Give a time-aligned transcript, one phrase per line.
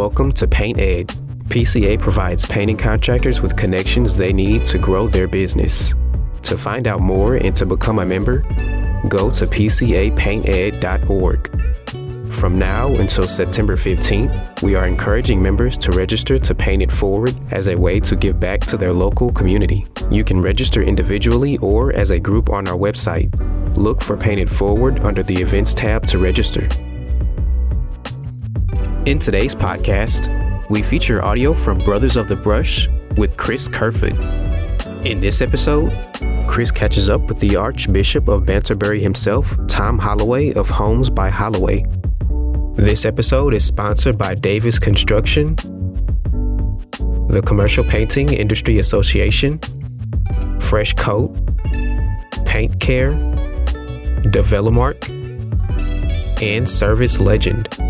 [0.00, 0.78] Welcome to Paint.
[1.50, 5.94] PCA provides painting contractors with connections they need to grow their business.
[6.44, 8.38] To find out more and to become a member,
[9.10, 12.32] go to pcapainted.org.
[12.32, 17.36] From now until September 15th, we are encouraging members to register to Paint It Forward
[17.52, 19.86] as a way to give back to their local community.
[20.10, 23.28] You can register individually or as a group on our website.
[23.76, 26.66] Look for Paint It Forward under the Events tab to register.
[29.06, 30.28] In today's podcast,
[30.68, 34.12] we feature audio from Brothers of the Brush with Chris Kerfoot.
[35.06, 35.90] In this episode,
[36.46, 41.82] Chris catches up with the Archbishop of Banterbury himself, Tom Holloway of Homes by Holloway.
[42.74, 45.56] This episode is sponsored by Davis Construction,
[47.28, 49.60] the Commercial Painting Industry Association,
[50.60, 51.34] Fresh Coat,
[52.44, 53.12] Paint Care,
[54.24, 55.08] Develomark,
[56.42, 57.89] and Service Legend.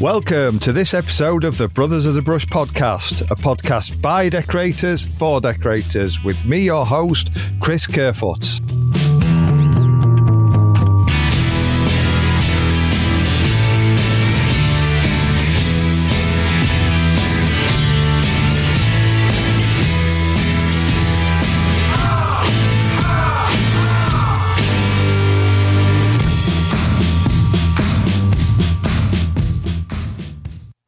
[0.00, 5.00] Welcome to this episode of the Brothers of the Brush podcast, a podcast by decorators
[5.00, 8.60] for decorators, with me, your host, Chris Kerfoot.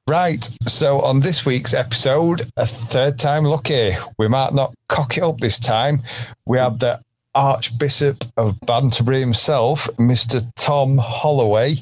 [0.09, 3.95] Right, so on this week's episode, a third time lucky.
[4.17, 6.03] We might not cock it up this time.
[6.47, 7.03] We have the
[7.35, 10.51] Archbishop of Banterbury himself, Mr.
[10.57, 11.75] Tom Holloway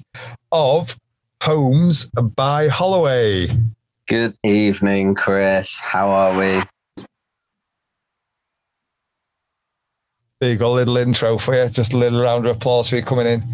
[0.51, 0.97] of
[1.41, 3.47] Homes by Holloway.
[4.09, 5.79] Good evening, Chris.
[5.79, 7.05] How are we?
[10.41, 11.71] There you go, a little intro for you.
[11.71, 13.45] Just a little round of applause for you coming in.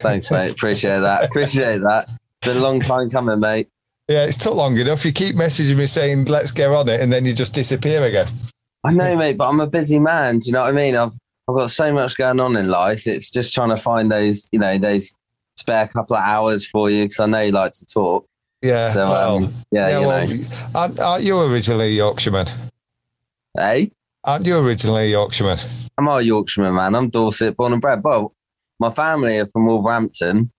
[0.00, 0.50] Thanks, mate.
[0.50, 1.24] Appreciate that.
[1.24, 2.10] Appreciate that.
[2.42, 3.70] Been a long time coming, mate.
[4.08, 5.04] Yeah, it's took long enough.
[5.04, 8.26] You keep messaging me saying, let's get on it, and then you just disappear again.
[8.84, 10.38] I know, mate, but I'm a busy man.
[10.38, 10.96] Do you know what I mean?
[10.96, 11.12] I've
[11.48, 13.06] I've got so much going on in life.
[13.06, 15.12] It's just trying to find those, you know, those
[15.56, 18.26] spare couple of hours for you because I know you like to talk.
[18.62, 18.92] Yeah.
[18.92, 20.36] So, well, um, yeah, yeah, you well, know.
[20.74, 22.48] aren't, aren't you originally a Yorkshireman?
[23.58, 23.90] Hey,
[24.24, 25.58] Aren't you originally a Yorkshireman?
[25.96, 26.94] I'm a Yorkshireman, man.
[26.94, 28.02] I'm Dorset, born and bred.
[28.02, 28.28] But
[28.78, 30.50] my family are from Wolverhampton,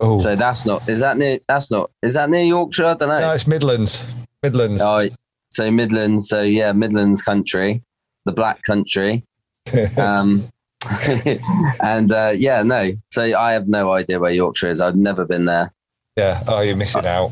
[0.00, 0.88] Oh, so that's not.
[0.88, 1.38] Is that near?
[1.48, 1.90] That's not.
[2.02, 2.84] Is that near Yorkshire?
[2.84, 3.18] I don't know.
[3.18, 4.04] no, it's Midlands.
[4.42, 4.82] Midlands.
[4.82, 5.08] Oh,
[5.50, 6.28] so Midlands.
[6.28, 7.82] So yeah, Midlands country,
[8.24, 9.24] the Black Country.
[9.96, 10.50] Um,
[11.80, 12.92] and uh, yeah, no.
[13.10, 14.80] So I have no idea where Yorkshire is.
[14.82, 15.72] I've never been there.
[16.16, 16.42] yeah.
[16.46, 17.30] Oh, you're missing out.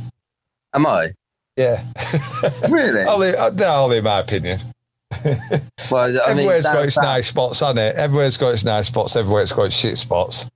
[0.72, 1.12] Am I?
[1.56, 1.84] Yeah.
[2.70, 3.02] Really?
[3.04, 4.60] only, only in my opinion.
[5.90, 7.94] Well, I mean, Everywhere's got its south- nice spots, hasn't it?
[7.96, 9.16] Everywhere's got its nice spots.
[9.16, 10.46] Everywhere's got its shit spots.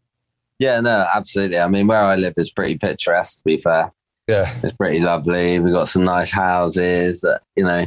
[0.59, 1.59] Yeah, no, absolutely.
[1.59, 3.39] I mean, where I live is pretty picturesque.
[3.39, 3.93] To be fair,
[4.27, 4.53] Yeah.
[4.63, 5.59] it's pretty lovely.
[5.59, 7.87] We've got some nice houses, that, you know,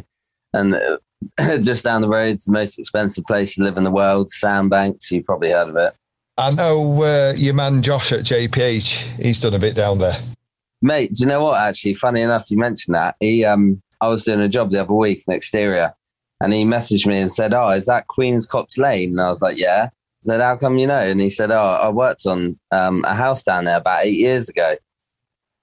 [0.53, 0.97] and uh,
[1.61, 5.11] just down the road, the most expensive place to live in the world, Sandbanks.
[5.11, 5.93] You've probably heard of it.
[6.37, 9.19] I know uh, your man Josh at JPH.
[9.21, 10.17] He's done a bit down there.
[10.81, 11.57] Mate, do you know what?
[11.59, 13.15] Actually, funny enough, you mentioned that.
[13.19, 15.93] He, um, I was doing a job the other week, an exterior,
[16.39, 19.41] and he messaged me and said, "Oh, is that Queen's Copse Lane?" And I was
[19.41, 19.89] like, "Yeah."
[20.21, 23.43] Said, "How come you know?" And he said, "Oh, I worked on um, a house
[23.43, 24.75] down there about eight years ago."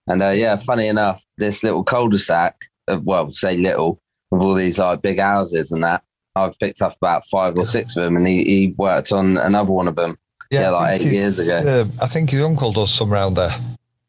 [0.07, 2.55] And uh, yeah, funny enough, this little cul-de-sac,
[2.89, 4.01] uh, well, say little,
[4.31, 6.05] with all these like big houses and that,
[6.37, 9.73] I've picked up about five or six of them, and he, he worked on another
[9.73, 10.17] one of them.
[10.51, 11.59] Yeah, I like eight years ago.
[11.59, 13.51] uh, I think his uncle does some round there.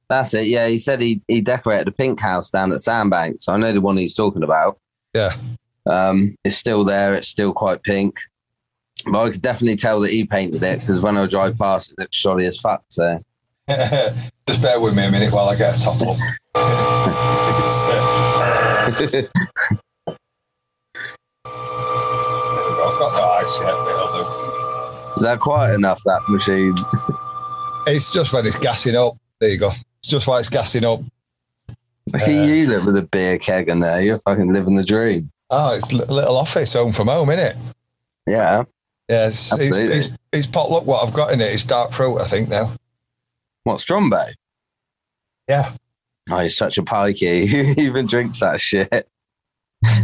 [0.08, 0.47] That's it.
[0.47, 3.46] Yeah, he said he he decorated a pink house down at Sandbanks.
[3.46, 4.79] So I know the one he's talking about.
[5.14, 5.35] Yeah.
[5.85, 7.16] Um, it's still there.
[7.16, 8.18] It's still quite pink.
[9.06, 12.00] But I could definitely tell that he painted it because when I drive past, it
[12.00, 12.84] looks shoddy as fuck.
[12.90, 13.22] So
[13.68, 16.16] Just bear with me a minute while I get a top up.
[16.56, 19.28] It's, uh, there we go.
[22.88, 25.18] I've got no ice yet, but it'll do.
[25.18, 26.02] is that quiet enough?
[26.06, 26.76] That machine.
[27.88, 29.17] It's just when it's gassing up.
[29.40, 29.72] There you go.
[30.00, 31.02] It's just while it's gassing up.
[32.14, 34.02] Look at you live with a beer keg in there.
[34.02, 35.29] You're fucking living the dream.
[35.50, 37.58] Oh, it's a little office home from home, isn't it?
[38.28, 38.64] Yeah.
[39.09, 39.95] Yeah, it's, Absolutely.
[39.95, 41.51] it's, it's pot luck what I've got in it.
[41.51, 42.73] It's dark fruit, I think, now.
[43.63, 44.27] What Strongbow?
[45.47, 45.71] Yeah.
[46.29, 47.47] Oh, he's such a pikey.
[47.75, 49.07] Who even drinks that shit?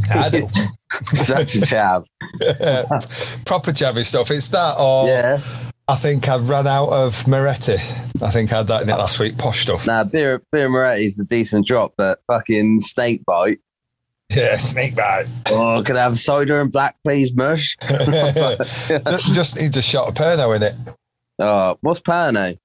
[0.09, 0.50] I do.
[1.15, 2.05] such a chav.
[3.45, 4.31] Proper chavvy stuff.
[4.31, 5.41] It's that, or Yeah.
[5.88, 7.73] I think I've run out of Moretti.
[8.21, 9.38] I think I had that in it last week.
[9.38, 9.85] Posh stuff.
[9.85, 13.59] Nah, beer beer Moretti's a decent drop, but fucking snake bite.
[14.36, 15.28] Yeah, snake bite.
[15.48, 17.78] Oh, can I have cider and black please, mush?
[17.88, 20.74] just, just needs a shot of Pernod in it.
[21.38, 22.58] Oh, what's Pernod?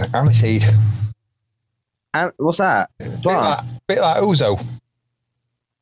[0.00, 0.64] Aniseed.
[2.12, 2.90] And what's that?
[2.98, 3.58] Bit like,
[3.88, 4.62] bit like ouzo.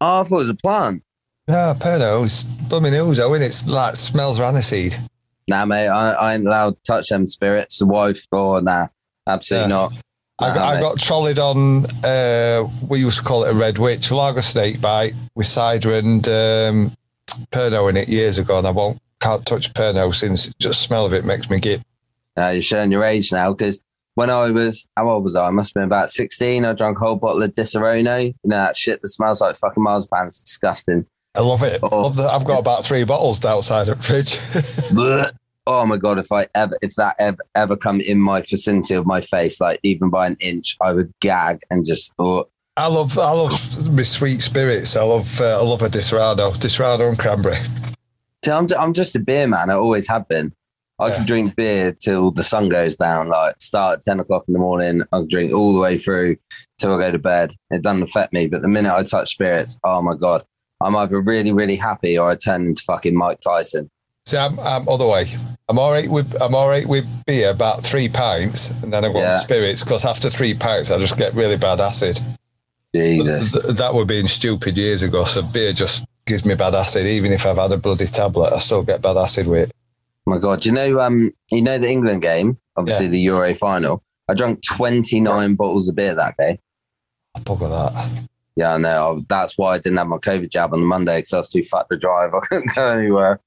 [0.01, 1.03] Oh, I thought it was a plant.
[1.49, 4.97] No, Pernod, it's blooming ouzo, and it's like smells of aniseed.
[5.49, 7.81] Nah, mate, I, I ain't allowed to touch them spirits.
[7.81, 8.87] The wife, or nah,
[9.27, 9.77] absolutely Yeah.
[9.77, 9.93] not.
[10.43, 14.11] I got, I got trolleyed on, uh, we used to call it a red witch,
[14.11, 16.93] lager snake bite with cider and um,
[17.51, 21.15] Pernod in it years ago, and I won't can't touch Pernod since just smell of
[21.15, 21.81] it makes me git.
[22.37, 23.79] Uh, you're showing your age now because
[24.15, 25.47] when I was, how old was I?
[25.47, 26.65] I must have been about 16.
[26.65, 28.27] I drank a whole bottle of Disaronno.
[28.27, 30.27] You know, that shit that smells like fucking marzipan.
[30.27, 31.07] It's disgusting.
[31.35, 31.81] I love it.
[31.83, 32.03] Oh.
[32.03, 32.31] Love that.
[32.31, 34.39] I've got about three bottles outside the fridge.
[35.67, 39.07] Oh my God, if I ever, if that ever, ever come in my vicinity of
[39.07, 43.17] my face, like even by an inch, I would gag and just thought, I love
[43.19, 44.97] I love my sweet spirits.
[44.97, 47.59] I love uh, I love a Disaronno, Disaronno and cranberry.
[48.45, 49.71] See, I'm, I'm just a beer man.
[49.71, 50.53] I always have been.
[50.99, 51.17] I Yeah.
[51.17, 53.29] can drink beer till the sun goes down.
[53.29, 55.03] Like start at ten o'clock in the morning.
[55.13, 56.37] I can drink all the way through
[56.79, 57.53] till I go to bed.
[57.71, 58.47] It doesn't affect me.
[58.47, 60.43] But the minute I touch spirits, oh my god,
[60.81, 63.91] I'm either really really happy or I turn into fucking Mike Tyson.
[64.27, 65.27] See, I'm, I'm other way.
[65.69, 69.13] I'm all right with I'm all right with beer about three pints, and then I
[69.13, 69.35] go Yeah.
[69.37, 72.21] on spirits because after three pints I just get really bad acid.
[72.95, 73.53] Jesus.
[73.53, 75.25] Th- that would being stupid years ago.
[75.25, 78.53] So beer just gives me bad acid, even if I've had a bloody tablet.
[78.53, 79.73] I still get bad acid with it.
[80.27, 84.03] Oh my god, you know, um, you know the England game, obviously the Euro final.
[84.29, 86.61] I drank 29 bottles of beer that day.
[87.35, 88.27] I bugger that.
[88.55, 89.25] Yeah, I know.
[89.29, 91.63] That's why I didn't have my COVID jab on the Monday because I was too
[91.63, 92.35] fat to drive.
[92.35, 93.41] I couldn't go anywhere.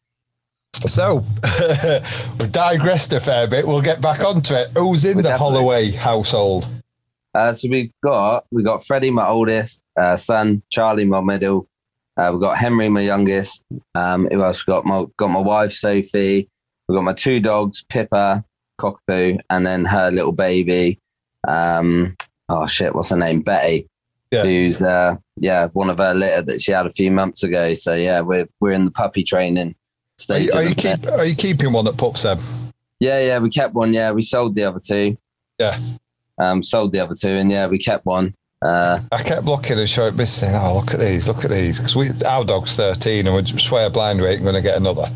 [0.88, 1.24] So
[2.40, 3.66] we digressed a fair bit.
[3.66, 4.70] We'll get back onto it.
[4.78, 6.68] Who's in We the definitely- Holloway household?
[7.34, 11.68] Uh, so we've got we got Freddie, my oldest uh, son, Charlie, my middle.
[12.16, 13.66] Uh, we've got Henry, my youngest.
[13.94, 14.66] Um, who else?
[14.66, 16.48] We got my got my wife Sophie.
[16.88, 18.46] We've got my two dogs, Pippa,
[18.80, 20.98] Cockapoo, and then her little baby.
[21.46, 22.16] Um,
[22.48, 23.42] oh shit, what's her name?
[23.42, 23.88] Betty.
[24.32, 24.44] Yeah.
[24.44, 27.74] Who's uh, yeah one of her litter that she had a few months ago.
[27.74, 29.76] So yeah, we're we're in the puppy training
[30.30, 32.40] Are you, are you keep are you keeping one that pups them?
[33.00, 33.94] Yeah, yeah, we kept one.
[33.94, 35.18] Yeah, we sold the other two.
[35.60, 35.78] Yeah.
[36.38, 38.34] Um, sold the other two, and yeah, we kept one.
[38.62, 41.80] Uh, I kept looking and showing me saying, "Oh, look at these, look at these,"
[41.80, 45.12] because we our dog's thirteen, and we swear blind we ain't going to get another.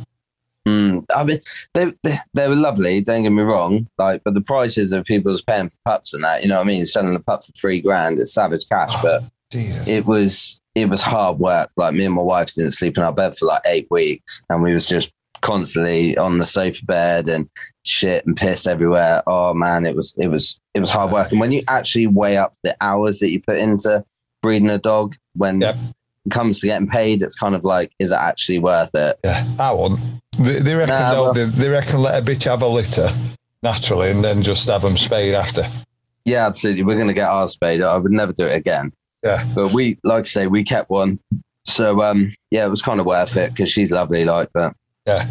[0.68, 1.40] mm, I mean,
[1.74, 3.02] they, they they were lovely.
[3.02, 3.88] Don't get me wrong.
[3.98, 6.68] Like, but the prices of people's paying for pups and that, you know what I
[6.68, 6.86] mean?
[6.86, 8.94] Selling a pup for three grand, it's savage cash.
[9.02, 11.69] But Jesus, it was it was hard work.
[11.77, 14.62] Like me and my wife didn't sleep in our bed for like eight weeks, and
[14.63, 15.12] we was just
[15.42, 17.50] constantly on the sofa bed and
[17.86, 19.24] shit and piss everywhere.
[19.27, 21.31] Oh man, it was it was it was hard work.
[21.31, 24.04] And when you actually weigh up the hours that you put into
[24.42, 25.75] breeding a dog, when it
[26.30, 29.18] comes to getting paid, it's kind of like, is it actually worth it?
[29.24, 30.00] yeah, I won't.
[30.38, 33.07] They, they reckon Nah, well- they, they reckon let a bitch have a litter
[33.63, 35.66] naturally, and then just have them spayed after.
[36.25, 36.83] Yeah, absolutely.
[36.83, 37.81] We're gonna get ours spayed.
[37.81, 38.92] I would never do it again.
[39.24, 39.45] Yeah.
[39.54, 41.19] But we, like I say, we kept one.
[41.66, 44.25] So um, yeah, it was kind of worth it because she's lovely.
[44.25, 44.74] Like, but
[45.06, 45.27] Yeah,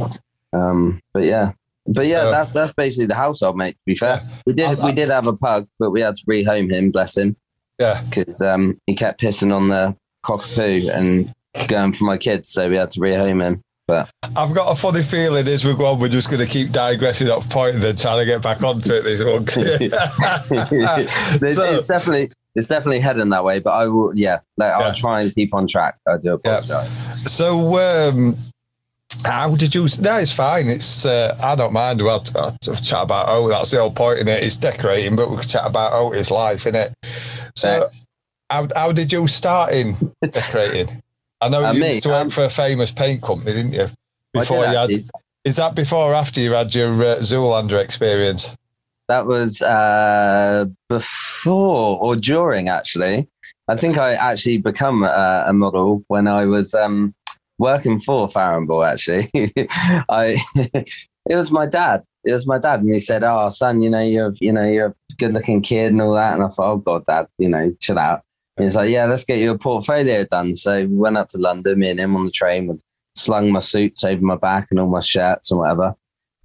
[0.53, 1.53] um, but yeah,
[1.87, 3.73] but yeah, So- that's that's basically the household, mate.
[3.73, 6.25] To be fair, we did I'll- we did have a pug, but we had to
[6.27, 6.91] rehome him.
[6.91, 7.35] Bless him,
[7.79, 8.03] yeah.
[8.09, 11.33] because um, he kept pissing on the cockapoo and
[11.69, 13.63] going for my kids, so we had to rehome him.
[13.87, 16.73] But I've got a funny feeling as we go on, we're just going to keep
[16.73, 19.03] digressing off point and then trying to get back onto it.
[19.03, 19.57] These ones.
[19.57, 24.15] it's, So- it's definitely it's definitely heading that way, but I will.
[24.17, 24.79] Yeah, like, Yeah.
[24.79, 25.97] I'll try and keep on track.
[26.07, 26.59] I do Yeah.
[26.59, 26.91] apologize.
[27.33, 28.37] So, um,
[29.25, 29.89] how did you?
[30.01, 30.69] No, it's fine.
[30.69, 32.03] It's uh, I don't mind.
[32.03, 34.43] We'll, I'll chat about oh, that's the whole point in it.
[34.43, 36.93] It's decorating, but we can chat about oh, it's life in it.
[37.55, 37.89] So,
[38.51, 41.03] how, how did you start in decorating?
[41.41, 43.73] I know Uh, you me, used to work um, for a famous paint company, didn't
[43.73, 43.83] you?
[43.83, 43.93] I did
[44.33, 44.91] Before you had,
[45.45, 48.51] is that before or after you had your uh, Zoolander experience?
[49.09, 53.27] That was uh, before or during, actually.
[53.67, 57.15] I think I actually become a, a model when I was um,
[57.59, 58.85] working for Farrow & Ball.
[58.85, 59.29] Actually,
[60.09, 62.03] I it was my dad.
[62.25, 64.89] It was my dad, and he said, "Oh, son, you know you're you know you're
[64.89, 67.99] a good-looking kid and all that." And I thought, "Oh God, Dad, you know, chill
[67.99, 68.23] out."
[68.59, 71.79] He's like, "Yeah, let's get you a portfolio done." So we went up to London.
[71.79, 72.83] Me and him on the train with
[73.17, 75.95] slung my suits over my back and all my shirts and whatever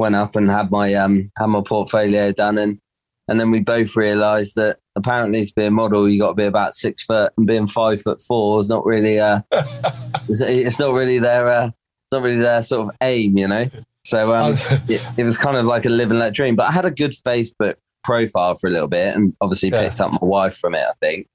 [0.04, 2.58] went up and had my um had my portfolio done.
[2.58, 2.78] And
[3.30, 6.44] and then we both realised that apparently to be a model you got to be
[6.46, 9.40] about six foot and being five foot four is not really uh
[10.28, 13.66] it's, it's not really their uh it's not really their sort of aim you know?
[14.06, 14.56] So um
[14.90, 16.56] it, it was kind of like a live and let dream.
[16.58, 19.84] But I had a good Facebook profile for a little bit and obviously Yeah.
[19.84, 21.28] picked up my wife from it I think.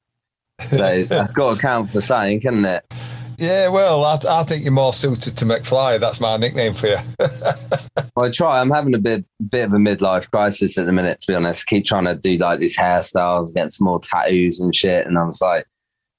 [0.70, 2.94] So that's got to count for something, can not it?
[3.38, 6.00] Yeah, well, I, I think you're more suited to McFly.
[6.00, 6.98] That's my nickname for you.
[7.20, 8.60] well, I try.
[8.60, 11.64] I'm having a bit bit of a midlife crisis at the minute, to be honest.
[11.66, 15.16] I keep trying to do like these hairstyles, get some more tattoos and shit, and
[15.16, 15.66] I was like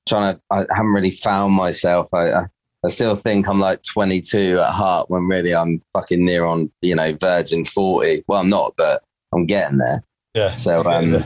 [0.07, 0.41] trying to.
[0.49, 2.07] I haven't really found myself.
[2.13, 2.45] I, I
[2.85, 6.95] I still think I'm like 22 at heart when really I'm fucking near on, you
[6.95, 8.23] know, virgin 40.
[8.27, 10.01] Well, I'm not, but I'm getting there.
[10.33, 10.53] Yeah.
[10.53, 11.23] So um,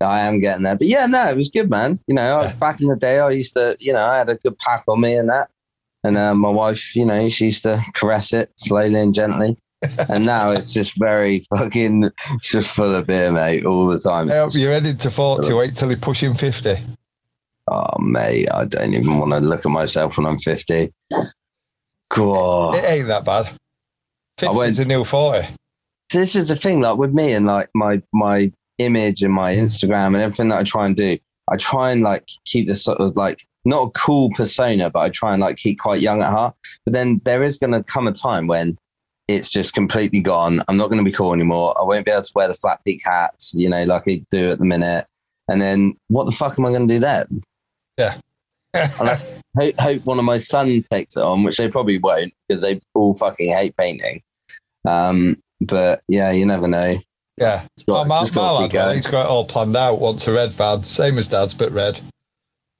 [0.00, 0.76] I am getting there.
[0.76, 1.98] But yeah, no, it was good, man.
[2.06, 2.52] You know, yeah.
[2.54, 5.00] back in the day, I used to, you know, I had a good pack on
[5.00, 5.48] me and that.
[6.04, 9.56] And uh, my wife, you know, she used to caress it slowly and gently.
[10.08, 14.28] and now it's just very fucking, it's just full of beer, mate, all the time.
[14.52, 15.52] You're headed to 40.
[15.52, 16.76] Wait till you're pushing 50.
[17.70, 20.92] Oh, mate, I don't even want to look at myself when I'm 50.
[22.10, 22.74] God.
[22.76, 23.50] It ain't that bad.
[24.38, 25.48] 50 is a new 40.
[26.10, 30.08] This is the thing, like with me and like my my image and my Instagram
[30.08, 31.18] and everything that I try and do.
[31.50, 35.08] I try and like keep this sort of like not a cool persona, but I
[35.08, 36.54] try and like keep quite young at heart.
[36.84, 38.78] But then there is going to come a time when
[39.28, 40.62] it's just completely gone.
[40.68, 41.78] I'm not going to be cool anymore.
[41.78, 44.50] I won't be able to wear the flat peak hats, you know, like I do
[44.50, 45.06] at the minute.
[45.48, 47.42] And then what the fuck am I going to do then?
[47.98, 48.18] Yeah.
[48.74, 49.20] and I
[49.58, 52.80] hope, hope one of my sons takes it on, which they probably won't because they
[52.94, 54.22] all fucking hate painting.
[54.86, 56.98] Um, but yeah, you never know.
[57.38, 57.64] Yeah.
[57.86, 60.00] Got, oh, my, my lad, well, he's got it all planned out.
[60.00, 62.00] Wants a red van, same as dad's, but red.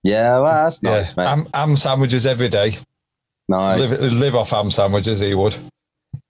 [0.02, 1.36] Yeah, well, that's nice, yeah.
[1.36, 1.46] man.
[1.54, 2.78] Ham, sandwiches every day.
[3.48, 3.80] Nice.
[3.80, 5.56] Live, live off ham sandwiches, he would.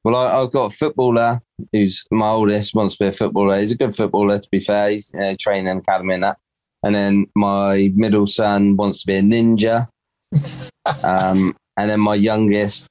[0.05, 1.41] Well, I, have got a footballer
[1.73, 3.61] who's my oldest, wants to be a footballer.
[3.61, 4.91] He's a good footballer, to be fair.
[4.91, 6.39] He's uh, training academy and that.
[6.85, 9.89] And then my middle son wants to be a ninja.
[11.03, 12.87] um, and then my youngest,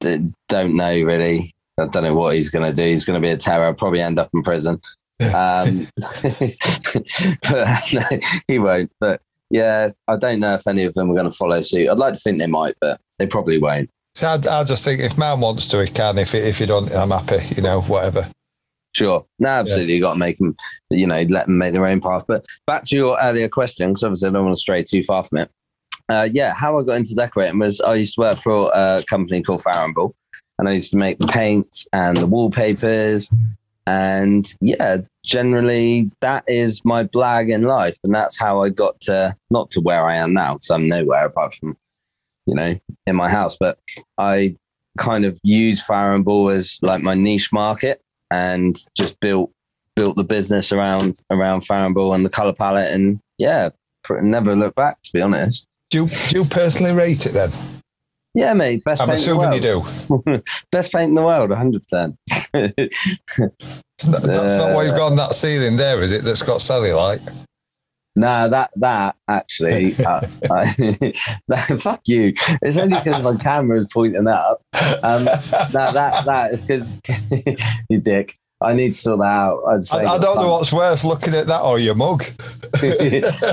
[0.00, 1.51] don't know really.
[1.78, 2.88] I don't know what he's going to do.
[2.88, 3.64] He's going to be a terror.
[3.64, 4.78] I'll probably end up in prison.
[5.34, 5.86] Um,
[7.42, 8.92] but no, he won't.
[9.00, 11.88] But yeah, I don't know if any of them are going to follow suit.
[11.88, 13.90] I'd like to think they might, but they probably won't.
[14.14, 16.18] So I, I just think if man wants to, he can.
[16.18, 17.42] If if you don't, I'm happy.
[17.54, 18.28] You know, whatever.
[18.94, 19.24] Sure.
[19.38, 19.94] No, absolutely.
[19.94, 19.96] Yeah.
[19.96, 20.54] You got to make them,
[20.90, 22.24] you know, let them make their own path.
[22.28, 25.24] But back to your earlier question, because obviously I don't want to stray too far
[25.24, 25.50] from it.
[26.08, 29.42] Uh, yeah, how I got into decorating was I used to work for a company
[29.42, 30.14] called Farrow Ball,
[30.58, 33.30] and I used to make the paints and the wallpapers.
[33.86, 37.98] And yeah, generally that is my blag in life.
[38.04, 41.26] And that's how I got to, not to where I am now, because I'm nowhere
[41.26, 41.76] apart from,
[42.46, 43.56] you know, in my house.
[43.58, 43.78] But
[44.18, 44.56] I
[44.98, 49.50] kind of use Farrow Ball as like my niche market and just built
[49.94, 53.70] built the business around around Farrow & Ball and the color palette, and yeah,
[54.22, 55.02] never look back.
[55.02, 57.52] To be honest, do you, do you personally rate it then?
[58.34, 58.82] Yeah, mate.
[58.84, 60.42] Best I'm paint assuming you do.
[60.72, 61.82] best paint in the world, 100.
[61.82, 62.16] percent
[62.52, 66.24] That's not uh, why you've got on that ceiling there, is it?
[66.24, 67.20] That's got cellulite.
[68.14, 70.74] No, that that actually, uh, I,
[71.48, 72.34] that, fuck you.
[72.60, 74.62] It's only because my camera is pointing up.
[75.02, 77.00] Um, no, that that is because
[77.88, 78.38] you dick.
[78.60, 79.62] I need to sort that out.
[79.92, 82.24] I, I don't know what's worse, looking at that or your mug.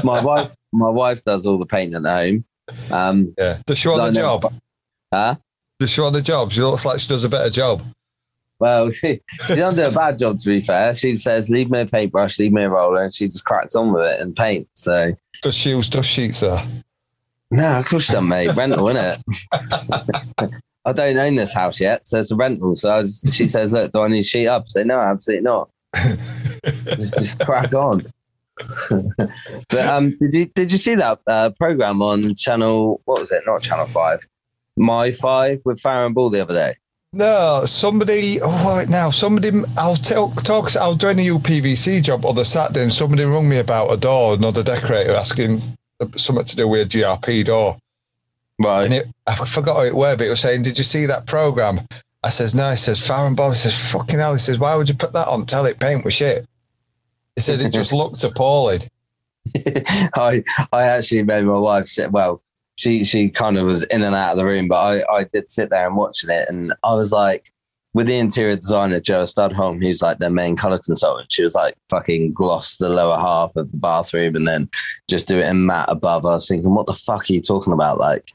[0.03, 2.45] my wife, my wife does all the painting at home.
[2.91, 4.53] Um, yeah, does she want the job?
[5.11, 5.35] Huh?
[5.79, 6.51] Does she want the job?
[6.51, 7.83] She looks like she does a better job.
[8.59, 10.93] Well, she, she doesn't do a bad job, to be fair.
[10.93, 13.93] She says, leave me a paintbrush, leave me a roller, and she just cracks on
[13.93, 14.69] with it and paints.
[14.75, 16.61] So, does she use dust sheets, sir?
[17.51, 18.55] No, of course she doesn't, mate.
[18.55, 19.21] Rental, isn't
[20.41, 20.53] it?
[20.85, 22.75] I don't own this house yet, so it's a rental.
[22.75, 24.63] So was, she says, look, do I need to sheet up?
[24.65, 25.69] I say, no, absolutely not.
[26.85, 28.05] just, just crack on.
[28.89, 33.01] but um, did you did you see that uh, program on channel?
[33.05, 33.43] What was it?
[33.45, 34.27] Not channel five,
[34.79, 36.75] my five with Farrow Ball the other day.
[37.11, 38.37] No, somebody.
[38.41, 39.51] Oh, right now, somebody.
[39.77, 40.43] I'll talk.
[40.43, 40.75] Talk.
[40.75, 43.97] I was doing a UPVC job on the Saturday, and somebody rung me about a
[43.97, 44.35] door.
[44.35, 45.61] Another decorator asking
[46.15, 47.77] something to do with a GRP door.
[48.61, 48.85] Right.
[48.85, 51.25] And it, I forgot how it were, but it was saying, "Did you see that
[51.25, 51.81] program?"
[52.23, 54.75] I says, "No." He says, "Farrow & Ball." He says, "Fucking hell." He says, "Why
[54.75, 55.47] would you put that on?
[55.47, 56.45] Tell it paint was shit."
[57.35, 58.81] He says it just looked appalling.
[60.15, 62.41] I I actually made my wife say, well,
[62.79, 65.49] she she kind of was in and out of the room, but I, I did
[65.49, 67.51] sit there and watching it, and I was like,
[67.93, 71.75] with the interior designer Joa Studholme, who's like their main color consultant, she was like
[71.89, 74.69] fucking gloss the lower half of the bathroom and then
[75.09, 76.25] just do it in matte above.
[76.25, 77.97] I was thinking, what the fuck are you talking about?
[77.97, 78.31] Like,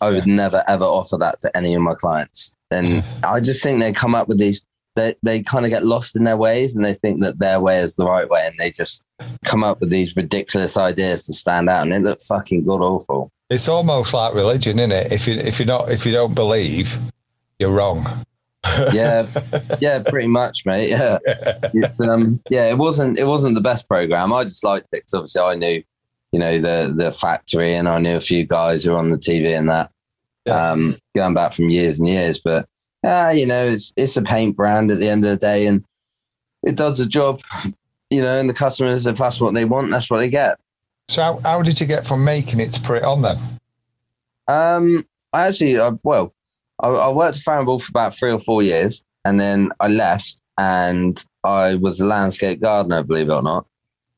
[0.00, 2.54] I would never ever offer that to any of my clients.
[2.70, 4.64] And I just think they come up with these.
[4.94, 7.80] They they kind of get lost in their ways and they think that their way
[7.80, 9.02] is the right way, and they just
[9.44, 13.32] come up with these ridiculous ideas to stand out, and it looks fucking god awful.
[13.50, 15.12] It's almost like religion, isn't it?
[15.12, 16.98] If you if you're not if you don't believe,
[17.58, 18.06] you're wrong.
[18.92, 19.26] yeah,
[19.80, 20.88] yeah, pretty much, mate.
[20.88, 24.32] Yeah, it's, um, yeah, it wasn't it wasn't the best program.
[24.32, 25.82] I just liked it because obviously I knew,
[26.32, 29.18] you know, the the factory, and I knew a few guys who were on the
[29.18, 29.90] TV and that.
[30.46, 30.72] Yeah.
[30.72, 32.38] um, going back from years and years.
[32.38, 32.68] But
[33.02, 35.84] yeah, you know, it's it's a paint brand at the end of the day, and
[36.62, 37.40] it does the job.
[38.10, 40.58] You know, and the customers, if that's what they want, that's what they get.
[41.08, 43.38] So how, how did you get from making it to put it on then?
[44.48, 46.34] Um, I actually, uh, well,
[46.80, 49.70] I, I worked at Farrow & Ball for about three or four years, and then
[49.80, 53.66] I left, and I was a landscape gardener, believe it or not.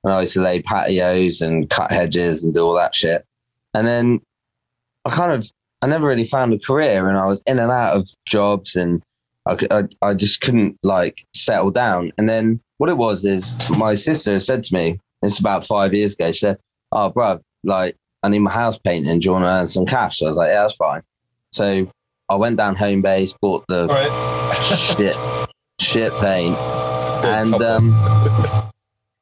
[0.05, 3.25] And I used to lay patios and cut hedges and do all that shit.
[3.75, 4.21] And then
[5.05, 5.51] I kind of,
[5.83, 9.03] I never really found a career, and I was in and out of jobs, and
[9.49, 12.13] I, I just couldn't like settle down.
[12.19, 16.15] And then what it was is my sister said to me, it's about five years
[16.15, 16.59] ago, she said,
[16.93, 19.19] "Oh, bruv, like I need my house painting.
[19.19, 21.03] Do you want to earn some cash?" So I was like, "Yeah, that's fine."
[21.53, 21.91] So
[22.29, 24.77] I went down home base, bought the right.
[24.77, 25.17] shit
[25.81, 26.57] shit paint,
[27.25, 27.95] and um,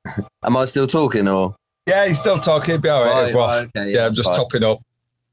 [0.45, 1.55] am I still talking or?
[1.87, 2.81] yeah, he's still talking.
[2.81, 3.35] Be all right.
[3.35, 4.39] Right, right, okay, yeah, I'm just fine.
[4.39, 4.81] topping up.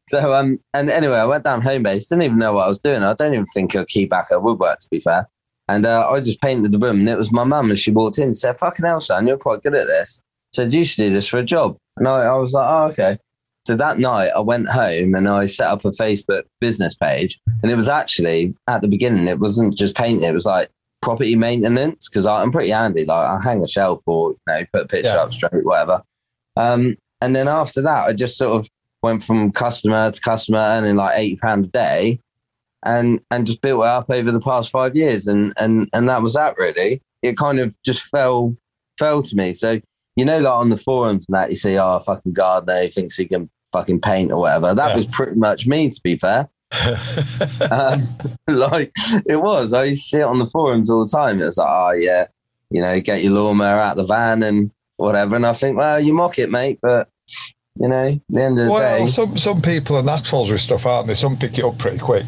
[0.10, 2.08] So um, and anyway, I went down home base.
[2.08, 3.04] Didn't even know what I was doing.
[3.04, 5.28] I don't even think a key back at woodwork, to be fair.
[5.68, 7.70] And uh, I just painted the room, and it was my mum.
[7.70, 10.22] And she walked in, and said, "Fucking hell, son, you're quite good at this."
[10.54, 11.78] Said you should do this for a job.
[11.98, 13.18] And I, I was like, "Oh, okay."
[13.68, 17.40] So that night, I went home and I set up a Facebook business page.
[17.62, 20.70] And it was actually at the beginning, it wasn't just painting; it was like
[21.02, 23.06] property maintenance because I'm pretty handy.
[23.06, 25.18] Like I hang a shelf or you know put a picture Yeah.
[25.24, 26.02] up straight, whatever.
[26.58, 28.70] Um, and then after that, I just sort of
[29.04, 32.20] went from customer to customer earning like eighty pound a day,
[32.84, 36.22] and and just built it up over the past five years, and and and that
[36.24, 37.02] was that really.
[37.22, 38.56] It kind of just fell
[38.98, 39.54] fell to me.
[39.54, 39.80] So
[40.16, 43.16] you know, like on the forums and that, you see, oh, fucking gardener who thinks
[43.18, 44.74] he can fucking paint or whatever.
[44.74, 44.96] That Yeah.
[44.98, 46.50] was pretty much me, to be fair.
[47.70, 48.08] Um,
[48.48, 48.92] like
[49.26, 49.74] it was.
[49.74, 51.42] I used to see it on the forums all the time.
[51.42, 52.28] It was like, oh yeah,
[52.70, 55.36] you know, get your lawnmower out the van and whatever.
[55.36, 57.10] And I think, well, you mock it, mate, but
[57.80, 60.86] you know, the end of the well, day, some some people are naturals with stuff,
[60.86, 61.14] aren't they?
[61.14, 62.26] Some pick it up pretty quick.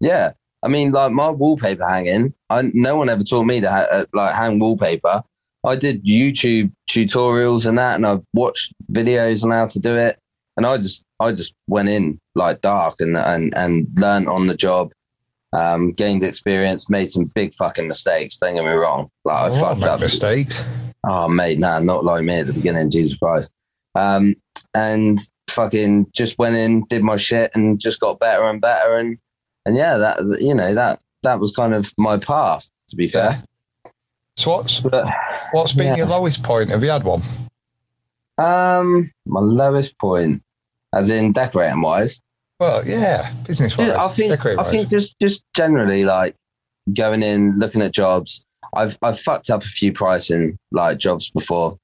[0.00, 0.32] yeah.
[0.60, 2.34] I mean, like my wallpaper hanging.
[2.50, 5.22] I no one ever taught me to ha- uh, like hang wallpaper.
[5.68, 10.18] I did YouTube tutorials and that, and I watched videos on how to do it.
[10.56, 14.56] And I just, I just went in like dark and and and learned on the
[14.56, 14.92] job.
[15.52, 18.36] Um, gained experience, made some big fucking mistakes.
[18.36, 19.08] Don't get me wrong.
[19.24, 20.62] Like I Oh, fucked up mistakes.
[21.04, 23.50] Oh, mate, nah, not like me at the beginning, Jesus Christ.
[23.94, 24.34] Um,
[24.74, 28.96] and fucking just went in, did my shit, and just got better and better.
[28.98, 29.16] And
[29.64, 33.42] and yeah, that you know that that was kind of my path, to be fair.
[34.38, 35.08] So what's But
[35.50, 35.96] what's been Yeah.
[35.96, 36.70] your lowest point?
[36.70, 37.22] Have you had one?
[38.38, 40.40] um, my lowest point,
[40.94, 42.20] as in decorating wise,
[42.60, 43.90] Well, yeah, business wise.
[43.90, 46.36] I think I think just just generally like
[46.94, 48.44] going in, looking at jobs.
[48.76, 51.76] I've I've fucked up a few pricing like jobs before,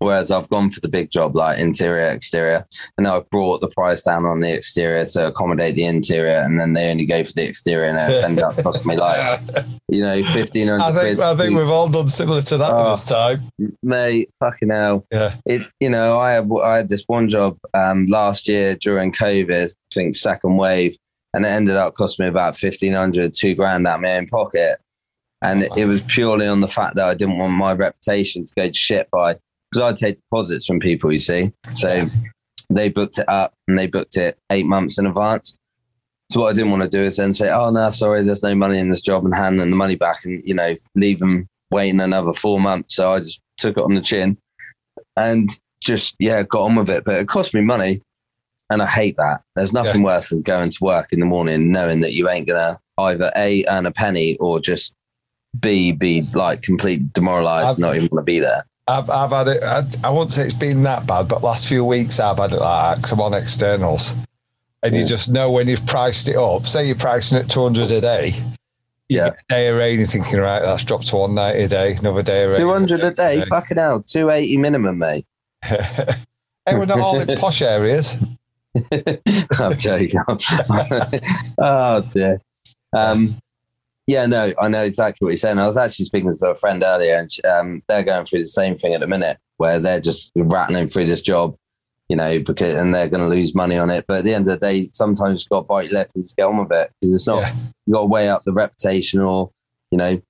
[0.00, 2.66] whereas I've gone for the big job like interior, exterior,
[2.98, 6.72] and I've brought the price down on the exterior to accommodate the interior, and then
[6.72, 9.40] they only go for the exterior, and it's ended up costing me like
[9.88, 11.26] you know fifteen I hundred think quid.
[11.26, 12.90] I think we've all done similar to that Oh.
[12.90, 13.40] this time.
[13.82, 15.06] mate, fucking hell.
[15.12, 15.36] Yeah.
[15.46, 19.70] It, you know, I had, I had this one job um, last year during COVID,
[19.70, 20.96] I think second wave,
[21.34, 24.78] and it ended up costing me about 1500, two grand out of my own pocket.
[25.42, 28.66] And it was purely on the fact that I didn't want my reputation to go
[28.68, 29.36] to shit by,
[29.70, 31.52] because I'd take deposits from people, you see.
[31.74, 32.08] So
[32.70, 35.56] they booked it up and they booked it eight months in advance.
[36.30, 38.54] So what I didn't want to do is then say, oh, no, sorry, there's no
[38.54, 41.48] money in this job and hand them the money back and, you know, leave them
[41.72, 42.94] waiting another four months.
[42.94, 44.36] So I just took it on the chin
[45.16, 45.50] and
[45.82, 47.04] just, yeah, got on with it.
[47.04, 48.02] But it cost me money.
[48.72, 49.40] And I hate that.
[49.56, 52.60] There's nothing worse than going to work in the morning knowing that you ain't going
[52.60, 54.92] to either A, earn a penny or just
[55.58, 58.64] B, be like completely demoralized, I've- not even want to be there.
[58.98, 59.62] I've, I've had it.
[59.62, 62.56] I, I won't say it's been that bad, but last few weeks I've had it
[62.60, 64.14] like that 'cause I'm on externals,
[64.82, 66.66] and you just know when you've priced it up.
[66.66, 68.32] Say you're pricing it 200 a day.
[69.08, 69.28] Yeah.
[69.28, 71.96] a day of rain, you're thinking, right, that's dropped to 190 a day.
[71.98, 72.60] Another day of rain.
[72.60, 75.26] 200 a day, fucking hell, 280 minimum, mate.
[75.62, 76.14] hey,
[76.68, 78.14] we're not all in posh areas.
[79.58, 80.20] I'm joking.
[81.58, 82.40] oh dear.
[82.92, 83.36] Um,
[84.10, 85.60] yeah, no, I know exactly what you're saying.
[85.60, 88.74] I was actually speaking to a friend earlier, and um, they're going through the same
[88.76, 91.54] thing at the minute, where they're just rattling through this job,
[92.08, 94.04] you know, because and they're going to lose money on it.
[94.08, 96.24] But at the end of the day, sometimes you've got to bite your lip and
[96.24, 97.42] just get on with it because it's not.
[97.42, 97.54] Yeah.
[97.86, 99.52] You got to weigh up the reputation, or
[99.92, 100.20] you know,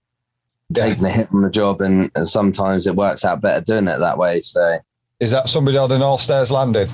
[0.77, 0.85] Yeah.
[0.87, 3.99] taking a hit on the job, and, and sometimes it works out better doing it
[3.99, 4.43] that way.
[4.43, 4.79] So.
[5.21, 6.89] Is that somebody on an all stairs landing?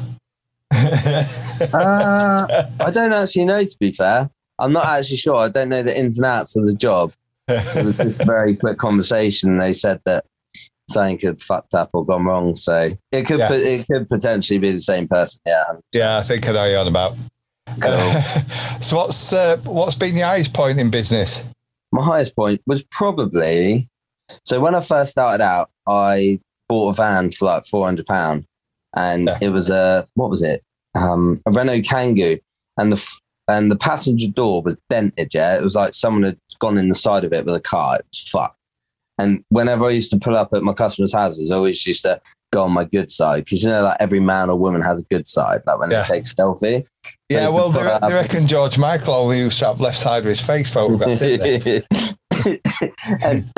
[1.72, 4.28] Uh, I don't actually know, to be fair.
[4.58, 5.36] I'm not actually sure.
[5.36, 7.12] I don't know the ins and outs of the job.
[7.48, 9.58] It was just a very quick conversation.
[9.58, 10.24] They said that
[10.90, 12.56] something had fucked up or gone wrong.
[12.56, 13.52] So it could Yeah.
[13.52, 15.40] it could potentially be the same person.
[15.46, 15.64] Yeah.
[15.92, 17.16] yeah, I think I know you're on about.
[17.80, 18.12] Cool.
[18.80, 21.44] so what's uh, what's been the highest point in business?
[21.92, 23.86] My highest point was probably
[24.44, 28.44] so when I first started out, I bought a van for like four hundred pound,
[28.96, 29.38] and Yeah.
[29.40, 30.62] it was a what was it?
[30.94, 32.40] Um, a Renault Kangoo,
[32.76, 33.10] and the
[33.48, 35.32] and the passenger door was dented.
[35.34, 37.96] Yeah, it was like someone had gone in the side of it with a car.
[37.96, 38.58] It was fucked.
[39.18, 42.20] And whenever I used to pull up at my customers' houses, I always used to
[42.52, 45.04] go on my good side because you know, like every man or woman has a
[45.04, 45.62] good side.
[45.66, 46.02] Like when Yeah.
[46.02, 46.84] they take selfie.
[47.28, 50.40] Yeah, well, they, they reckon George Michael only used to have left side of his
[50.40, 51.82] face photographed, didn't they?
[53.22, 53.50] and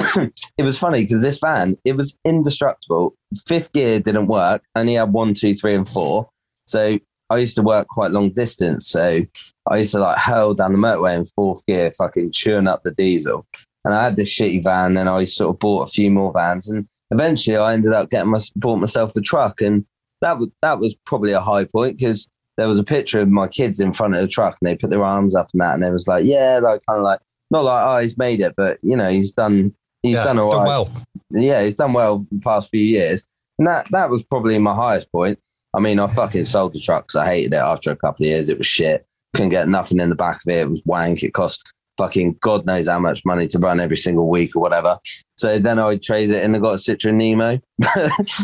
[0.57, 3.14] it was funny because this van it was indestructible
[3.46, 6.29] fifth gear didn't work only had one two three and four
[6.66, 6.98] so
[7.31, 9.23] i used to work quite long distance so
[9.71, 12.91] i used to like hurl down the motorway in fourth gear fucking chewing up the
[12.93, 13.47] diesel
[13.85, 16.69] and i had this shitty van then i sort of bought a few more vans
[16.69, 19.85] and eventually i ended up getting my bought myself the truck and
[20.21, 23.47] that was that was probably a high point because there was a picture of my
[23.47, 25.85] kids in front of the truck and they put their arms up and that and
[25.85, 28.79] it was like yeah like kind of like not like oh he's made it, but
[28.83, 30.67] you know he's done he's Yeah, done all right.
[30.67, 30.91] well.
[31.31, 33.25] Yeah, he's done well the past few years,
[33.59, 35.38] and that that was probably my highest point.
[35.79, 38.31] I mean, I fucking sold the truck 'cause I hated it after a couple of
[38.31, 38.49] years.
[38.49, 39.07] It was shit.
[39.33, 40.62] Couldn't get nothing in the back of it.
[40.62, 41.23] It was wank.
[41.23, 44.99] It cost fucking God knows how much money to run every single week or whatever.
[45.37, 47.61] So then I traded it and I got a Citroen Nemo.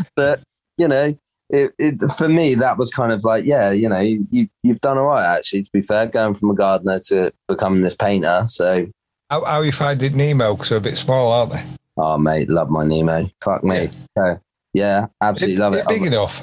[0.16, 0.42] but
[0.78, 1.18] you know,
[1.50, 4.80] it, it for me that was kind of like yeah, you know, you, you you've
[4.80, 5.64] done all right actually.
[5.64, 8.44] To be fair, going from a gardener to becoming this painter.
[8.46, 8.86] So
[9.28, 10.54] How, how you find it Nemo?
[10.54, 11.64] Because they're a bit small, aren't they?
[11.96, 13.28] Oh, mate, love my Nemo.
[13.42, 13.88] Fuck me.
[14.16, 14.36] Yeah,
[14.72, 15.88] yeah absolutely love it.
[15.88, 16.40] Big I- enough.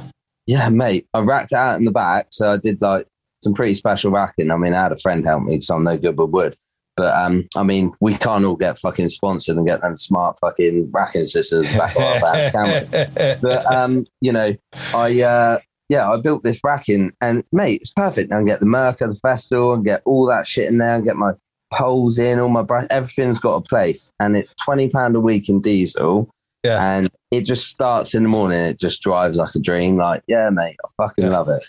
[0.52, 1.08] Yeah, mate.
[1.14, 2.28] I racked it out in the back.
[2.32, 3.08] So I did like
[3.42, 4.52] some pretty special racking.
[4.52, 6.58] I mean, I had a friend help me because I'm no good with wood.
[6.98, 10.92] But um, I mean, we can't all get fucking sponsored and get them smart fucking
[10.92, 13.36] racking systems back on our van, can we?
[13.42, 14.54] But um, you know,
[14.94, 18.34] I uh, yeah, I built this racking, and mate, it's perfect.
[18.34, 20.96] I can get the Merc at the Festool and get all that shit in there,
[20.96, 21.32] and get my
[21.72, 25.48] poles in, all my brush, everything's got a place, and it's twenty pound a week
[25.48, 26.30] in diesel.
[26.66, 26.98] Yeah.
[26.98, 28.60] and it just starts in the morning.
[28.60, 29.98] It just drives like a dream.
[29.98, 31.32] Like, yeah, mate, I fucking Yeah.
[31.32, 31.64] love it.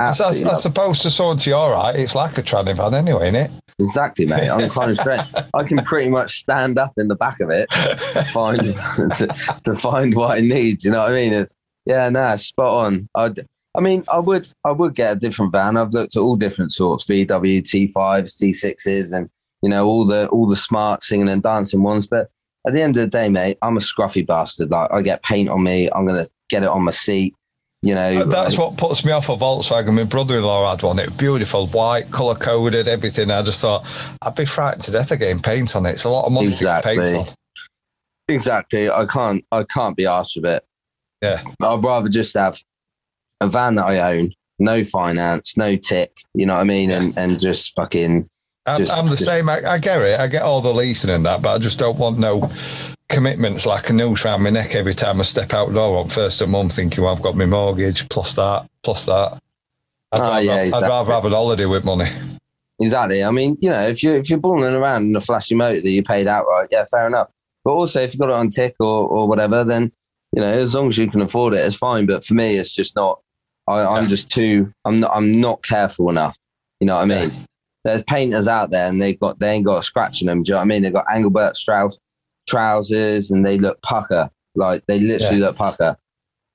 [0.00, 0.60] I, I, Absolutely love it.
[0.60, 3.50] suppose to someone to your right, it's like a tranny van anyway, isn't it?
[3.80, 4.48] Exactly, mate.
[4.48, 5.20] I'm kind of straight.
[5.54, 8.26] I can pretty much stand up in the back of it it?
[8.32, 10.84] find to, to find what I need.
[10.84, 11.32] You know what I mean?
[11.32, 11.52] It's,
[11.84, 13.08] yeah, no, spot on.
[13.16, 13.32] I,
[13.76, 15.76] I mean, I would, I would get a different van.
[15.76, 19.28] I've looked at all different sorts: VW T5s, T6s, and
[19.62, 22.06] you know all the all the smart singing and dancing ones.
[22.06, 22.28] But
[22.68, 24.70] at the end of the day, mate, I'm a scruffy bastard.
[24.70, 25.88] Like I get paint on me.
[25.90, 27.34] I'm gonna get it on my seat.
[27.82, 29.94] You know, That's like- what puts me off a Volkswagen.
[29.94, 30.98] My brother-in-law had one.
[30.98, 33.30] It was beautiful, white, colour-coded, everything.
[33.30, 33.86] I just thought
[34.22, 35.90] I'd be frightened to death of getting paint on it.
[35.90, 37.18] It's a lot of money to get paint Exactly.
[37.28, 37.34] on.
[38.28, 38.90] Exactly.
[38.90, 39.44] I can't.
[39.52, 40.64] I can't be asked with it.
[41.22, 41.40] Yeah.
[41.62, 42.58] I'd rather just have
[43.40, 46.12] a van that I own, no finance, no tick.
[46.34, 46.90] You know what I mean?
[46.90, 48.28] And and just fucking
[48.74, 49.48] I'm, Just- I'm the just- same.
[49.48, 50.18] I, I get it.
[50.20, 52.50] I get all the leasing and that, but I just don't want no
[53.08, 56.08] commitments like a noose around my neck every time I step out the door on
[56.08, 59.38] first of month thinking, well, I've got my mortgage, plus that, plus that.
[60.12, 62.08] I'd, Oh, rather, yeah, have, I'd rather have an holiday with money.
[62.80, 63.22] exactly.
[63.24, 65.90] I mean, you know, if you if you're balling around in a flashy motor that
[65.90, 67.28] you paid outright, yeah, fair enough.
[67.64, 69.90] But also, if you've got it on tick or or whatever, then
[70.34, 72.06] you know, as long as you can afford it, it's fine.
[72.06, 73.20] But for me, it's just not.
[73.66, 74.08] I, I'm Yeah.
[74.10, 74.72] just too.
[74.86, 75.10] I'm not.
[75.14, 76.38] I'm not careful enough.
[76.80, 77.32] You know what I mean?
[77.88, 80.42] There's painters out there, and they've got they ain't got a scratch in them.
[80.42, 80.82] Do you know what I mean?
[80.82, 81.98] They've got Engelbert Strauss
[82.46, 84.30] trousers, and they look pucker.
[84.54, 85.96] Like they literally look pucker.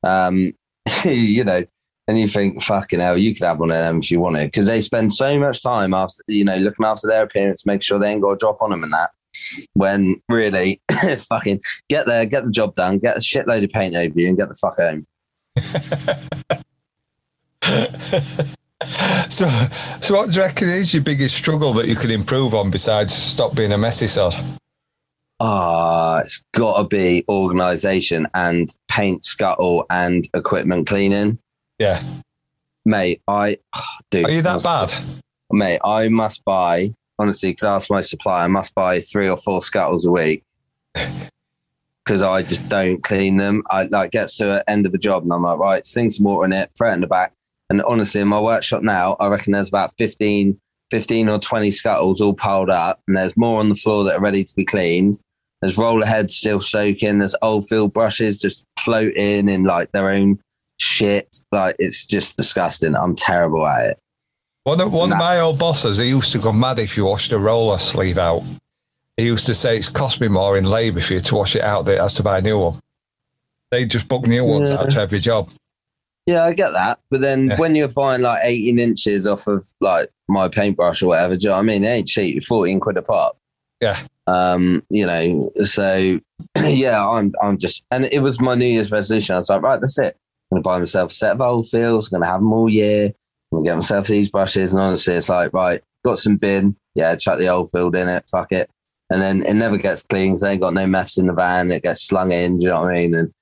[0.03, 0.53] Um,
[1.05, 1.63] you know,
[2.07, 4.67] and you think, fucking hell, you could have one of them if you wanted, because
[4.67, 8.11] they spend so much time after, you know, looking after their appearance, make sure they
[8.11, 9.11] ain't got a drop on them and that.
[9.73, 10.81] When really,
[11.29, 14.37] fucking get there, get the job done, get a shitload of paint over you, and
[14.37, 15.07] get the fuck home.
[19.29, 19.47] So,
[20.01, 23.13] so what do you reckon is your biggest struggle that you could improve on besides
[23.13, 24.35] stop being a messy sod?
[25.39, 31.37] Ah, it's got to be organisation and paint scuttle and equipment cleaning,
[31.79, 31.99] Yeah.
[32.85, 33.21] mate.
[33.27, 33.57] I,
[34.11, 34.93] dude, Are you that bad?
[35.51, 35.79] mate?
[35.83, 37.53] I must buy honestly.
[37.53, 38.43] Could ask my supplier.
[38.43, 40.43] I must buy three or four scuttles a week
[40.95, 43.63] because I just don't clean them.
[43.69, 46.25] I like gets to the end of the job and I'm like, right, sing some
[46.25, 47.33] water in it, throw it in the back.
[47.69, 50.59] And honestly, in my workshop now, I reckon there's about 15,
[50.91, 54.21] 15 or 20 scuttles all piled up, and there's more on the floor that are
[54.21, 55.19] ready to be cleaned.
[55.61, 57.19] There's roller heads still soaking.
[57.19, 60.39] There's Oldfield brushes just floating in like their own
[60.77, 61.37] shit.
[61.53, 62.95] Like it's just disgusting.
[62.95, 63.99] I'm terrible at it.
[64.65, 67.31] One of, one of my old bosses, he used to go mad if you washed
[67.31, 68.43] a roller sleeve out.
[69.17, 71.61] He used to say it's cost me more in labour for you to wash it
[71.61, 72.79] out than it has to buy a new one.
[73.71, 74.79] They just book new ones Yeah.
[74.79, 75.49] out to every job.
[76.25, 76.99] Yeah, I get that.
[77.09, 77.57] But then Yeah.
[77.57, 81.49] when you're buying like 18 inches off of like my paintbrush or whatever, do you
[81.49, 81.81] know what I mean?
[81.81, 83.37] They ain't cheap, 14 quid a pop.
[83.81, 83.99] Yeah.
[84.27, 86.19] Um, you know, so
[86.65, 89.35] yeah, I'm I'm just and it was my New Year's resolution.
[89.35, 90.15] I was like, right, that's it.
[90.51, 93.63] I'm gonna buy myself a set of Oldfields, gonna have them all year, I'm gonna
[93.65, 97.49] get myself these brushes, and honestly, it's like, right, got some bin, yeah, chuck the
[97.49, 98.69] Oldfield in it, fuck it.
[99.09, 101.69] And then it never gets clean, 'cause they ain't got no mess in the van,
[101.71, 103.13] it gets slung in, do you know what I mean?
[103.15, 103.33] And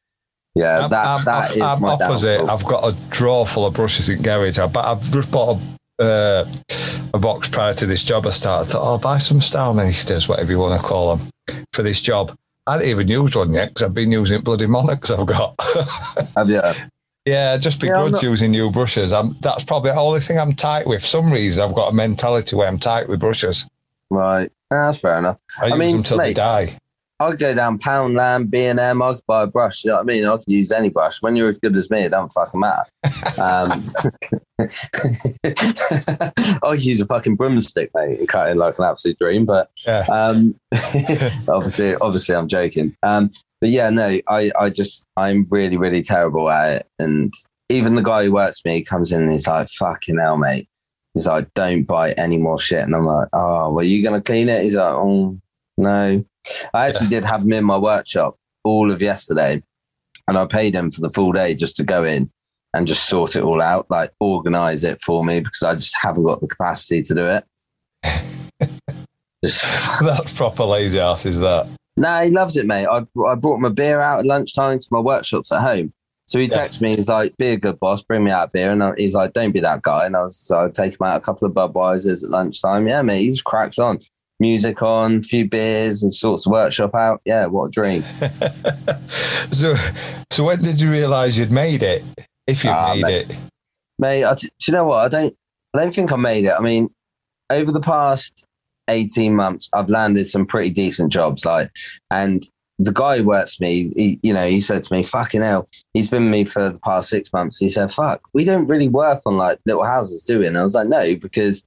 [0.56, 2.38] yeah, I'm, that I'm, that is I'm my opposite.
[2.38, 2.58] downfall.
[2.58, 4.60] I've got a drawer full of brushes in garage.
[4.60, 5.60] I, but I've just bought
[6.00, 6.52] a, uh,
[7.14, 8.26] a box prior to this job.
[8.28, 8.70] I started.
[8.70, 11.30] I thought, oh, I'll buy some Staalmeesters, whatever you want to call them,
[11.74, 12.36] for this job.
[12.68, 15.56] I hadn't even used one yet because I've been using bloody monarchs I've got.
[16.36, 16.62] Have you?
[17.26, 19.12] yeah, just Yeah, I'm begrudge not- using new brushes.
[19.14, 21.02] I'm, that's probably the only thing I'm tight with.
[21.02, 23.66] For some reason, I've got a mentality where I'm tight with brushes.
[24.10, 24.52] Right.
[24.70, 25.38] Nah, that's fair enough.
[25.62, 26.78] I, use mean, them till they die.
[27.22, 29.02] I'd go down Poundland, B and M.
[29.02, 29.84] I could buy a brush.
[29.84, 30.26] You know what I mean?
[30.26, 31.22] I could use any brush.
[31.22, 32.86] When you're as good as me, it don't fucking matter.
[33.40, 33.94] Um,
[35.44, 39.46] I could use a fucking broomstick, mate, and cut it like an absolute dream.
[39.46, 40.06] But Yeah.
[40.10, 40.56] um,
[41.50, 42.96] obviously, obviously, I'm joking.
[43.04, 43.30] Um,
[43.60, 46.88] but yeah, no, I, I just, I'm really, really terrible at it.
[47.00, 47.34] And
[47.70, 50.68] even the guy who works me comes in and he's like, "Fucking hell, mate."
[51.14, 54.50] He's like, "Don't buy any more shit." And I'm like, "Oh, well, you gonna clean
[54.50, 55.38] it?" He's like, "Oh,
[55.78, 56.26] no."
[56.74, 59.62] I actually did have him in my workshop all of yesterday,
[60.28, 62.32] and I paid him for the full day just to go in
[62.74, 66.24] and just sort it all out, like organize it for me because I just haven't
[66.24, 67.44] got the capacity to do it.
[69.44, 71.68] just That's proper lazy ass, is that?
[71.98, 72.86] no, he loves it, mate.
[72.86, 75.94] I, I brought him a beer out at lunchtime to my workshops at home.
[76.28, 76.60] So he Yeah.
[76.66, 78.72] texted me, he's like, be a good boss, bring me out a beer.
[78.72, 80.06] And I, he's like, don't be that guy.
[80.06, 82.88] And I was, so I'd take him out a couple of Budweisers at lunchtime.
[82.88, 84.00] Yeah, mate, he just cracks on.
[84.42, 87.22] Music on, a few beers and sorts of workshop out.
[87.26, 88.04] Yeah, what a dream.
[89.52, 89.76] so,
[90.32, 92.04] so when did you realise you'd made it?
[92.48, 93.32] If you Ah, made mate.
[93.32, 93.38] it,
[94.00, 95.06] Mate, I, do you know what?
[95.06, 95.38] I don't,
[95.76, 96.54] I don't think I made it.
[96.58, 96.90] I mean,
[97.52, 98.46] over the past
[98.90, 101.46] 18 months, I've landed some pretty decent jobs.
[101.46, 101.70] Like,
[102.10, 102.44] and
[102.80, 106.10] the guy who works me, he, you know, he said to me, fucking hell, he's
[106.10, 107.60] been with me for the past six months.
[107.60, 110.48] He said, fuck, we don't really work on like little houses, do we?
[110.48, 111.64] And I was like, no, because,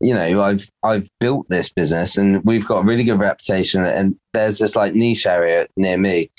[0.00, 4.16] you know, I've, I've built this business and we've got a really good reputation and
[4.32, 6.30] there's this like niche area near me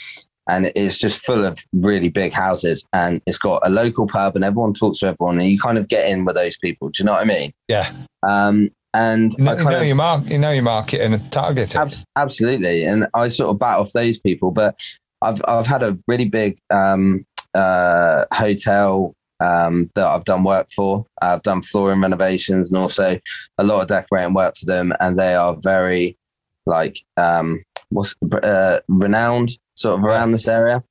[0.47, 4.45] and it's just full of really big houses and it's got a local pub and
[4.45, 6.89] everyone talks to everyone and you kind of get in with those people.
[6.89, 7.51] Do you know what I mean?
[7.67, 7.91] yeah,
[8.23, 11.31] Um, and you know, I you know of, your mark, you know your market and
[11.31, 11.75] target.
[11.75, 12.85] Abs- absolutely.
[12.85, 14.79] And I sort of bat off those people, but
[15.21, 21.05] I've, I've had a really big um, uh, hotel um, that I've done work for.
[21.21, 23.19] I've done flooring renovations and also
[23.57, 24.93] a lot of decorating work for them.
[24.99, 26.17] And they are very
[26.65, 30.83] like, um, what's uh, renowned sort of around this area.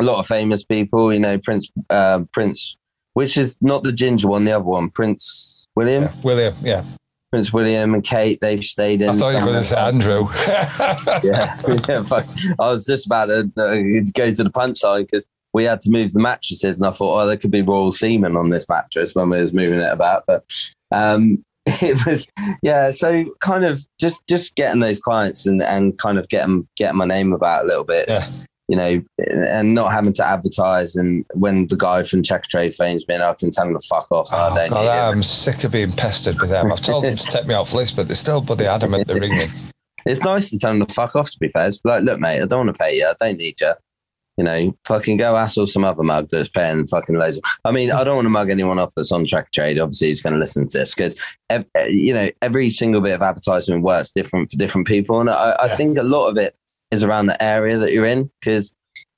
[0.00, 2.76] A lot of famous people, you know, Prince, uh, Prince,
[3.14, 6.84] which is not the ginger one, the other one, Prince William, Yeah, William, yeah.
[7.30, 8.38] Prince William and Kate.
[8.40, 9.10] They've stayed in.
[9.10, 10.28] I thought you were going to say Andrew.
[10.48, 11.20] yeah,
[11.88, 12.22] yeah.
[12.58, 16.12] I was just about to uh, go to the punchline because we had to move
[16.12, 19.30] the mattresses, and I thought, oh, there could be royal semen on this mattress when
[19.30, 20.24] we was moving it about.
[20.26, 20.44] But
[20.92, 22.26] um, it was,
[22.62, 22.90] yeah.
[22.90, 27.06] So kind of just just getting those clients and and kind of getting getting my
[27.06, 28.06] name about a little bit.
[28.08, 28.20] Yeah.
[28.70, 30.94] You know, and not having to advertise.
[30.94, 34.08] And when the guy from Checkatrade phones me, and I can tell him to fuck
[34.10, 34.30] off.
[34.30, 35.14] I Oh, God.
[35.14, 36.70] I'm sick of being pestered with them.
[36.70, 39.48] I've told them to take me off list, but they're still bloody adamant they're ringing.
[40.06, 41.68] It's nice to tell them to fuck off, to be fair.
[41.68, 43.06] It's like, look, mate, I don't want to pay you.
[43.06, 43.74] I don't need you.
[44.38, 47.38] You know, fucking go hassle some other mug that's paying fucking loads.
[47.38, 49.80] Of, I mean, I don't want to mug anyone off that's on track trade.
[49.80, 51.20] Obviously, who's going to listen to this because,
[51.50, 55.20] eh, you know, every single bit of advertisement works different for different people.
[55.20, 55.76] And I, I Yeah.
[55.76, 56.54] think a lot of it
[56.92, 58.72] is around the area that you're in because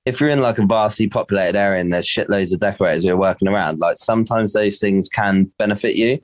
[0.07, 3.17] if you're in like a vastly populated area and there's shitloads of decorators who are
[3.19, 6.19] working around, like sometimes those things can benefit you.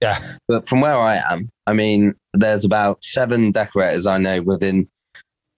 [0.00, 0.18] Yeah.
[0.48, 4.88] But from where I am, I mean, there's about seven decorators I know within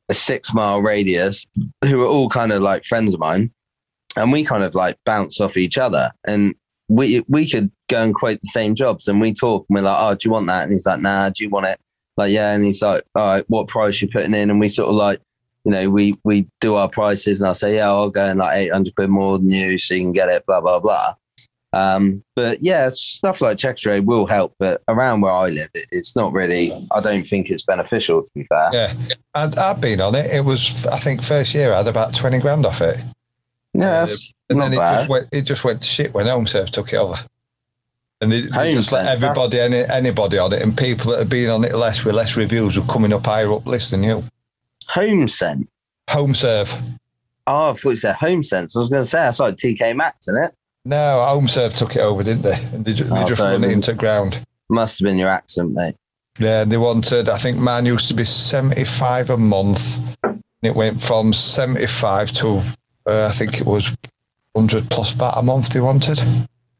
[0.08, 1.46] a six mile radius
[1.84, 3.50] who are all kind of like friends of mine.
[4.16, 6.10] And we kind of like bounce off each other.
[6.26, 6.54] And
[6.88, 9.98] we we could go and quote the same jobs and we talk and we're like,
[9.98, 10.64] oh, do you want that?
[10.64, 11.80] And he's like, nah, do you want it?
[12.16, 12.52] Like, yeah.
[12.52, 14.50] And he's like, all right, what price you putting in?
[14.50, 15.20] And we sort of like,
[15.64, 18.56] you know, we we do our prices and I'll say, yeah, I'll go in like
[18.56, 21.14] 800 quid more than you so you can get it, blah, blah, blah.
[21.76, 26.16] Um, but yeah, stuff like Checkatrade will help, but around where I live, it, it's
[26.16, 26.72] not really.
[26.94, 28.22] I don't think it's beneficial.
[28.22, 28.94] To be fair, Yeah.
[29.34, 30.26] And I've been on it.
[30.32, 32.96] It was, I think, first year I had about 20 grand off it.
[33.74, 34.98] yeah, that's And then it bad.
[35.00, 37.18] just, went, it just went shit when Home Serve took it over.
[38.22, 41.50] And they, they just let everybody, any, anybody on it, and people that have been
[41.50, 44.24] on it less with less reviews were coming up higher up list than you.
[44.88, 45.66] Home Sense.
[46.08, 46.74] Home Serve.
[47.46, 48.74] Oh, I thought you said Home Sense.
[48.74, 50.54] I was going to say I saw TK Maxx in it.
[50.86, 52.54] No, Home HomeServe took it over, didn't they?
[52.72, 54.40] And they, ju- they Oh, just so- run it into ground.
[54.68, 55.96] Must have been your accent, mate.
[56.38, 57.28] Yeah, they wanted.
[57.28, 59.98] I think mine used to be seventy-five a month.
[60.22, 62.62] And It went from seventy-five to
[63.06, 63.94] uh, I think it was
[64.54, 65.70] hundred plus VAT a month.
[65.70, 66.20] They wanted,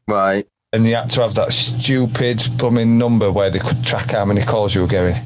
[0.07, 0.45] Right.
[0.73, 4.41] and you had to have that stupid plumbing number where they could track how many
[4.41, 5.25] calls you were getting,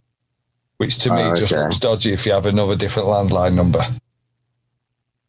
[0.77, 1.63] which to me Oh, just okay.
[1.63, 3.83] looks dodgy if you have another different landline number.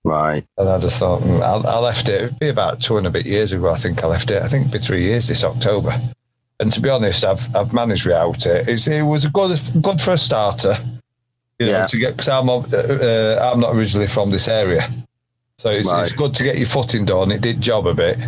[0.04, 0.44] Right.
[0.58, 2.22] And I just thought mm, I, I left it.
[2.22, 3.70] It'd be about two and a bit years ago.
[3.70, 4.42] I think I left it.
[4.42, 5.92] I think it'd be three years this October.
[6.58, 8.68] And to be honest, I've I've managed without it.
[8.68, 10.74] It's, it was good good for a starter.
[11.58, 11.86] You know, Yeah.
[11.86, 14.88] to get because I'm uh, uh, I'm not originally from this area,
[15.56, 17.30] so it's, it's good to get your footing done.
[17.30, 18.18] It did job a bit.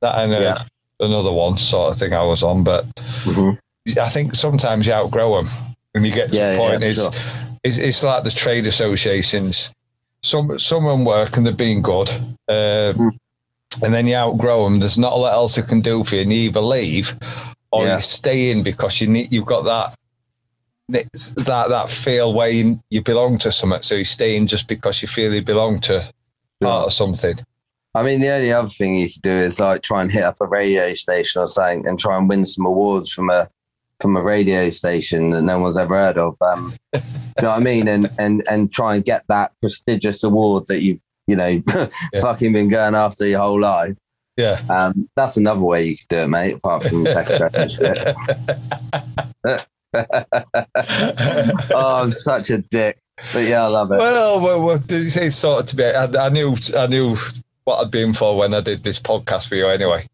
[0.00, 0.64] That and uh, Yeah.
[1.00, 2.84] another one sort of thing I was on, but
[3.24, 3.58] Mhm.
[4.00, 5.50] I think sometimes you outgrow them,
[5.94, 6.80] and you get to Yeah, the point.
[6.80, 7.10] for it's, sure.
[7.64, 9.70] it's it's like the trade associations.
[10.24, 12.08] Some some of them work and they've been good,
[12.48, 13.10] uh, Mm.
[13.82, 14.78] and then you outgrow them.
[14.80, 16.22] There's not a lot else you can do for you.
[16.22, 17.14] And you either leave
[17.70, 17.96] or Yeah.
[17.96, 19.32] you stay in because you need.
[19.32, 19.94] You've got that
[20.88, 23.82] that that feel where you, you belong to something.
[23.82, 26.10] So you stay in just because you feel you belong to
[26.60, 27.36] part of something.
[27.94, 30.40] I mean, the only other thing you could do is like try and hit up
[30.40, 33.48] a radio station or something and try and win some awards from a
[34.04, 36.36] from a radio station that no one's ever heard of.
[36.42, 37.00] Um, you
[37.40, 37.88] know what I mean?
[37.88, 41.62] And and and try and get that prestigious award that you you know
[42.20, 43.96] fucking been going after your whole life.
[44.36, 44.60] Yeah.
[44.68, 46.56] Um, that's another way you could do it, mate.
[46.56, 47.06] Apart from
[47.70, 48.14] shit.
[51.74, 52.98] Oh, I'm such a dick.
[53.32, 53.96] But yeah, I love it.
[53.96, 55.84] Well, well, well did you say sort of to be?
[55.84, 57.16] I, I knew, I knew
[57.64, 59.66] what I'd been for when I did this podcast for you.
[59.66, 60.06] Anyway,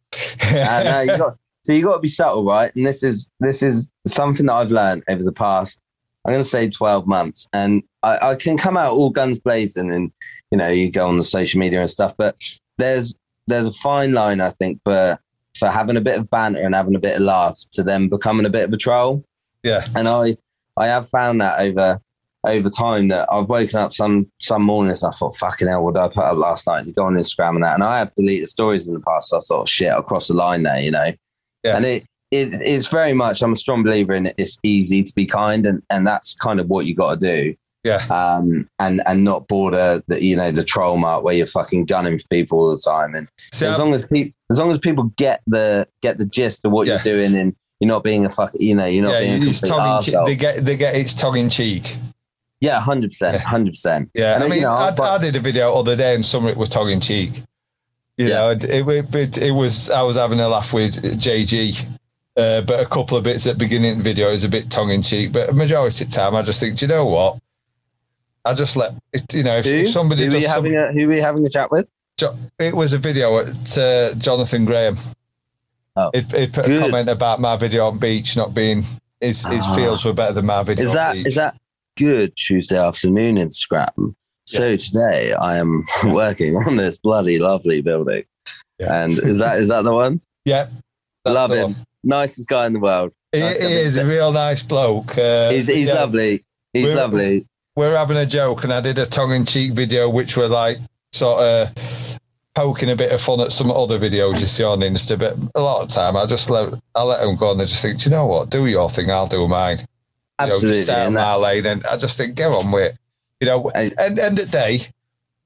[0.52, 2.74] Uh, you got, so you got to be subtle, right?
[2.74, 5.80] And this is this is something that I've learned over the past.
[6.26, 9.92] I'm going to say 12 months, and I, I can come out all guns blazing,
[9.92, 10.12] and
[10.50, 12.14] you know, you go on the social media and stuff.
[12.16, 12.36] But
[12.78, 13.14] there's
[13.46, 15.18] there's a fine line, I think, for
[15.58, 18.46] for having a bit of banter and having a bit of laugh to then becoming
[18.46, 19.24] a bit of a troll.
[19.62, 20.36] yeah, And I
[20.76, 22.00] I have found that over
[22.46, 25.94] over time that I've woken up some some mornings and I thought, fucking hell, what
[25.94, 26.86] did I put up last night?
[26.86, 29.28] You go on Instagram and that, and I have deleted stories in the past.
[29.28, 31.12] So I thought, shit, I crossed the line there, you know.
[31.64, 31.76] Yeah.
[31.76, 33.42] And it, it it's very much.
[33.42, 34.34] I'm a strong believer in it.
[34.38, 37.54] It's easy to be kind, and and that's kind of what you got to do.
[37.84, 41.86] yeah, Um, and and not border the you know the troll mark where you're fucking
[41.86, 43.14] gunning for people all the time.
[43.14, 46.64] And See, as long as people as long as people get the get the gist
[46.64, 46.94] of what Yeah.
[47.04, 49.60] you're doing, and you're not being a fuck, you know, you're not yeah, being it's
[49.60, 50.14] tongue in cheek.
[50.26, 51.96] They get, they get it's tongue in cheek.
[52.60, 53.40] Yeah, hundred percent, Yeah.
[53.40, 54.10] hundred percent.
[54.14, 56.44] Yeah, And, I you mean, know, I, I did a video other day, and some
[56.44, 57.42] of it was tongue in cheek.
[58.20, 58.34] You Yeah.
[58.34, 61.88] know, it, it, it, it was I was having a laugh with JG,
[62.36, 64.70] uh, but a couple of bits at the beginning of the video is a bit
[64.70, 65.32] tongue in cheek.
[65.32, 67.38] But majority of the time, I just think, do you know what?
[68.44, 68.92] I just let
[69.32, 69.70] you know if, Who?
[69.70, 71.86] if somebody who does some- having a who were you having a chat with?
[72.58, 74.98] It was a video at uh, Jonathan Graham.
[75.96, 76.10] Oh.
[76.12, 76.76] It, it put Good.
[76.76, 78.84] a comment about my video on beach not being
[79.20, 79.74] his his Ah.
[79.74, 80.84] fields were better than my video.
[80.86, 81.26] Is beach.
[81.26, 81.56] is that
[81.96, 84.14] good Tuesday afternoon Instagram?
[84.50, 88.24] So today I am working on this bloody lovely building.
[88.80, 89.04] Yeah.
[89.04, 90.20] And is that is that the one?
[90.44, 90.66] yeah?
[91.24, 91.62] Love him.
[91.74, 91.86] one.
[92.02, 93.12] Nicest guy in the world.
[93.30, 95.16] He, Nice he is a real nice bloke.
[95.16, 95.94] Uh, He's he's yeah.
[95.94, 96.42] lovely.
[96.72, 97.46] He's We're- lovely.
[97.76, 100.78] we're having a joke and I did a tongue in cheek video which were like
[101.12, 102.18] sort of
[102.56, 105.60] poking a bit of fun at some other videos you see on Insta, but a
[105.60, 108.10] lot of time I just let I let them go and I just think, Do
[108.10, 108.50] you know what?
[108.50, 109.78] Do your thing, I'll do mine.
[109.78, 110.78] You know, Absolutely.
[110.78, 112.98] just stay on and my lane and I just think, get on with it.
[113.40, 114.80] You know, And- and end of the day,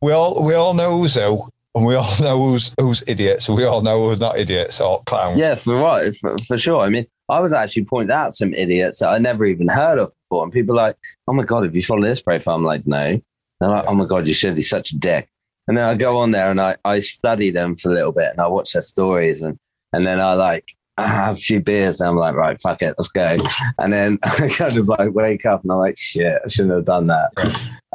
[0.02, 1.38] we all we all know who's who
[1.74, 5.02] and we all know who's who's idiots and we all know who's not idiots or
[5.04, 5.38] clowns.
[5.38, 6.80] Yeah, for right, for, for sure.
[6.80, 10.12] I mean, I was actually pointing out some idiots that I never even heard of
[10.28, 10.96] before, and people are like,
[11.28, 13.20] "Oh my god, have you followed this profile?" I'm like, "No."
[13.61, 14.57] They're like, "Oh my god, you should.
[14.57, 15.28] He's such a dick."
[15.68, 18.30] And then I go on there and I, I study them for a little bit
[18.33, 19.59] and I watch their stories and
[19.94, 22.94] and then I like I have a few beers and I'm like, right, fuck it,
[22.98, 23.37] let's go.
[23.78, 26.85] And then I kind of like wake up and I'm like, shit, I shouldn't have
[26.85, 27.30] done that.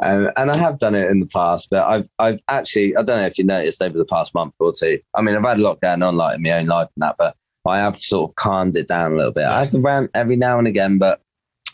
[0.02, 3.18] And and I have done it in the past, but I've I've actually I don't
[3.20, 4.98] know if you noticed over the past month or two.
[5.14, 7.16] I mean, I've had a lot going on like in my own life and that,
[7.18, 7.34] but
[7.66, 9.44] I have sort of calmed it down a little bit.
[9.44, 11.20] I have to rant every now and again, but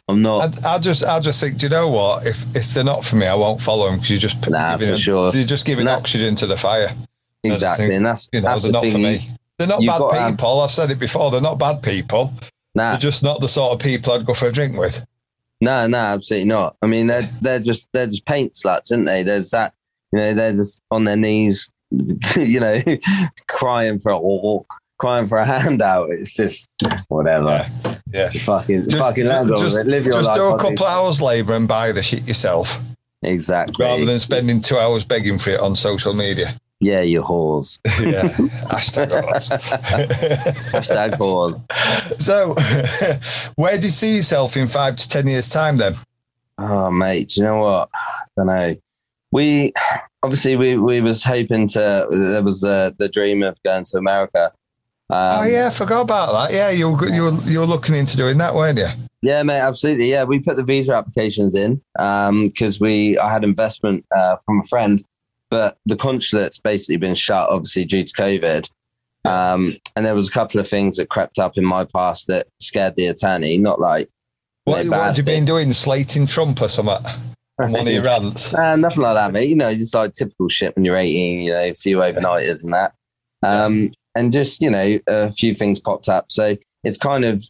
[0.08, 0.64] I'm not.
[0.64, 2.26] I, I just, I just think, do you know what?
[2.26, 4.84] If if they're not for me, I won't follow them because you just Nah, for
[4.84, 5.32] them- sure.
[5.32, 5.96] You're just giving Nah.
[5.96, 6.90] oxygen to the fire.
[7.44, 9.02] Exactly, think, and that's You know, that's the not for thing.
[9.02, 9.20] me.
[9.58, 10.60] They're not you've bad have- um, people.
[10.60, 11.30] I've said it before.
[11.30, 12.32] They're not bad people.
[12.74, 15.04] Nah, They're just not the sort of people I'd go for a drink with.
[15.62, 16.76] No, no, absolutely not.
[16.82, 19.22] I mean, they're they're just they're just paint sluts, aren't they?
[19.22, 19.72] There's that,
[20.12, 21.70] you know, they're just on their knees,
[22.36, 22.78] you know,
[23.48, 26.10] crying for a crying for a handout.
[26.10, 26.66] It's just
[27.08, 27.66] whatever.
[28.12, 28.28] Yeah.
[28.30, 29.86] Fucking Just, fucking just, just.
[29.86, 30.36] Live your just life.
[30.36, 32.78] do a couple hours labour and buy the shit yourself
[33.22, 33.84] Exactly.
[33.84, 36.54] rather than spending two hours begging for it on social media.
[36.80, 37.78] Yeah, you whores.
[38.00, 38.28] yeah,
[38.68, 39.48] hashtag whores.
[40.72, 42.20] Hashtag whores.
[42.20, 42.54] so,
[43.56, 45.78] where do you see yourself in five to ten years' time?
[45.78, 45.96] Then,
[46.58, 47.90] Oh, mate, do you know what?
[47.94, 48.76] I don't know.
[49.32, 49.72] We
[50.22, 52.06] obviously we we was hoping to.
[52.10, 54.52] There was the the dream of going to America.
[55.08, 56.54] Um, oh yeah, I forgot about that.
[56.54, 58.88] Yeah, you were you were you were looking into doing that, weren't you?
[59.22, 60.10] Yeah, mate, absolutely.
[60.10, 64.64] Yeah, we put the visa applications in because we I had investment uh, from a
[64.64, 65.04] friend,
[65.50, 68.70] but the consulate's basically been shut, obviously due to COVID.
[69.24, 72.46] Um, and there was a couple of things that crept up in my past that
[72.60, 73.58] scared the attorney.
[73.58, 74.08] Not like
[74.64, 75.72] What, no what have you been doing?
[75.72, 77.04] Slating Trump or something?
[77.58, 78.54] On one of your rants.
[78.54, 79.48] Uh, nothing like that, mate.
[79.48, 82.72] You know, just like typical shit when you're 18, you know, a few overnighters and
[82.72, 82.92] that.
[83.42, 86.26] Um, and just, you know, a few things popped up.
[86.30, 87.44] So it's kind of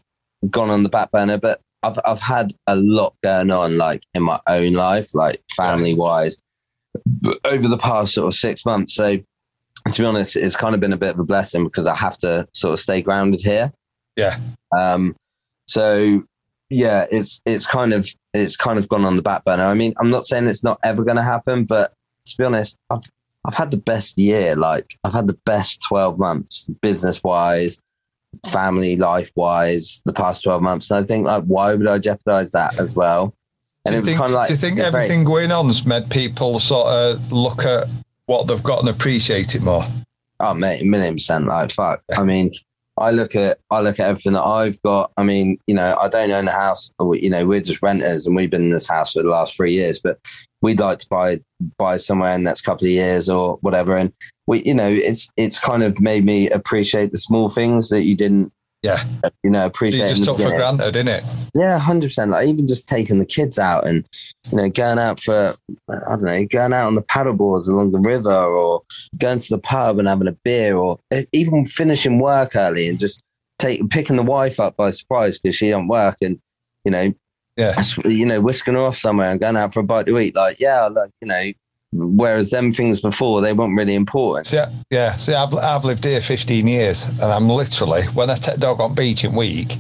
[0.51, 4.23] gone on the back burner, but I've, I've had a lot going on, like in
[4.23, 6.39] my own life, like family wise,
[7.45, 8.95] over the past sort of six months.
[8.95, 9.19] So
[9.93, 12.19] to be honest, it's kind of been a bit of a blessing because I have
[12.19, 13.73] to sort of stay grounded here.
[14.17, 14.39] Yeah.
[14.77, 15.15] Um,
[15.67, 16.25] so
[16.71, 19.65] yeah, it's it's kind of it's kind of gone on the back burner.
[19.65, 21.93] I mean, I'm not saying it's not ever going to happen, but
[22.27, 23.03] to be honest, I've
[23.47, 24.57] I've had the best year.
[24.57, 27.79] Like I've had the best 12 months, business wise,
[28.47, 30.91] family life wise, the past 12 months.
[30.91, 33.35] And I think like, why would I jeopardize that as well?
[33.87, 35.87] And do you think, kind of like do you think it's very- everything going on's
[35.87, 37.89] made people sort of look at
[38.27, 39.85] what they've got and appreciate it more?
[40.41, 41.47] Oh mate, a million percent.
[41.47, 42.03] Like fuck.
[42.17, 42.53] I mean,
[42.99, 45.13] I look at I look at everything that I've got.
[45.17, 46.91] I mean, you know, I don't own a house.
[47.01, 49.75] You know, we're just renters, and we've been in this house for the last three
[49.75, 49.99] years.
[49.99, 50.19] But
[50.63, 51.41] we'd like to buy
[51.79, 53.97] buy somewhere in the next couple of years or whatever.
[53.97, 54.13] And
[54.47, 58.15] we, you know, it's it's kind of made me appreciate the small things that you
[58.17, 58.53] didn't,
[58.83, 59.03] Yeah,
[59.43, 60.09] you know, you appreciate.
[60.09, 61.25] just in the took for granted, innit?
[61.55, 62.31] Yeah, hundred percent.
[62.31, 64.07] Like even just taking the kids out and
[64.51, 65.55] you know going out for
[65.89, 68.83] I don't know going out on the paddle boards along the river or
[69.19, 70.99] going to the pub and having a beer or
[71.33, 73.23] even finishing work early and just
[73.59, 76.39] take picking the wife up by surprise because she don't work and
[76.85, 77.13] you know
[77.57, 80.37] Yeah, you know whisking her off somewhere and going out for a bite to eat.
[80.37, 81.53] Like yeah, like you know.
[81.93, 84.53] Whereas them things before they weren't really important.
[84.53, 85.17] Yeah, yeah.
[85.17, 88.95] See, I've, I've lived here 15 years, and I'm literally when I take dog on
[88.95, 89.77] beach in week,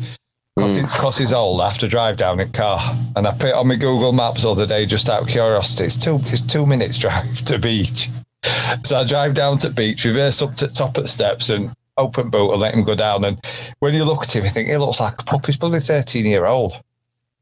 [0.55, 1.19] because Mm.
[1.19, 2.81] he's old, I have to drive down in car,
[3.17, 5.85] and I put it on my Google Maps the other day just out of curiosity.
[5.85, 8.09] It's two, it's two minutes drive to beach,
[8.85, 12.31] so I drive down to beach, reverse up to top of the steps, and open
[12.31, 13.25] boot and let him go down.
[13.25, 13.39] And
[13.81, 15.47] when you look at him, you think he looks like a pup.
[15.47, 16.81] He's probably 13 year old,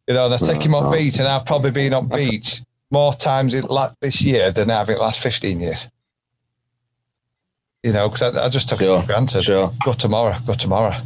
[0.09, 0.25] you know.
[0.27, 2.63] And I take him on beach, and I've probably been on beach
[2.95, 5.89] more times in like this year than I've in the last 15 years.
[7.83, 9.43] You know, because I, I just took it Sure, for granted.
[9.45, 9.71] sure.
[9.85, 10.37] Go tomorrow.
[10.47, 10.97] Go tomorrow.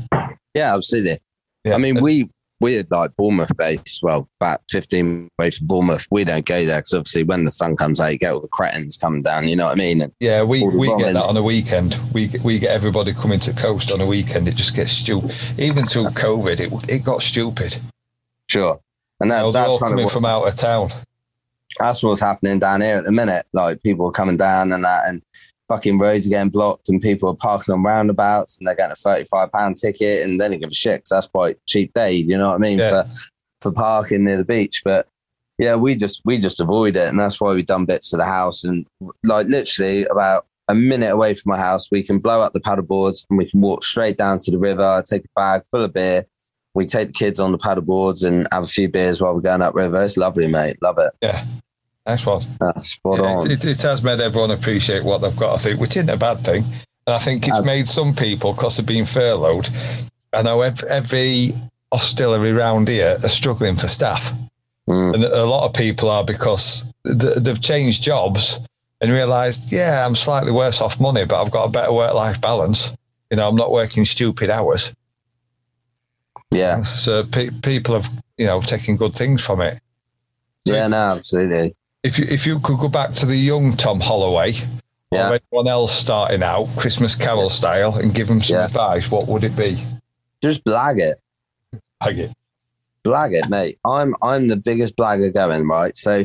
[0.55, 1.19] Yeah, absolutely.
[1.65, 1.75] Yeah.
[1.75, 2.31] I mean, we
[2.61, 4.01] we're like Bournemouth based.
[4.03, 6.07] Well, about fifteen away from Bournemouth.
[6.11, 8.49] We don't go there because obviously when the sun comes out, you get all the
[8.49, 9.49] cretins coming down.
[9.49, 10.03] You know what I mean?
[10.03, 11.97] And Yeah, we, we get that on a weekend.
[12.13, 14.47] We we get everybody coming to coast on a weekend.
[14.49, 15.33] It just gets stupid.
[15.59, 17.77] Even through COVID, it it got stupid.
[18.47, 18.79] sure,
[19.21, 20.93] and You that's know, that's all kind coming what's, from out of town.
[21.79, 23.47] That's what's happening down here at the minute.
[23.53, 25.23] Like people are coming down and that, and
[25.69, 28.97] fucking roads are getting blocked, and people are parking on roundabouts, and they're getting a
[28.97, 32.13] thirty-five pound ticket, and they don't give a shit 'cause that's quite cheap day.
[32.13, 32.79] You know what I mean?
[32.79, 33.05] Yeah.
[33.05, 33.11] For
[33.61, 35.07] for parking near the beach, but.
[35.61, 38.25] Yeah, we just we just avoid it, and that's why we've done bits to the
[38.25, 38.63] house.
[38.63, 38.87] And
[39.25, 42.85] like literally about a minute away from my house, we can blow up the paddle
[42.85, 45.03] boards and we can walk straight down to the river.
[45.05, 46.25] Take a bag full of beer.
[46.79, 49.41] We take the kids on the paddle boards and have a few beers while we're
[49.41, 50.03] going up river.
[50.05, 50.81] It's lovely, mate.
[50.81, 51.11] Love it.
[51.21, 51.45] Yeah,
[52.07, 52.45] nice one.
[52.61, 53.51] That's spot Yeah, on.
[53.51, 55.57] it, it, it has made everyone appreciate what they've got.
[55.57, 56.65] I think, which isn't a bad thing.
[57.07, 59.69] And I think it's made some people, because of being furloughed.
[60.33, 61.53] I know every, every
[61.93, 64.33] hostelry around here are struggling for staff.
[64.89, 65.15] Mm.
[65.15, 68.61] And a lot of people are because th- they've changed jobs
[69.01, 72.41] and realised, yeah, I'm slightly worse off money, but I've got a better work life
[72.41, 72.93] balance.
[73.31, 74.95] You know, I'm not working stupid hours.
[76.51, 79.81] Yeah, So pe- people have, you know, taken good things from it.
[80.67, 81.77] So yeah, if, no, absolutely.
[82.03, 84.53] if you if you could go back to the young Tom Holloway
[85.13, 85.31] Yeah.
[85.31, 88.65] or anyone else starting out Christmas Carol style and give them some Yeah.
[88.67, 89.83] advice, what would it be?
[90.43, 91.21] Just blag it.
[92.01, 92.33] Like it.
[93.05, 93.79] blag it, mate.
[93.85, 95.97] I'm I'm the biggest blagger going, right?
[95.97, 96.25] So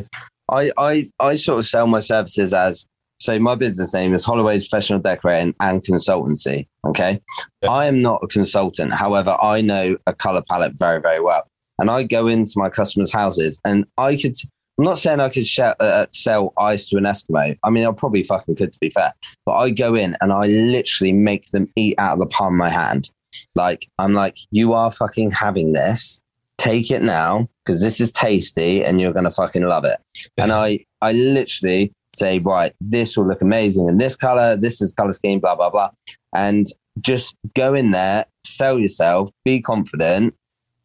[0.50, 2.86] I I I sort of sell my services as
[3.24, 6.68] so my business name is Holloway's Professional Decorating and Consultancy.
[6.86, 7.18] Okay.
[7.62, 7.70] Yeah.
[7.70, 8.92] I am not a consultant.
[8.92, 11.42] However, I know a color palette very, very well.
[11.78, 14.36] And I go into my customers' houses and I could
[14.78, 17.56] I'm not saying I could sh- uh, sell ice to an Eskimo.
[17.64, 19.14] I mean, I probably fucking could, to be fair.
[19.46, 22.58] But I go in and I literally make them eat out of the palm of
[22.58, 23.08] my hand.
[23.54, 26.20] Like, I'm like, you are fucking having this
[26.58, 29.98] take it now because this is tasty and you're gonna fucking love it.
[30.36, 34.92] And I, I literally say, right, this will look amazing in this color, this is
[34.92, 35.90] color scheme, blah, blah, blah.
[36.34, 36.66] And
[37.00, 40.34] just go in there, sell yourself, be confident,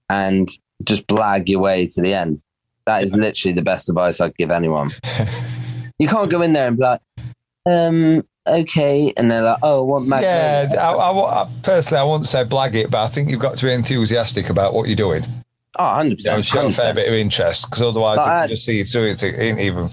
[0.10, 0.50] and
[0.84, 2.44] just blag your way to the end.
[2.86, 4.92] That is literally the best advice I'd give anyone.
[6.00, 7.02] you can't go in there and be like,
[7.66, 9.14] um, okay.
[9.16, 10.22] And they're like, oh, what Mac?
[10.24, 13.58] Yeah, I, I, I, personally, I wouldn't say blag it, but I think you've got
[13.58, 15.24] to be enthusiastic about what you're doing.
[15.78, 16.20] Oh, 100%.
[16.20, 18.80] You know, show a fair bit of interest because otherwise, But if I- just see
[18.80, 19.90] you through it, you ain't even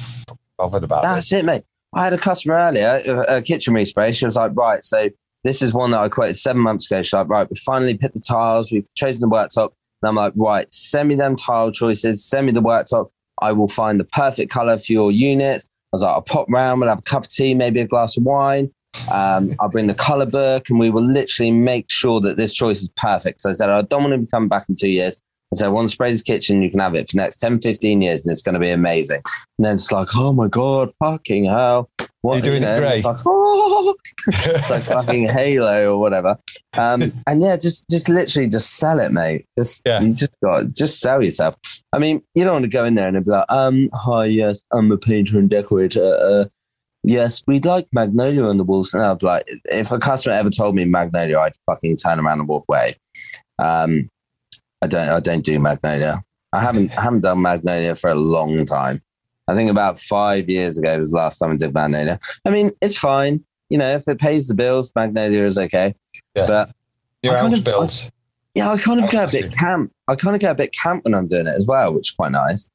[0.58, 1.08] bothered about it.
[1.08, 1.64] That's it, mate.
[1.94, 4.14] I had a customer earlier, a, a kitchen respray.
[4.14, 5.08] She was like, right, so
[5.44, 7.02] this is one that I quoted seven months ago.
[7.02, 9.70] She's like, right, we finally picked the tiles, we've chosen the worktop.
[10.02, 13.10] And I'm like, right, send me them tile choices, send me the worktop.
[13.40, 15.64] I will find the perfect color for your units.
[15.64, 18.16] I was like, I'll pop round, we'll have a cup of tea, maybe a glass
[18.16, 18.70] of wine.
[19.12, 22.80] Um, I'll bring the color book and we will literally make sure that this choice
[22.80, 23.42] is perfect.
[23.42, 25.18] So I said, I don't want to come back in two years.
[25.52, 26.62] I said, I want spray this kitchen.
[26.62, 28.70] You can have it for the next 10, 15 years and it's going to be
[28.70, 29.22] amazing.
[29.58, 31.88] And then it's like, oh my God, fucking hell.
[32.22, 32.96] What, are You're doing it and great.
[32.96, 33.94] It's like, oh.
[34.26, 36.36] it's like fucking Halo or whatever.
[36.72, 39.46] Um, and yeah, just just literally just sell it, mate.
[39.56, 40.00] Just Yeah.
[40.00, 41.54] you just got just sell yourself.
[41.92, 44.60] I mean, you don't want to go in there and be like, um, hi, yes,
[44.72, 46.16] I'm a painter and decorator.
[46.20, 46.46] Uh,
[47.04, 48.92] yes, we'd like magnolia on the walls.
[48.92, 52.40] And I'd be like, if a customer ever told me magnolia, I'd fucking turn around
[52.40, 52.96] and walk away.
[53.60, 54.10] Um,
[54.82, 56.22] I don't I don't do magnolia.
[56.52, 59.02] I haven't I haven't done magnolia for a long time.
[59.48, 62.18] I think about five years ago was the last time I did magnolia.
[62.44, 63.44] I mean, it's fine.
[63.68, 65.94] You know, if it pays the bills, magnolia is okay.
[66.34, 66.46] Yeah.
[66.46, 66.70] But
[67.22, 68.10] Your I kind house of- bills.
[68.54, 69.92] yeah, I kind of Oh, go a I bit camp.
[70.08, 72.14] I kind of get a bit camp when I'm doing it as well, which is
[72.16, 72.68] quite nice.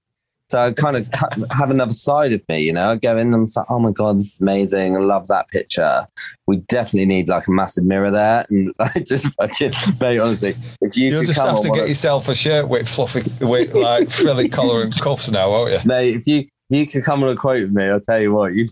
[0.52, 1.08] So I kind of
[1.49, 2.91] have another side of me, you know.
[2.91, 4.97] I go in and I'm like, oh my god, this is amazing.
[4.97, 6.06] I love that picture.
[6.45, 9.72] We definitely need like a massive mirror there, and I just fucking,
[10.02, 13.24] mate, honestly, if you You'll just have to get of- yourself a shirt with fluffy,
[13.39, 15.80] with like frilly collar and cuffs now, won't you?
[15.86, 18.54] mate, if you you could come on a quote with me, I'll tell you what,
[18.54, 18.72] you'd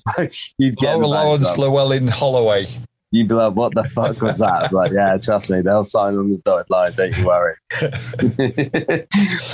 [0.58, 1.58] you'd get Laura Lawrence.
[1.58, 2.66] Llewellyn Holloway.
[3.12, 4.72] You'd be like, what the fuck was that?
[4.72, 6.94] like, yeah, trust me, they'll sign on the dotted line.
[6.94, 7.56] Don't you worry.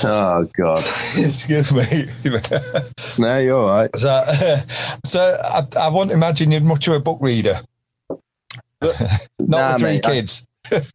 [0.04, 2.06] oh god, Excuse me.
[3.20, 3.96] no, you're all right.
[3.96, 4.24] so,
[5.06, 7.62] so I, I won't imagine you're much of a book reader.
[8.82, 9.00] Not
[9.40, 10.46] Nah, with three mate, I- kids.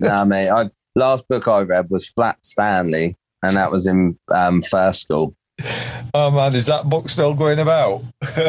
[0.01, 0.51] nah, mate.
[0.51, 5.35] I last book I read was Flat Stanley, and that was in um, first school.
[6.15, 8.03] Oh man, is that book still going about?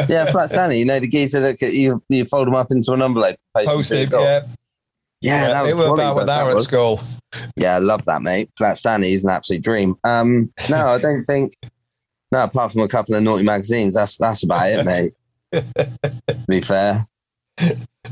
[0.08, 0.78] Yeah, Flat Stanley.
[0.78, 4.10] You know the geezer that you you fold them up into an envelope, post Posted,
[4.10, 4.42] yeah.
[5.20, 7.00] yeah, that was it was about book, when that was at school.
[7.56, 8.50] Yeah, I love that, mate.
[8.58, 9.96] Flat Stanley is an absolute dream.
[10.04, 11.54] Um, no, I don't think.
[12.30, 15.12] No, apart from a couple of naughty magazines, that's that's about it, mate.
[15.52, 17.04] to be fair,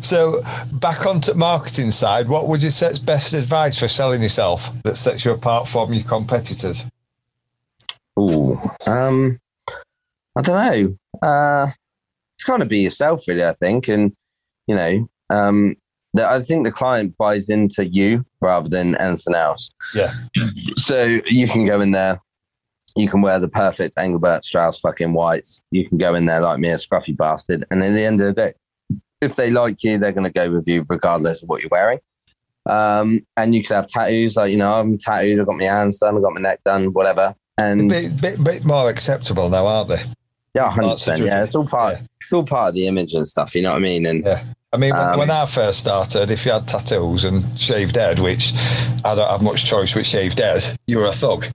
[0.01, 0.43] So,
[0.73, 4.97] back onto marketing side, what would you say is best advice for selling yourself that
[4.97, 6.85] sets you apart from your competitors?
[8.21, 9.39] Ooh, um,
[10.37, 11.27] I don't know.
[11.27, 11.71] Uh,
[12.37, 13.45] it's kind of be yourself, really.
[13.45, 14.15] I think, and
[14.67, 15.75] you know, um,
[16.13, 19.71] the, I think the client buys into you rather than anything else.
[19.95, 20.13] Yeah.
[20.77, 22.21] So you can go in there.
[22.97, 25.63] You can wear the perfect Engelbert Strauss fucking whites.
[25.71, 27.65] You can go in there like me, a scruffy bastard.
[27.71, 28.55] And at the end of the day,
[29.21, 32.01] if they like you, they're going to go with you regardless of what you're wearing.
[32.67, 35.41] Um, and you could have tattoos, like you know, I'm tattooed.
[35.41, 36.17] I've got my hands done.
[36.17, 36.87] I've got my neck done.
[36.93, 37.35] Whatever.
[37.59, 40.03] A And bit, bit, bit more acceptable now, aren't they?
[40.55, 41.21] yeah, hundred percent.
[41.23, 41.97] Yeah, it's all part.
[41.97, 42.07] Yeah.
[42.23, 43.55] It's all part of the image and stuff.
[43.55, 44.07] You know what I mean?
[44.07, 44.43] And Yeah.
[44.73, 48.21] I mean, when, Um, when I first started, if you had tattoos and shaved head,
[48.21, 48.53] which
[49.05, 51.47] I don't have much choice with shaved head, you were a thug.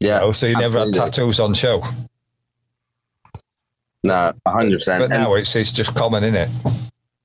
[0.00, 1.82] yeah, Oh, so you never had tattoos on show.
[4.04, 5.00] no, hundred percent.
[5.02, 6.48] But now it's it's just common, isn't it?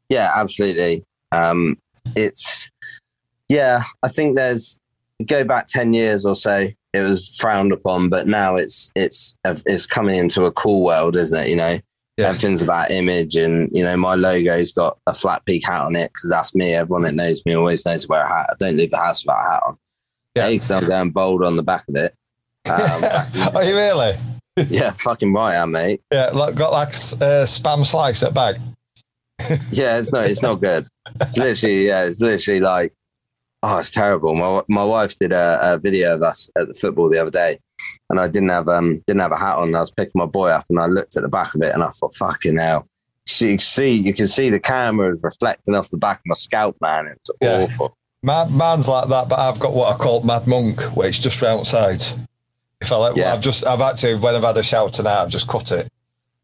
[0.10, 1.06] Yeah, absolutely.
[1.32, 1.78] Um,
[2.16, 2.70] it's
[3.50, 3.84] yeah.
[4.04, 4.80] I think there's
[5.26, 6.68] go back ten years or so.
[6.94, 11.40] It was frowned upon, but now it's it's it's coming into a cool world, isn't
[11.40, 11.48] it?
[11.50, 11.80] You know,
[12.18, 12.28] Yeah.
[12.28, 16.12] everything's about image, and you know, my logo's got a flat peak hat on it
[16.14, 16.74] because that's me.
[16.74, 18.48] Everyone that knows me always knows to wear a hat.
[18.52, 19.78] I don't leave the house without a hat on.
[20.36, 20.50] Yeah.
[20.50, 22.14] Because I'm going bold on the back of it.
[22.70, 22.76] Um,
[23.56, 24.16] Are you really?
[24.70, 26.02] yeah, fucking right, I mate.
[26.12, 28.58] Yeah, like, got like uh, spam slice at bag.
[29.72, 30.26] Yeah, it's not.
[30.30, 30.88] It's not good.
[31.22, 31.88] It's literally.
[31.88, 32.94] Yeah, it's literally like.
[33.64, 34.34] Oh, it's terrible.
[34.36, 37.60] My my wife did a, a video of us at the football the other day,
[38.10, 39.76] and I didn't have um didn't have a hat on.
[39.76, 41.84] I was picking my boy up, and I looked at the back of it, and
[41.84, 42.88] I thought, "Fucking hell!"
[43.28, 46.76] So you see you can see the cameras reflecting off the back of my scalp,
[46.82, 47.08] man.
[47.08, 47.62] It's Yeah.
[47.64, 47.96] awful.
[48.24, 51.42] My, mine's like that, but I've got what I call Mad Monk, which it's just
[51.42, 52.16] round sides.
[52.80, 53.34] If I like, Yeah.
[53.34, 55.92] I've just, I've actually, when I've had a shower tonight, I've just cut it.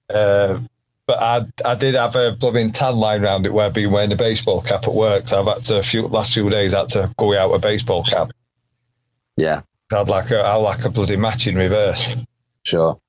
[0.10, 0.60] Uh,
[1.08, 4.12] but I, I did have a blooming tan line around it where I've been wearing
[4.12, 5.30] a baseball cap at work.
[5.30, 7.60] So I've had to, a few, last few days, I had to go out a
[7.60, 8.32] baseball cap.
[9.38, 9.62] Yeah,
[9.94, 12.16] I had like a, I like a bloody matching reverse.
[12.66, 13.00] sure.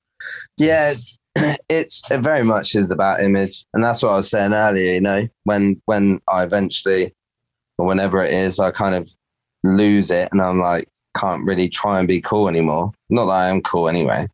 [0.59, 1.19] Yeah, it's
[1.69, 4.95] it's it very much is about image, and that's what I was saying earlier.
[4.95, 7.15] You know, when when I eventually,
[7.79, 9.11] or whenever it is, I kind of
[9.65, 12.93] lose it, and I'm like, can't really try and be cool anymore.
[13.11, 14.29] Not that I am cool anyway,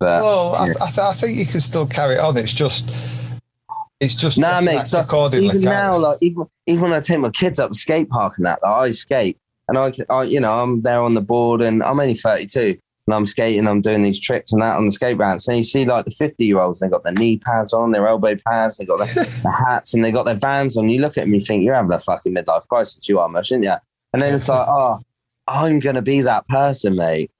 [0.00, 0.72] but Well, I, yeah.
[0.80, 2.36] I, th- I think you can still carry it on.
[2.36, 2.90] It's just,
[4.00, 4.86] it's just Nah, mate.
[4.86, 8.38] So even now, like even even when I take my kids up to skate park
[8.38, 9.38] and that, like, I skate
[9.68, 13.14] and I, I, you know, I'm there on the board and I'm only 32 and
[13.14, 15.48] I'm skating, I'm doing these tricks and that on the skate ramps.
[15.48, 18.08] And you see like the 50 year olds, they got their knee pads on, their
[18.08, 20.88] elbow pads, they got their, their hats and they got their vans on.
[20.88, 23.08] You look at them, you think you're having a fucking midlife crisis.
[23.08, 23.74] You are, much, aren't you?
[24.12, 25.00] And then it's like, oh,
[25.46, 27.30] I'm gonna be that person, mate.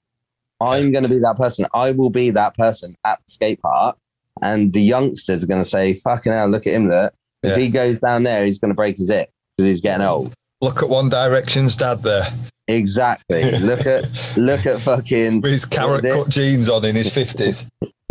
[0.61, 1.67] I'm gonna be that person.
[1.75, 3.97] I will be that person at the skate park.
[4.43, 7.11] And the youngsters are going to say, fucking hell, look at him there.
[7.43, 7.63] If Yeah.
[7.65, 10.33] he goes down there, he's going to break his hip because he's getting old.
[10.63, 12.27] Look at One Direction's dad there
[12.67, 13.51] Exactly.
[13.59, 14.05] look at
[14.39, 15.43] look at fucking.
[15.43, 17.67] with his carrot cut jeans on in his fifties,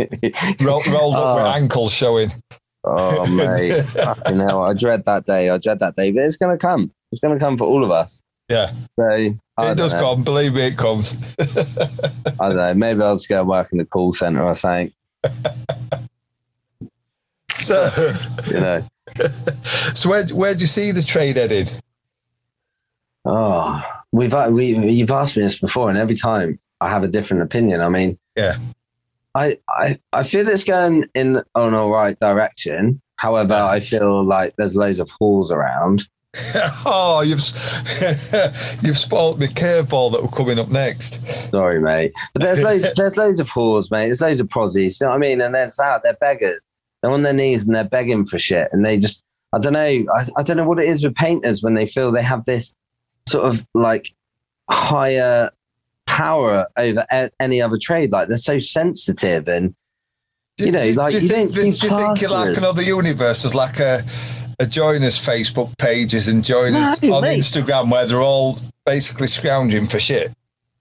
[0.60, 1.34] rolled, rolled up Oh.
[1.36, 2.30] with ankles showing.
[2.84, 4.62] oh mate, fucking hell!
[4.62, 5.48] I dread that day.
[5.50, 6.92] I dread that day, but it's going to come.
[7.10, 8.20] It's going to come for all of us.
[8.50, 10.00] Yeah, So I it does know.
[10.00, 10.24] come.
[10.24, 11.14] Believe me, it comes.
[11.38, 12.74] I don't know.
[12.74, 14.92] Maybe I'll just go work in the call center or something.
[17.58, 17.90] So,
[18.46, 18.84] You know.
[19.94, 21.70] so where where do you see the trade headed?
[23.26, 23.82] Oh,
[24.12, 27.42] we've uh, we you've asked me this before, and every time I have a different
[27.42, 27.82] opinion.
[27.82, 28.56] I mean, Yeah.
[29.34, 33.00] I I I feel it's going in an all right direction.
[33.16, 33.52] However.
[33.54, 36.08] I feel like there's loads of holes around.
[36.86, 37.40] oh, you've
[38.82, 41.18] you've spoilt me curveball that were coming up next.
[41.50, 44.06] Sorry, mate, but there's loads there's loads of halls, mate.
[44.06, 45.00] There's loads of prozzies.
[45.00, 45.40] You know what I mean?
[45.40, 46.02] And they're out.
[46.04, 46.64] They're beggars.
[47.02, 49.80] They're on their knees and they're begging for shit, and they just I don't know.
[49.80, 52.72] I, I don't know what it is with painters when they feel they have this
[53.28, 54.14] sort of like
[54.70, 55.50] higher
[56.06, 58.12] power over a- any other trade.
[58.12, 59.74] Like they're so sensitive and
[60.58, 61.72] Do- You know, do- like, do you, you think, don't do, you
[62.06, 63.42] think you're like another universe?
[63.42, 64.04] There's like a
[64.60, 67.40] Uh, a us Facebook pages and join No, on mate.
[67.40, 70.32] Instagram where they're all basically scrounging for shit.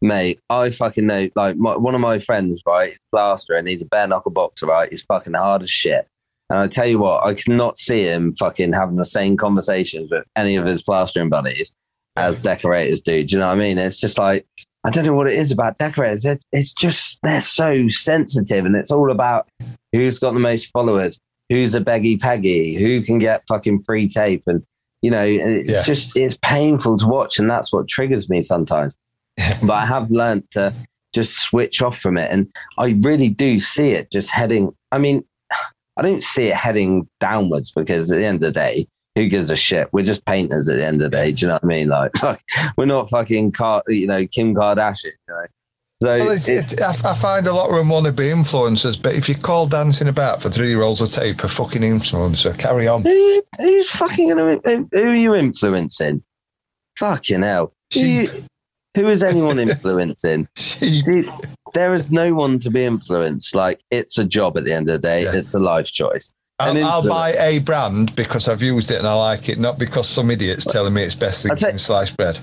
[0.01, 1.30] Mate, I fucking know.
[1.36, 4.32] Like my, one of my friends, right, is a blaster and he's a bare knuckle
[4.32, 4.89] boxer, right?
[4.89, 6.07] He's fucking hard as shit.
[6.49, 10.25] And I tell you what, I cannot see him fucking having the same conversations with
[10.36, 11.73] any of his plastering buddies
[12.15, 13.23] as decorators do.
[13.23, 13.77] Do you know what I mean?
[13.77, 14.45] It's just like
[14.84, 16.25] I don't know what it is about decorators.
[16.25, 19.47] It, it's just they're so sensitive, and it's all about
[19.91, 21.19] who's got the most followers,
[21.50, 24.64] who's a beggy peggy, who can get fucking free tape, and
[25.02, 25.84] you know, it's Yeah.
[25.84, 28.97] just it's painful to watch, and that's what triggers me sometimes.
[29.62, 30.74] but I have learned to
[31.14, 32.47] just switch off from it, and
[32.78, 34.72] I really do see it just heading.
[34.91, 35.24] I mean,
[35.97, 39.50] I don't see it heading downwards because at the end of the day, who gives
[39.50, 39.89] a shit?
[39.91, 41.32] We're just painters at the end of the day.
[41.32, 41.88] Do you know what I mean?
[41.89, 42.41] Like, fuck,
[42.78, 45.06] we're not fucking, Car- you know, Kim Kardashian.
[45.28, 45.45] You know?
[46.02, 48.24] So Well, it's, it- it, I, I find a lot of them want to be
[48.26, 52.58] influencers, but if you call dancing about for three rolls of tape a fucking influencer,
[52.58, 53.04] carry on.
[53.04, 54.60] who, who's fucking gonna?
[54.64, 56.24] Who, who are you influencing?
[56.97, 57.74] Fucking hell!
[57.93, 58.34] Who, Sheep.
[58.34, 58.43] you-
[58.95, 60.47] who is anyone influencing?
[60.58, 61.26] Sheep.
[61.74, 63.54] There is no one to be influenced.
[63.54, 65.24] Like it's a job at the end of the day.
[65.24, 65.36] Yeah.
[65.36, 66.32] It's a life choice.
[66.60, 70.10] I'll, I'll buy a brand because I've used it and I like it, not because
[70.10, 72.38] some idiot's telling me it's best thing since sliced bread.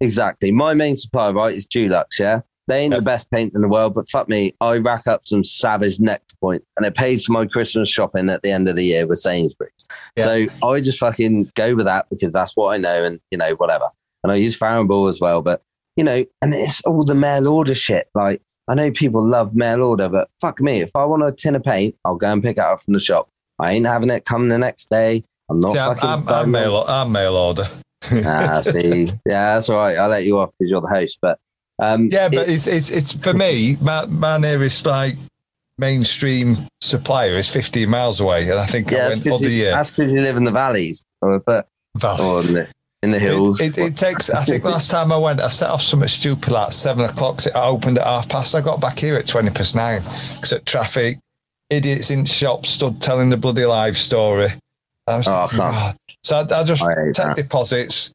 [0.00, 0.50] Exactly.
[0.50, 2.18] My main supplier, right, is Dulux.
[2.18, 2.98] Yeah, they ain't Yep.
[3.00, 6.36] the best paint in the world, but fuck me, I rack up some savage Nectar
[6.40, 9.18] points, and it pays for my Christmas shopping at the end of the year with
[9.18, 9.72] Sainsbury's.
[10.16, 10.24] Yeah.
[10.24, 13.54] So I just fucking go with that because that's what I know, and you know
[13.54, 13.88] whatever.
[14.22, 15.62] And I use Farrow & Ball as well, but
[15.96, 18.08] you know, and it's all the mail order shit.
[18.14, 21.56] Like I know people love mail order, but fuck me, if I want a tin
[21.56, 23.28] of paint, I'll go and pick it up from the shop.
[23.58, 25.24] I ain't having it come the next day.
[25.50, 26.08] I'm not See, I'm, fucking.
[26.10, 27.68] I'm, I'm, mail, I'm mail order.
[28.24, 29.96] ah, see, yeah, that's all right.
[29.98, 31.18] I'll let you off because you're the host.
[31.20, 31.38] But
[31.84, 33.76] um, Yeah, but it- it's, it's it's for me.
[33.80, 35.14] My, my nearest like
[35.78, 39.50] mainstream supplier is 15 miles away, and I think yeah, I that's went because other
[39.50, 39.70] you, year.
[39.72, 42.48] that's 'cause you live in the valleys, or, but Valleys.
[42.48, 42.68] in the,
[43.02, 43.60] in the hills.
[43.60, 44.30] It, it, it takes.
[44.30, 47.40] I think last time I went, I set off something stupid like seven o'clock.
[47.40, 48.54] so I opened at half past.
[48.54, 50.02] I got back here at twenty past nine
[50.36, 51.18] because at traffic,
[51.70, 54.48] idiots in shops stood telling the bloody live story.
[55.06, 55.58] I was Oh, thinking.
[55.58, 57.34] "God." So I, I just take that.
[57.36, 58.12] deposits.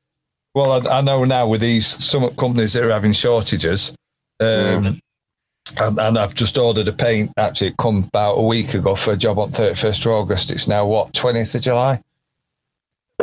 [0.58, 3.94] Well, I, I know now with these some companies that are having shortages.
[4.40, 5.00] Um,
[5.80, 7.32] and, and I've just ordered a paint.
[7.38, 10.50] Actually, it come about a week ago for a job on 31st of August.
[10.50, 12.02] It's now what 20th of July.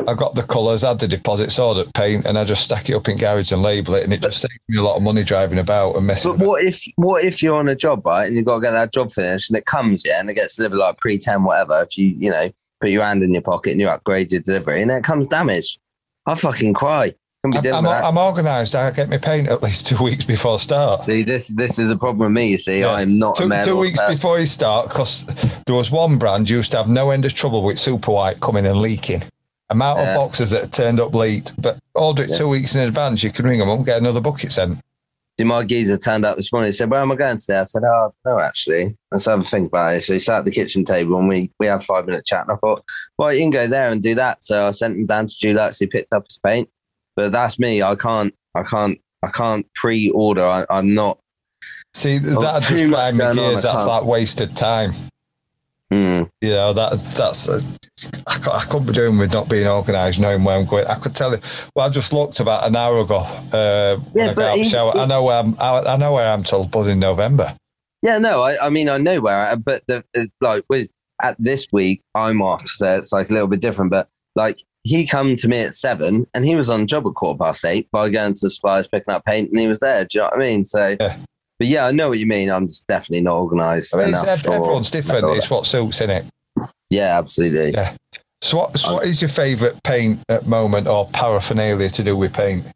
[0.06, 3.08] I got the colours, had the deposits, ordered paint, and I just stack it up
[3.08, 5.58] in garage and label it, and it just saves me a lot of money driving
[5.58, 6.30] about and messing.
[6.30, 6.46] But about.
[6.46, 8.92] what if what if you're on a job right and you've got to get that
[8.92, 11.98] job finished and it comes yeah and it gets delivered like pre ten whatever if
[11.98, 12.48] you you know
[12.80, 15.26] put your hand in your pocket and you upgrade your delivery and then it comes
[15.26, 15.80] damaged,
[16.26, 17.14] I fucking cry.
[17.44, 17.86] I'm, I'm.
[17.86, 18.74] I'm organised.
[18.74, 21.02] I get my paint at least two weeks before start.
[21.02, 22.48] See, this this is a problem with me.
[22.48, 22.92] You see, Yeah.
[22.94, 24.14] I'm not Two, two weeks female.
[24.14, 25.26] before you start, because
[25.66, 28.66] there was one brand used to have no end of trouble with super white coming
[28.66, 29.22] and leaking.
[29.70, 30.10] Amount Yeah.
[30.10, 32.38] of boxes that turned up late, but order it Yeah.
[32.38, 33.22] two weeks in advance.
[33.22, 34.78] You can ring them up and get another bucket sent.
[35.38, 36.68] See, my geezer turned up this morning.
[36.68, 39.42] He said, "Where am I going today?" I said, "Oh, no, actually, let's have a
[39.42, 42.06] think about it." So he sat at the kitchen table and we we had five
[42.06, 42.42] minute chat.
[42.42, 42.84] And I thought,
[43.18, 44.44] well, you can go there and do that.
[44.44, 45.78] So I sent him down to Dulux.
[45.80, 46.68] He picked up his paint,
[47.16, 47.82] but that's me.
[47.82, 50.44] I can't, I can't, I can't pre-order.
[50.46, 51.18] I, I'm not.
[51.94, 53.62] See, Oh, that just too much grind on, gears.
[53.62, 54.92] That's like wasted time.
[55.90, 56.24] Hmm.
[56.40, 57.48] You know that that's
[58.26, 60.86] I, cou- I couldn't be doing with not being organised, knowing where I'm going.
[60.86, 61.38] I could tell you.
[61.76, 63.18] Well, I just looked about an hour ago.
[63.52, 65.54] Uh, when Yeah, I got but of the he- I know where I'm.
[65.60, 67.54] I, I know where I'm till but in November.
[68.02, 70.04] Yeah, no, I, I mean, I know where, I, but the
[70.40, 70.88] like with
[71.22, 73.90] at this week, I'm off, so it's like a little bit different.
[73.90, 77.38] But like he come to me at seven, and he was on job at quarter
[77.38, 80.04] past eight by going to the suppliers picking up paint, and he was there.
[80.04, 80.64] Do you know what I mean?
[80.64, 81.16] So, Yeah.
[81.58, 82.50] but yeah, I know what you mean.
[82.50, 83.94] I'm just definitely not organised.
[83.94, 85.26] I mean, enough everyone's different.
[85.36, 86.24] It's what suits in it.
[86.90, 87.72] Yeah, absolutely.
[87.72, 87.96] Yeah.
[88.42, 92.34] So, what, so what is your favourite paint at moment or paraphernalia to do with
[92.34, 92.66] paint?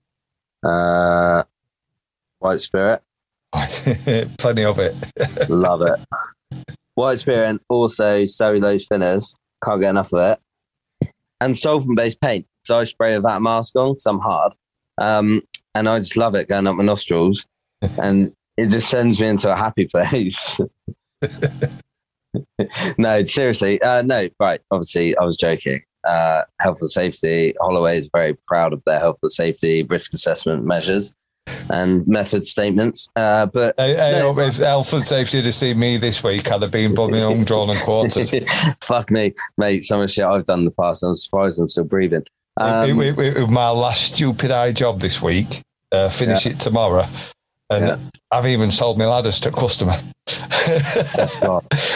[0.64, 1.42] Uh,
[2.38, 3.02] White Spirit,
[3.52, 4.94] Plenty of it.
[5.50, 6.00] love it.
[6.94, 9.34] White Spirit, and also cellulose thinners.
[9.62, 10.40] Can't get enough of it.
[11.40, 12.46] And solvent-based paint.
[12.64, 14.52] So I spray with that mask on because I'm hard,
[15.00, 15.40] um,
[15.74, 17.46] and I just love it going up my nostrils,
[18.02, 20.60] and it just sends me into a happy place.
[22.98, 24.28] no, seriously, uh, no.
[24.38, 25.82] Right, obviously, I was joking.
[26.06, 27.54] Uh, health and safety.
[27.60, 31.12] Holloway is very proud of their health and safety risk assessment measures
[31.70, 33.08] and method statements.
[33.16, 34.32] Uh, but Hey, hey, No.
[34.32, 36.50] hope health and safety to see me this week.
[36.50, 38.30] I'd have been bumming home, drawn and quartered.
[38.82, 39.84] fuck me, mate.
[39.84, 42.24] Some of the shit I've done in the past, I'm surprised I'm still breathing.
[42.60, 45.62] Um, it, it- it my last stupid eye job this week.
[45.92, 47.06] Uh, finish it tomorrow.
[47.70, 47.96] And Yeah.
[48.30, 49.98] I've even sold my ladders to a customer.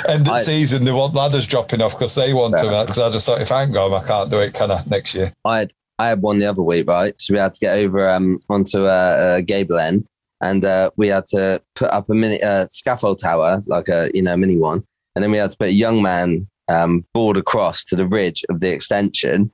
[0.09, 2.64] End of I- season, they want ladders dropping off because they want Yeah.
[2.70, 2.86] them.
[2.86, 4.82] Because I just thought, if I can go, home, I can't do it, can I,
[4.88, 5.32] next year?
[5.44, 7.14] I had I had one the other week, right?
[7.20, 10.07] So we had to get over um, onto a, a gable end,
[10.40, 14.22] and uh, we had to put up a mini uh, scaffold tower, like a you
[14.22, 14.84] know mini one,
[15.14, 18.45] and then we had to put a young man um, board across to the ridge
[18.49, 19.53] of the extension.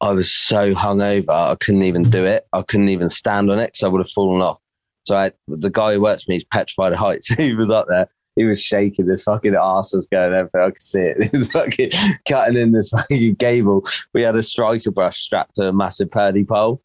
[0.00, 2.44] I was so hungover, I couldn't even do it.
[2.52, 4.60] I couldn't even stand on it because I would have fallen off.
[5.04, 7.28] So I, the guy who works for me is petrified of heights.
[7.38, 8.08] He was up there.
[8.36, 9.08] He was shaking.
[9.08, 10.68] His fucking arse was going everywhere.
[10.68, 11.30] I could see it.
[11.32, 11.90] He was fucking
[12.26, 13.86] cutting in this fucking gable.
[14.14, 16.82] We had a striker brush strapped to a massive purdy pole.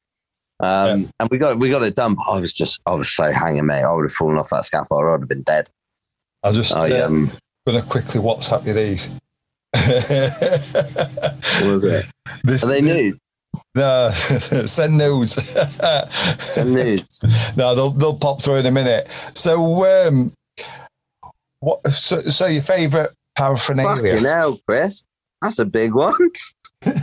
[0.60, 2.16] Um, and we got we got it done.
[2.16, 3.84] But I was just I was so hanging, mate.
[3.84, 5.06] I would have fallen off that scaffold.
[5.06, 5.70] I would have been dead.
[6.44, 7.32] I'll just I uh, um,
[7.68, 9.10] to quickly WhatsApp you these.
[11.62, 12.06] what was it?
[12.44, 13.18] This, Are they nude?
[13.76, 15.36] No, send nudes.
[15.36, 17.24] They're nudes.
[17.56, 19.08] no, they'll they'll pop through in a minute.
[19.34, 20.34] So, um,
[21.60, 21.86] what?
[21.88, 24.14] So, so your favourite paraphernalia?
[24.14, 25.04] Fucking hell, Chris.
[25.42, 26.14] That's a big one.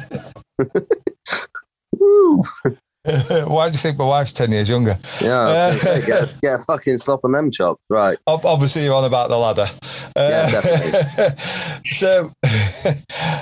[3.04, 4.98] Why do you think my wife's ten years younger?
[5.20, 7.82] Yeah, say, get, get a fucking slop on them chops.
[7.90, 8.18] Right.
[8.26, 9.66] Obviously, you're on about the ladder.
[10.16, 11.34] Yeah,
[11.84, 12.32] so,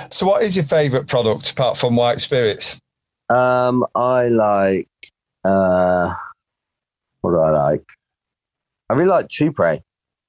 [0.09, 2.77] so what is your favourite product apart from white spirits?
[3.29, 4.89] Um, I like
[5.45, 6.13] uh
[7.21, 7.85] what do I like?
[8.89, 9.81] I really like Toupret.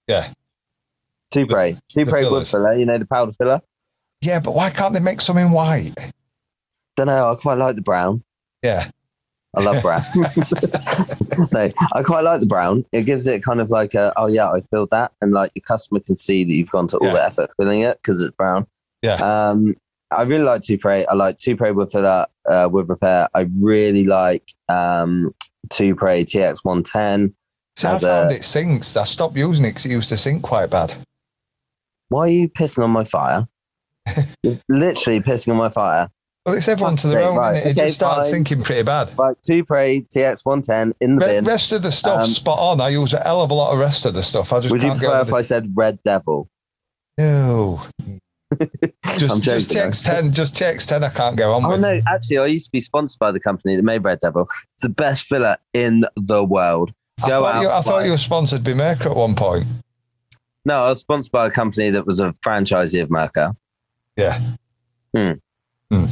[0.06, 0.32] Yeah.
[1.34, 1.78] Toupret.
[1.92, 3.60] Toupret wood filler, you know the powder filler?
[4.20, 5.94] Yeah, but why can't they make some in white?
[6.96, 8.22] Don't know, I quite like the brown.
[8.62, 8.88] Yeah,
[9.54, 10.02] I love brown.
[11.52, 12.84] no, I quite like the brown.
[12.92, 15.62] It gives it kind of like a, oh yeah, I filled that, and like your
[15.62, 17.14] customer can see that you've gone to all Yeah.
[17.14, 18.66] the effort filling it because it's brown.
[19.02, 19.14] Yeah.
[19.50, 19.74] Um,
[20.10, 21.06] I really like Toupret.
[21.08, 23.28] I like Toupret with filler, uh, with repair.
[23.34, 25.30] I really like um,
[25.68, 27.34] Toupret TX one ten.
[27.76, 28.96] See, I found a- it sinks.
[28.96, 30.94] I stopped using it because it used to sink quite bad.
[32.14, 33.44] Why are you pissing on my fire?
[34.68, 36.08] Literally pissing on my fire.
[36.46, 37.56] Well, it's everyone to their own, right.
[37.56, 37.66] innit?
[37.66, 39.10] It Okay, just starts sinking pretty bad.
[39.18, 41.44] Right, Toupret TX one ten in the Re- bin.
[41.44, 42.80] rest of the stuff Um, spot on.
[42.80, 44.52] I use a hell of a lot of rest of the stuff.
[44.52, 46.48] I just Would you prefer if I said Red Devil?
[47.18, 47.82] No.
[49.18, 51.80] Just, just TX10, just TX10 I can't go on Oh with.
[51.80, 54.42] no, actually, I used to be sponsored by the company that made Red Devil.
[54.74, 56.92] It's the best filler in the world.
[57.22, 59.66] I, Go thought out, you, I thought you were sponsored by Mercury at one point.
[60.64, 63.54] No, I was sponsored by a company that was a franchisee of Merca.
[64.16, 64.40] Yeah.
[65.14, 65.32] Hmm.
[65.90, 66.06] Hmm.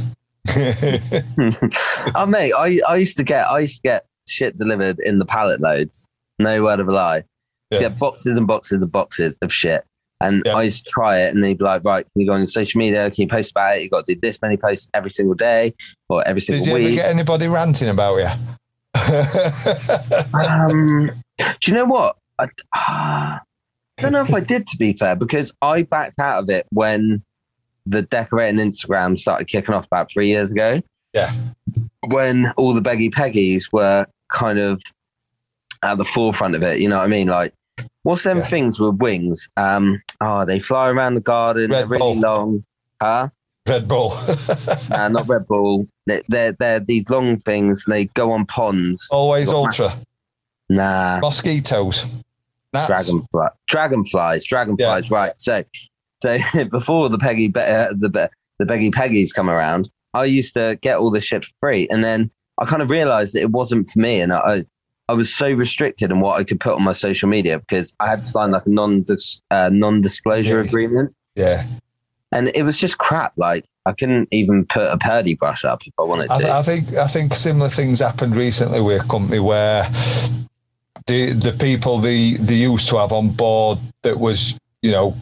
[2.15, 5.25] oh mate, I, I used to get I used to get shit delivered in the
[5.25, 6.07] pallet loads.
[6.39, 7.23] No word of a lie.
[7.71, 7.79] Yeah.
[7.79, 9.83] get boxes and boxes and boxes of shit.
[10.21, 10.55] And Yeah.
[10.55, 12.77] I used to try it and they'd be like, right, can you go on social
[12.79, 13.09] media?
[13.09, 13.83] Can you post about it?
[13.83, 15.73] You got to do this many posts every single day
[16.09, 16.95] or every single Did you ever week.
[16.95, 18.29] get anybody ranting about you?
[20.33, 22.17] Um, do you know what?
[22.39, 23.41] I, ah,
[23.99, 26.65] I don't know if I did, to be fair, because I backed out of it
[26.71, 27.21] when
[27.85, 30.81] the decorating Instagram started kicking off about three years ago.
[31.13, 31.33] Yeah.
[32.07, 34.81] When all the Beggy Peggies were kind of
[35.83, 37.27] at the forefront of it, you know what I mean?
[37.27, 37.53] Like,
[38.03, 38.45] what's them Yeah.
[38.45, 39.47] things with wings?
[39.57, 42.15] Um, oh, they fly around the garden, Red they're really Bull.
[42.15, 42.65] long.
[43.01, 43.29] Huh?
[43.67, 44.17] Red Bull.
[44.89, 45.87] Nah, not Red Bull.
[46.07, 47.85] They- They're, they're these long things.
[47.87, 49.07] They go on ponds.
[49.11, 49.93] Always ultra.
[50.69, 51.19] Nah.
[51.19, 52.05] Mosquitoes.
[52.73, 52.87] Gnats.
[52.87, 55.11] Dragonfly, dragonflies, dragonflies.
[55.11, 55.33] Right.
[55.37, 55.63] So,
[56.21, 56.37] so
[56.71, 61.09] before the Peggy, uh, the the Beggy Peggies come around, I used to get all
[61.11, 64.31] this shit free, and then I kind of realized that it wasn't for me, and
[64.31, 64.65] I,
[65.09, 68.09] I was so restricted in what I could put on my social media because I
[68.09, 69.03] had to sign like a non
[69.51, 70.67] uh, non disclosure Yeah.
[70.67, 71.65] agreement, Yeah.
[72.31, 73.33] and it was just crap.
[73.37, 76.41] Like I couldn't even put a Purdy brush up if I wanted I, to.
[76.43, 79.89] th- I think I think similar things happened recently with a company where
[81.07, 85.15] the the people they they used to have on board that was you know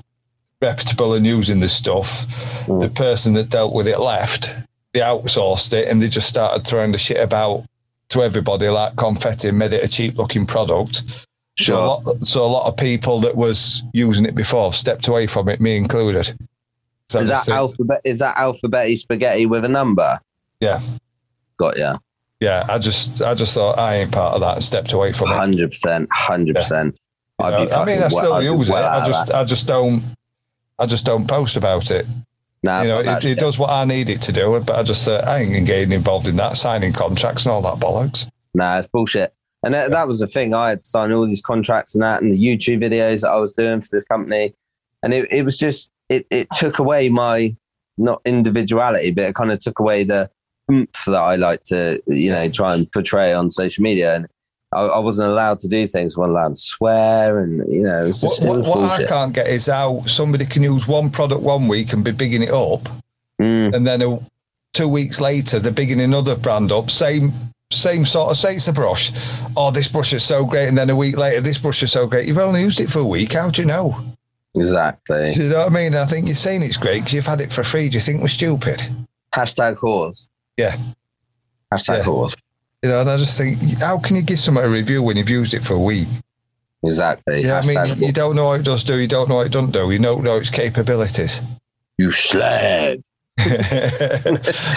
[0.62, 2.26] reputable and using the stuff.
[2.66, 2.82] Mm.
[2.82, 4.54] The person that dealt with it left.
[4.94, 7.66] They outsourced it and they just started throwing the shit about
[8.10, 11.04] to everybody like confetti and made it a cheap looking product.
[11.58, 11.78] So a, sure.
[11.78, 15.62] lot, so a lot of people that was using it before stepped away from it,
[15.62, 16.38] me included.
[17.10, 18.02] So Is that alphabet?
[18.04, 20.20] Is that alphabet spaghetti with a number?
[20.60, 20.80] Yeah.
[21.58, 21.98] Got ya.
[22.42, 25.30] Yeah, I just I just thought I ain't part of that and stepped away from
[25.30, 25.36] it.
[25.36, 26.10] Hundred percent.
[26.12, 26.98] Hundred percent.
[27.40, 28.76] I mean, I still use it.
[28.76, 30.04] I just, I just don't,
[30.78, 32.06] I just don't post about it.
[32.62, 35.08] Nah, you know, it, it does what I need it to do, but I just,
[35.08, 38.30] uh, I ain't getting involved in that, signing contracts and all that bollocks.
[38.54, 39.34] Nah, it's bullshit.
[39.64, 40.54] And that, that was the thing.
[40.54, 43.54] I had signed all these contracts and that, and the YouTube videos that I was
[43.54, 44.54] doing for this company,
[45.02, 47.56] and it, it was just it it took away my
[47.98, 50.30] not individuality, but it kind of took away the
[50.72, 54.28] oomph that I like to you know try and portray on social media, and
[54.74, 56.16] I, I wasn't allowed to do things.
[56.16, 59.34] I wasn't allowed to swear, and you know, What, it what, was what I can't
[59.34, 62.88] get is how somebody can use one product one week and be bigging it up,
[63.42, 64.20] Mm, and then a,
[64.74, 67.32] two weeks later they're bigging another brand up, same
[67.72, 69.12] same sort of say it's a brush.
[69.58, 72.06] Oh, this brush is so great, and then a week later this brush is so
[72.06, 72.28] great.
[72.28, 73.34] You've only used it for a week.
[73.34, 73.96] How do you know?
[74.56, 75.32] exactly.
[75.34, 75.96] Do you know what I mean?
[75.96, 77.90] I think you're saying it's great because you've had it for free.
[77.90, 78.84] Do you think we're stupid?
[79.34, 80.28] Hashtag horse.
[80.58, 80.78] Yeah.
[81.74, 82.04] Hashtag Yeah.
[82.04, 82.36] horse.
[82.84, 85.30] You know, and I just think, how can you give someone a review when you've
[85.30, 86.08] used it for a week?
[86.84, 87.44] Exactly.
[87.44, 89.46] Yeah, I mean, Hashtag you, don't know what it does do, you don't know what
[89.46, 91.42] it doesn't do, you don't know its capabilities.
[91.98, 93.04] you slag.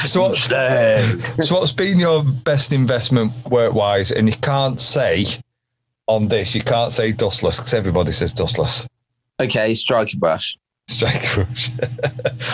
[0.05, 4.11] so, what, so what's been your best investment work wise?
[4.11, 5.25] And you can't say
[6.07, 8.87] on this, you can't say dustless because everybody says dustless.
[9.41, 10.57] Okay, striker brush.
[10.89, 11.71] Strike brush.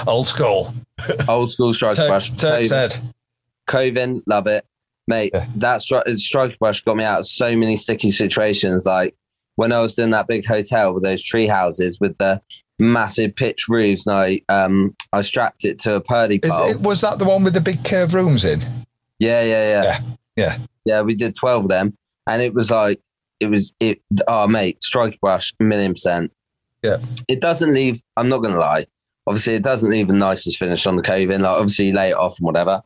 [0.07, 0.73] Old school.
[1.29, 2.31] Old school Strike brush.
[2.33, 2.99] Turks, Turk's
[3.67, 4.65] Coven, love it.
[5.07, 5.47] Mate, Yeah.
[5.57, 8.87] that stri- striker brush got me out of so many sticky situations.
[8.87, 9.15] Like
[9.57, 12.41] when I was doing that big hotel with those tree houses with the
[12.79, 16.69] massive pitch roofs, and I um I strapped it to a purdy Is pole.
[16.71, 18.61] it, was that the one with the big curved rooms in?
[19.19, 19.99] Yeah, yeah, yeah, Yeah,
[20.37, 20.59] yeah.
[20.85, 21.01] yeah.
[21.03, 21.97] We did twelve of them,
[22.29, 23.01] and it was like
[23.41, 24.01] it was it.
[24.29, 26.33] Oh, mate, Strike brush, million percent.
[26.83, 26.97] Yeah.
[27.29, 28.03] It doesn't leave.
[28.17, 28.87] I'm not gonna lie.
[29.27, 31.43] Obviously, it doesn't leave the nicest finish on the Coven.
[31.43, 32.83] Like obviously, you lay it off and whatever,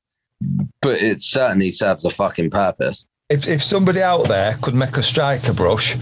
[0.82, 3.06] but it certainly serves a fucking purpose.
[3.30, 5.96] If, if somebody out there could make a striker brush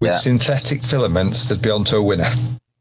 [0.00, 0.18] with Yeah.
[0.18, 2.30] synthetic filaments, they'd be onto a winner.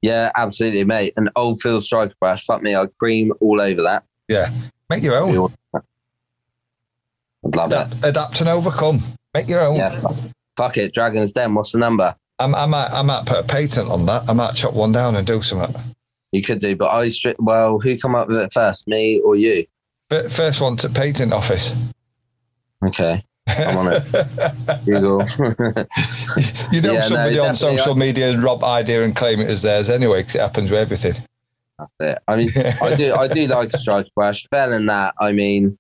[0.04, 1.14] Yeah, absolutely, mate.
[1.18, 2.46] An Oldfield striker brush.
[2.46, 4.04] Fuck me, I'd cream all over that.
[4.28, 4.52] Yeah.
[4.90, 5.52] Make your own.
[5.74, 7.76] I'd love it.
[7.76, 9.02] Adapt, adapt and overcome.
[9.34, 9.78] Make your own.
[9.78, 10.00] Yeah.
[10.02, 10.16] fuck-
[10.56, 11.54] Fuck it, Dragon's Den.
[11.54, 12.16] What's the number?
[12.40, 14.30] I'm, I, might, I might put a patent on that.
[14.30, 15.76] I might chop one down and do something.
[16.32, 19.36] You could do, but I stri- well, who come up with it first, me or
[19.36, 19.66] you?
[20.10, 21.74] But first one to patent office.
[22.86, 24.04] Okay, I'm on it.
[24.86, 25.22] Google.
[26.72, 27.78] you know Yeah, no, somebody on definitely.
[27.78, 31.16] social media rob idea and claim it as theirs anyway, because it happens with everything.
[31.80, 32.20] That's it.
[32.28, 34.46] I mean, I do, I do like a striker brush.
[34.52, 35.78] Better than that, I mean,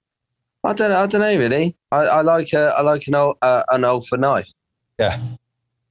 [0.63, 0.99] I don't know.
[1.01, 1.75] I don't know really.
[1.91, 4.51] I, I like a, I like an old, uh, an old for knife.
[4.99, 5.19] Yeah.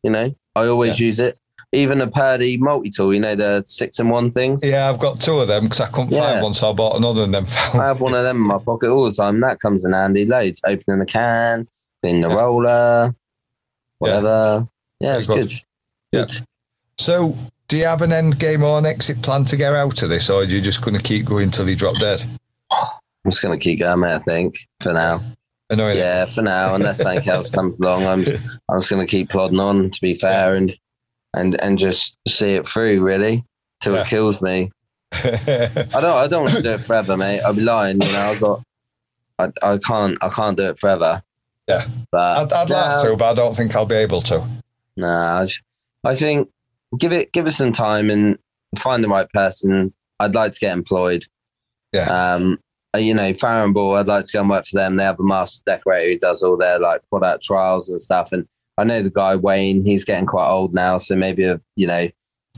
[0.07, 1.37] You know, I always use it.
[1.73, 3.13] Even a Purdy multi tool.
[3.13, 4.63] You know the six and one things.
[4.65, 6.21] Yeah, I've got two of them because I couldn't Yeah.
[6.35, 7.45] find one, so I bought another and then
[7.75, 9.41] I have one of them in my pocket all the time.
[9.41, 10.25] That comes in handy.
[10.25, 10.61] Loads.
[10.65, 11.67] Opening the can,
[12.05, 12.35] in the Yeah.
[12.37, 13.15] roller,
[13.99, 14.69] whatever.
[15.01, 15.49] Yeah, it's good.
[15.49, 15.53] good.
[16.13, 16.21] Yeah.
[16.27, 16.39] Good.
[16.99, 17.37] So,
[17.67, 20.31] do you have an end game or an exit plan to get out of this,
[20.31, 22.23] or are you just going to keep going till you drop dead?
[22.71, 24.13] I'm just gonna keep going, mate.
[24.15, 25.21] I think for now.
[25.71, 25.97] Annoying.
[25.99, 28.25] Yeah, for now, unless something else comes along, I'm
[28.71, 29.91] I'm just gonna keep plodding on.
[29.91, 30.77] To be fair, and
[31.35, 33.45] and and just see it through really
[33.81, 34.03] till Yeah.
[34.03, 34.71] it kills me.
[35.13, 37.41] I don't I don't want to do it forever, mate.
[37.41, 38.01] I'll be lying.
[38.01, 38.63] You know, I got
[39.39, 41.23] I I can't I can't do it forever.
[41.69, 41.85] Yeah.
[42.13, 44.47] but I'd, I'd like to, but I don't think I'll be able to.
[44.97, 45.49] Nah, I,
[46.09, 46.49] I think
[46.97, 48.39] give it give it some time and
[48.79, 49.93] find the right person.
[50.21, 51.27] I'd like to get employed.
[51.93, 52.05] Yeah.
[52.35, 52.61] Um,
[52.97, 54.97] you know, Farrow & Ball, I'd like to go and work for them.
[54.97, 58.33] They have a master decorator who does all their like product trials and stuff.
[58.33, 58.47] And
[58.79, 62.09] I know the guy Wayne, he's getting quite old now, so maybe a you know,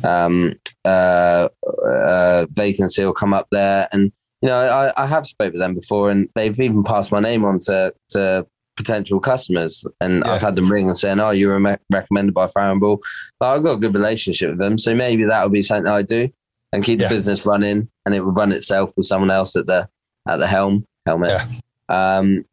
[0.04, 1.48] um, uh,
[1.86, 3.88] uh, vacancy will come up there.
[3.92, 4.12] And
[4.42, 7.44] you know, I, I have spoke with them before, and they've even passed my name
[7.44, 9.84] on to to potential customers.
[10.00, 10.32] And Yeah.
[10.32, 13.00] I've had them ring and saying, "Oh, you were me- recommended by Farrow & Ball."
[13.40, 16.02] But I've got a good relationship with them, so maybe that would be something I
[16.02, 16.28] do
[16.72, 17.08] and keep Yeah.
[17.08, 19.88] the business running, and it would run itself with someone else at the
[20.28, 21.30] at the helm helmet.
[21.30, 22.18] Yeah.
[22.18, 22.44] Um,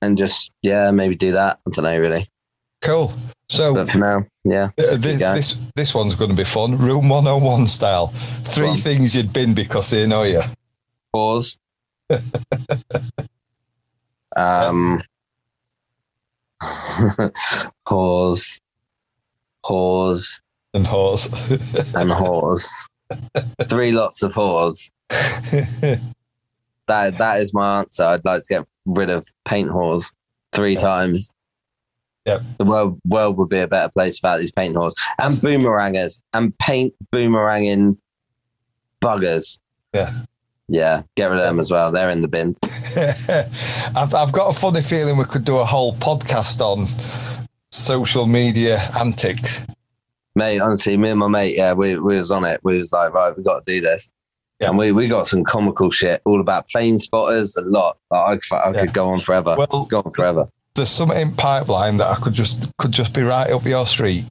[0.00, 1.58] and just yeah, maybe do that.
[1.66, 2.28] I don't know really,
[2.82, 3.12] Cool.
[3.48, 4.70] So but for now, yeah.
[4.78, 6.76] uh, this, this this one's going to be fun.
[6.78, 8.08] Room 101 style.
[8.44, 10.42] Three Go things you'd bin because they know you.
[11.12, 11.58] Pause.
[14.36, 15.02] um,
[17.86, 18.60] pause,
[19.64, 20.40] pause,
[20.74, 21.26] And horse.
[21.50, 22.66] and whores.
[23.68, 24.90] Three lots of whores.
[26.86, 28.04] That that is my answer.
[28.04, 30.12] I'd like to get rid of paint whores
[30.52, 31.32] three times.
[32.26, 32.42] Yep.
[32.58, 36.56] The world world would be a better place without these paint whores and boomerangers and
[36.58, 37.96] paint boomeranging
[39.00, 39.58] buggers.
[39.92, 40.12] Yeah.
[40.68, 41.92] Yeah, get rid of them as well.
[41.92, 42.56] They're in the bin.
[43.94, 46.86] I've, I've got a funny feeling we could do a whole podcast on
[47.70, 49.60] social media antics.
[50.34, 52.60] Mate, honestly, me and my mate, yeah, we, we was on it.
[52.62, 54.08] We was like, right, we got to do this.
[54.62, 54.68] Yeah.
[54.68, 57.98] And we, we got some comical shit all about plane spotters, a lot.
[58.10, 58.80] Like, I, I Yeah.
[58.82, 59.56] could go on forever.
[59.58, 60.48] Well, go on forever.
[60.74, 64.24] there's something in pipeline that I could just could just be right up your street.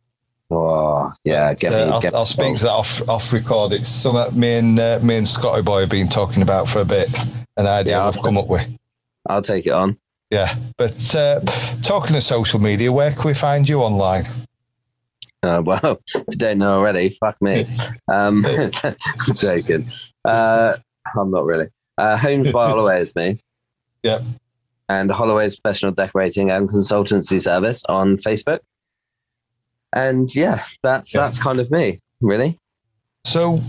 [0.49, 1.53] Oh, yeah.
[1.53, 3.73] Get So me, I'll, get I'll speak to that off off record.
[3.73, 6.85] It's something me and uh, me and Scotty Boy have been talking about for a
[6.85, 7.09] bit.
[7.57, 8.67] An idea Yeah, I've- come up with.
[9.29, 9.97] I'll take it on.
[10.31, 11.41] Yeah, but uh,
[11.83, 14.23] talking of social media, where can we find you online?
[15.43, 17.65] Uh, well, if you don't know already, fuck me.
[18.11, 18.45] Um,
[18.83, 18.95] I'm
[19.35, 19.89] joking.
[20.23, 20.77] Uh,
[21.17, 21.67] I'm not really.
[21.97, 23.39] Uh, Homes by Holloway is me.
[24.03, 24.23] Yep.
[24.89, 28.59] And Holloway's Professional Decorating and Consultancy Service on Facebook.
[29.93, 31.21] And yeah, that's Yeah.
[31.21, 32.57] that's kind of me, really.
[33.25, 33.59] So,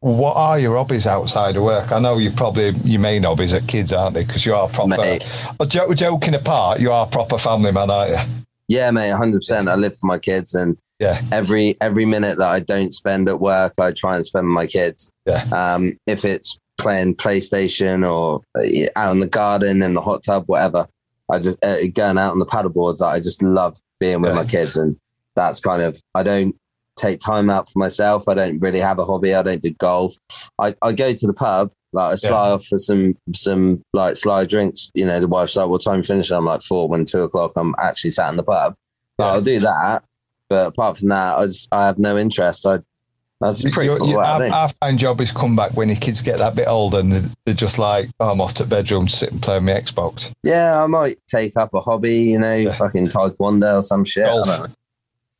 [0.00, 1.90] what are your hobbies outside of work?
[1.92, 4.24] I know you probably your main hobbies are kids, aren't they?
[4.24, 4.88] Because you are proper.
[4.96, 5.24] Mate.
[5.58, 8.18] Oh, joking apart, you are a proper family man, aren't you?
[8.68, 9.68] Yeah, mate, 100%.
[9.68, 11.20] I live for my kids, and Yeah.
[11.32, 14.66] every every minute that I don't spend at work, I try and spend with my
[14.66, 15.10] kids.
[15.26, 15.44] Yeah.
[15.50, 20.44] Um, if it's playing PlayStation or uh, out in the garden in the hot tub,
[20.46, 20.86] whatever,
[21.32, 23.00] I just uh, going out on the paddle boards.
[23.02, 24.36] I just love being with Yeah.
[24.42, 24.96] my kids, and
[25.36, 26.54] that's kind of I don't
[26.96, 28.28] take time out for myself.
[28.28, 29.34] I don't really have a hobby.
[29.34, 30.14] I don't do golf.
[30.58, 31.70] I, I go to the pub.
[31.92, 34.90] Like I sly off for some some like sly drinks.
[34.94, 36.88] You know, the wife's like, "What time you finish?" I'm like four.
[36.88, 38.74] When two o'clock, I'm actually sat in the pub.
[39.18, 39.32] But Yeah.
[39.32, 40.04] I'll do that.
[40.50, 42.66] But apart from that, I just I have no interest.
[42.66, 42.80] I
[43.40, 44.06] that's pretty You- cool.
[44.08, 44.54] you- I I, think.
[44.54, 47.54] I find jobbies come back when your kids get that bit older and they're, they're
[47.54, 50.30] just like, oh, I'm off to the bedroom to sit and play on my Xbox.
[50.42, 52.16] yeah, I might take up a hobby.
[52.16, 52.72] You know, Yeah.
[52.72, 54.26] fucking taekwondo or some shit.
[54.26, 54.66] Golf.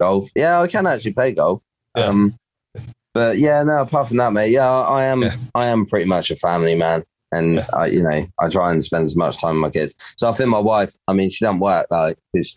[0.00, 0.30] Golf.
[0.34, 1.60] Yeah, I can actually play golf.
[1.94, 2.04] Yeah.
[2.06, 2.32] Um,
[3.12, 3.82] but yeah, no.
[3.82, 4.52] Apart from that, mate.
[4.52, 5.22] Yeah, I am.
[5.22, 5.36] Yeah.
[5.54, 7.02] I am pretty much a family man,
[7.32, 7.66] and Yeah.
[7.74, 9.94] I, you know, I try and spend as much time with my kids.
[10.16, 10.94] So I think my wife.
[11.06, 12.56] I mean, she doesn't work like because,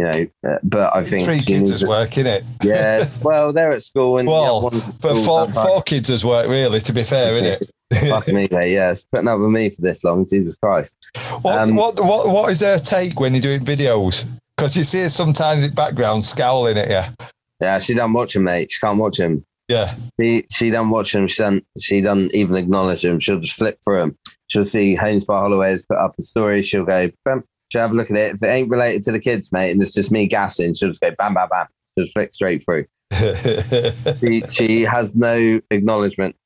[0.00, 0.06] you
[0.44, 2.42] know, uh, but I think Three kids needs as to- work, innit?
[2.62, 3.08] Yeah.
[3.22, 6.92] Well, they're at school and Well, yeah, But four, four kids as work, really, to
[6.92, 7.68] be fair, innit?
[8.08, 8.72] Fuck me, mate.
[8.72, 10.26] Yes, putting up with me for this long.
[10.26, 10.96] Jesus Christ.
[11.42, 14.24] What, Um, what, what, what is her take when you're doing videos?
[14.56, 17.26] Because you see her sometimes in background scowling at you.
[17.60, 18.70] Yeah, she don't watch him, mate.
[18.70, 19.44] She can't watch him.
[19.68, 19.94] Yeah.
[20.18, 21.26] She she don't watch him.
[21.28, 23.20] She don't she doesn't even acknowledge him.
[23.20, 24.18] She'll just flip through him.
[24.48, 26.62] She'll see Homes by Holloway has put up a story.
[26.62, 27.44] She'll go, bam.
[27.70, 28.34] She'll have a look at it.
[28.34, 31.00] If it ain't related to the kids, mate, and it's just me gassing, she'll just
[31.00, 31.66] go bam, bam, bam.
[31.96, 32.86] She'll just flick straight through.
[34.20, 36.36] She she has no acknowledgement.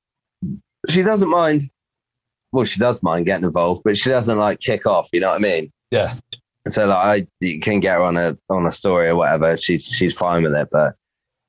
[0.89, 1.71] She doesn't mind.
[2.53, 5.09] Well, she does mind getting involved, but she doesn't like kick off.
[5.13, 5.71] You know what I mean?
[5.91, 6.15] yeah.
[6.69, 9.57] So like, I you can get her on a on a story or whatever.
[9.57, 10.95] She's she's fine with it, but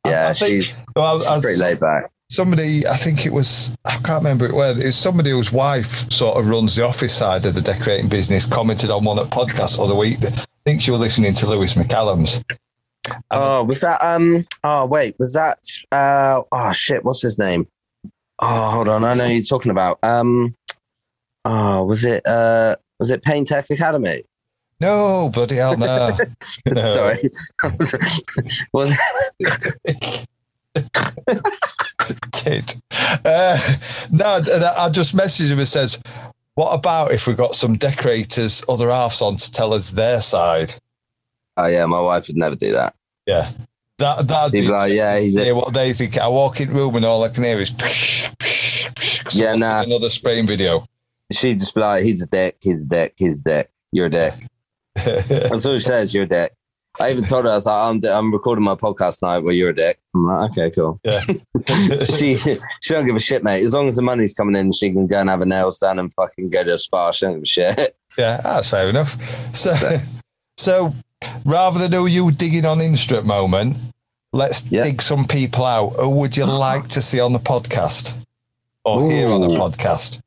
[0.05, 2.11] yeah, think- she's, Well, she's I- I- pretty laid back.
[2.30, 6.38] Somebody, I think it was, I can't remember it where, it's somebody whose wife sort
[6.38, 9.78] of runs the office side of the decorating business, commented on one of the podcasts
[9.78, 10.17] the other week.
[10.23, 12.43] I think she was listening to Lewis McCallum's.
[13.30, 14.45] Oh, was that um?
[14.63, 15.59] Oh, wait, was that
[15.91, 16.41] uh?
[16.51, 17.67] Oh shit, what's his name?
[18.39, 19.99] Oh, hold on, I know you're talking about.
[20.01, 20.55] Um,
[21.45, 22.78] oh, was it uh?
[22.99, 24.23] Was it Paint Tech Academy?
[24.82, 26.17] No, bloody hell, no.
[26.67, 26.76] No.
[26.93, 27.30] Sorry,
[28.73, 28.97] was
[32.32, 32.76] Tit.
[33.26, 33.57] Uh,
[34.11, 34.39] no,
[34.78, 35.99] I just messaged him and says,
[36.55, 40.76] "What about if we got some decorators, other halves on to tell us their side?"
[41.57, 42.93] Oh yeah, my wife would never do that.
[43.26, 43.49] Yeah.
[43.97, 46.17] That that'd be like, yeah, he's a, what they think.
[46.17, 49.55] I walk in the room and all I can hear is psh, psh, psh, Yeah,
[49.55, 49.84] nah.
[49.84, 50.86] another spraying video.
[51.32, 54.09] she'd just be like, he's a dick, he's a dick, he's a dick, you're a
[54.09, 54.34] dick.
[54.95, 56.53] That's all she says, you're a dick.
[57.00, 59.70] I even told her, I was like, I'm, I'm recording my podcast night where you're
[59.70, 60.00] a dick.
[60.14, 61.00] I'm like, okay, cool.
[61.04, 61.22] yeah.
[62.18, 62.58] she she
[62.89, 63.64] don't give a shit, mate.
[63.66, 66.00] As long as the money's coming in, she can go and have her nails done
[66.00, 67.12] and fucking go to a spa.
[67.12, 67.96] She don't give a shit.
[68.18, 69.18] Yeah, that's fair enough.
[69.54, 69.74] So,
[70.58, 70.93] so
[71.43, 73.76] rather than do you digging on Insta at moment,
[74.32, 74.84] let's Yeah.
[74.84, 75.89] dig some people out.
[76.00, 78.14] Who would you like to see on the podcast
[78.86, 80.22] or hear on the podcast?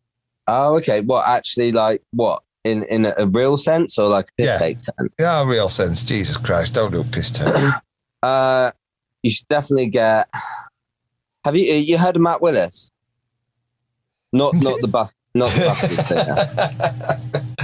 [0.46, 1.00] Oh, okay.
[1.00, 4.58] What actually, like, what in in a, real sense or like a piss Yeah.
[4.58, 5.08] take sense?
[5.18, 6.04] Yeah, real sense.
[6.04, 7.48] Jesus Christ, don't do a piss take.
[8.20, 8.72] Uh,
[9.22, 10.28] you should definitely get.
[11.44, 12.90] Have you you heard of Matt Willis?
[14.32, 15.74] Not not the buff, not the
[16.08, 17.44] singer.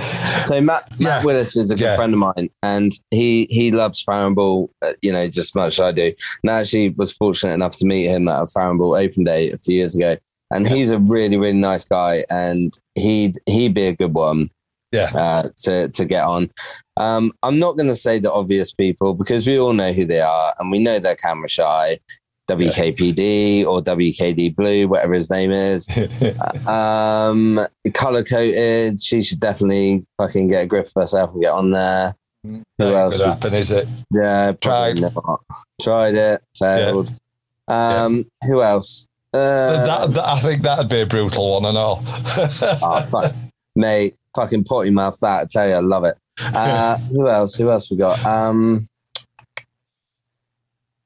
[0.47, 1.09] So Matt, Yeah.
[1.09, 1.97] Matt Willis is a good Yeah.
[1.97, 5.55] friend of mine, and he he loves Farrow & Ball, uh, you know, just as
[5.55, 6.13] much as I do.
[6.43, 9.25] And I actually was fortunate enough to meet him at a Farrow & Ball Open
[9.25, 10.17] Day a few years ago,
[10.53, 10.75] and Yeah.
[10.77, 14.51] he's a really really nice guy, and he'd he'd be a good one
[14.95, 15.11] Yeah.
[15.15, 16.51] uh, to to get on.
[16.97, 20.21] Um, I'm not going to say the obvious people because we all know who they
[20.21, 21.99] are, and we know they're camera shy.
[22.47, 25.89] WKPD or WKD Blue, whatever his name is.
[26.67, 29.01] Um, color coded.
[29.03, 32.15] She should definitely fucking get a grip of herself and get on there.
[32.43, 33.21] Who That ain't else?
[33.21, 33.89] happen, is it?
[34.11, 35.01] Yeah, Tried.
[35.01, 35.41] not.
[35.81, 37.11] Tried it, failed.
[37.67, 39.07] Um, who else?
[39.33, 42.03] Uh, that, that, I think that'd be a brutal one and all.
[42.07, 43.35] oh, fuck.
[43.75, 45.43] Mate, fucking potty mouth that.
[45.43, 46.17] I tell you, I love it.
[46.41, 47.55] Uh, who else?
[47.57, 48.25] Who else we got?
[48.25, 48.87] Um,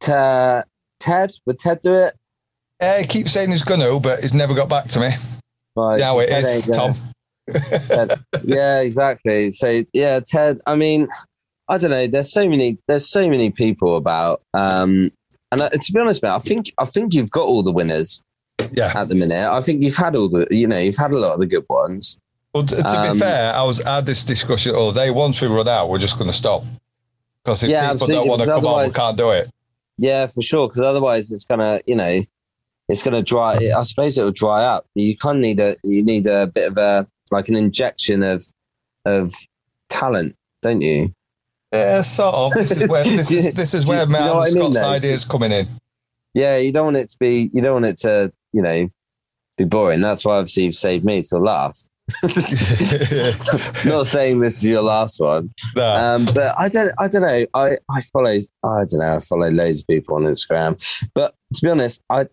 [0.01, 0.63] Te-
[1.01, 2.15] Ted, would Ted do it?
[2.81, 5.11] Yeah, he keeps saying he's to, but he's never got back to me.
[5.77, 6.95] Right, Now it Ted is, Tom.
[8.45, 9.51] Yeah, exactly.
[9.51, 10.61] So yeah, Ted.
[10.67, 11.09] I mean,
[11.69, 12.07] I don't know.
[12.07, 12.79] There's so many.
[12.87, 14.43] There's so many people about.
[14.55, 15.11] Um,
[15.51, 18.23] and uh, to be honest, mate, I think I think you've got all the winners
[18.71, 18.93] Yeah.
[18.95, 19.51] at the minute.
[19.51, 20.47] I think you've had all the.
[20.51, 22.19] You know, you've had a lot of the good ones.
[22.55, 25.11] Well, t- to Um, be fair, I was I had this discussion all day.
[25.11, 26.65] Once we run out, we're just going to stop
[27.45, 29.51] because if Yeah, people don't want to come on, we can't do it.
[29.99, 30.69] Yeah, for sure.
[30.69, 31.81] Because otherwise, it's gonna.
[31.87, 32.23] You know,
[32.89, 33.57] it's gonna dry.
[33.77, 34.87] I suppose it will dry up.
[34.95, 35.77] You kind of need a.
[35.85, 38.43] You need a bit of a like an injection of
[39.05, 39.33] of
[39.89, 41.13] talent, don't you?
[41.73, 42.53] Yeah, sort of.
[42.55, 44.81] This is where this is this is where do you know Matt I mean, Scott's
[44.81, 44.89] though?
[44.89, 45.67] ideas coming in.
[46.33, 47.51] Yeah, you don't want it to be.
[47.53, 48.33] You don't want it to.
[48.53, 48.87] You know,
[49.59, 50.01] be boring.
[50.01, 51.91] That's why obviously you've saved me till last.
[53.85, 55.97] Not saying this is your last one, No.
[55.97, 56.93] um, but I don't.
[56.99, 57.47] I don't know.
[57.55, 58.27] I I follow.
[58.31, 59.17] I don't know.
[59.17, 60.77] I follow loads of people on Instagram,
[61.15, 62.27] but to be honest, I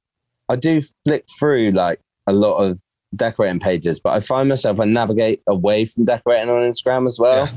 [0.50, 2.80] I do flick through like a lot of
[3.16, 7.50] decorating pages, but I find myself I navigate away from decorating on Instagram as well.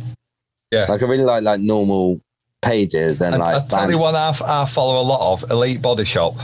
[0.71, 0.87] Yeah.
[0.89, 2.21] Like I really like like normal
[2.63, 3.49] pages and I, like.
[3.49, 6.35] I tell band- you one I, I follow a lot of Elite Body Shop.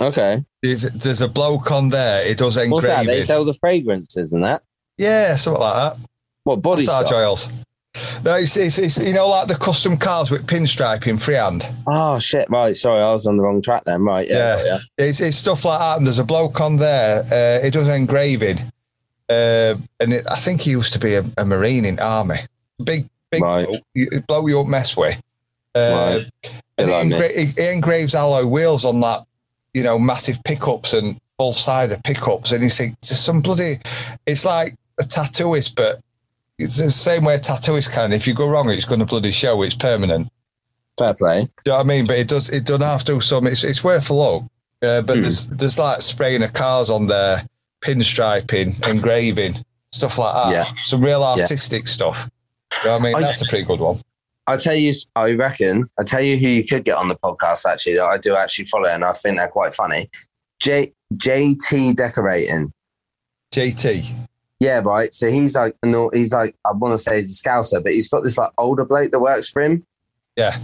[0.00, 3.06] Okay, If there's a bloke on there, it does what's that?
[3.06, 4.62] They sell the fragrances and that.
[4.98, 6.08] Yeah, something like that.
[6.44, 7.18] What body Massage shop?
[7.18, 7.48] oils.
[8.24, 11.66] No, it's, it's, it's you know like the custom cars with pinstriping freehand.
[11.86, 12.48] Oh shit!
[12.50, 14.02] Right, sorry, I was on the wrong track then.
[14.02, 14.64] Right, yeah, Yeah.
[14.64, 14.78] yeah.
[15.06, 15.96] It's, it's stuff like that.
[15.96, 17.22] And there's a bloke on there.
[17.60, 18.58] Uh, he does engraving,
[19.30, 22.36] uh, and it, I think he used to be a, a marine in army.
[22.84, 23.66] Big, big Right.
[23.66, 25.16] bloke, you, bloke you won't mess with.
[25.74, 26.52] Uh, Right.
[26.78, 29.24] And he, engra- he, he engraves alloy wheels on that,
[29.76, 32.52] you know, massive pickups and full sided pickups.
[32.52, 33.74] And you think there's some bloody.
[34.26, 36.00] It's like a tattooist, but
[36.58, 38.12] it's the same way a tattooist can.
[38.14, 39.60] If you go wrong, it's going to bloody show.
[39.60, 40.28] It's permanent.
[40.98, 41.42] Fair play.
[41.42, 42.06] Do you know what I mean?
[42.06, 42.48] But it does.
[42.48, 43.20] It doesn't have to.
[43.20, 43.46] Some.
[43.46, 44.44] It's it's worth a look.
[44.82, 45.22] Uh, but Hmm.
[45.22, 47.44] there's there's like spraying of cars on there,
[47.82, 49.62] pinstriping, engraving,
[49.92, 50.50] stuff like that.
[50.52, 50.72] Yeah.
[50.84, 51.42] Some real Yeah.
[51.42, 52.30] artistic stuff.
[52.82, 53.14] You know what I mean?
[53.16, 54.00] I- That's a pretty good one.
[54.46, 55.86] I tell you, I reckon.
[55.98, 57.66] I tell you who you could get on the podcast.
[57.66, 60.08] Actually, that I do actually follow, and I think they're quite funny.
[60.60, 62.72] J JT decorating.
[63.52, 64.12] JT.
[64.60, 65.12] Yeah, right.
[65.12, 68.08] So he's like, no, he's like, I want to say he's a scouser, but he's
[68.08, 69.84] got this like older bloke that works for him.
[70.36, 70.58] Yeah.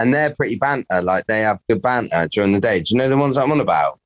[0.00, 1.02] And they're pretty banter.
[1.02, 2.80] Like they have good banter during the day.
[2.80, 4.00] Do you know the ones I'm on about?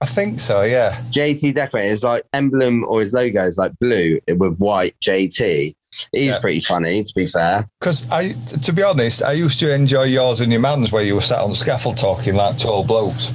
[0.00, 0.62] I think so.
[0.62, 1.00] Yeah.
[1.10, 5.74] JT decorating is like emblem or his logo is like blue with white JT.
[6.12, 6.38] He's Yeah.
[6.40, 7.68] pretty funny, to be fair.
[7.80, 8.32] Because I,
[8.62, 11.38] to be honest, I used to enjoy yours and your man's where you were sat
[11.40, 13.32] on the scaffold talking like tall blokes.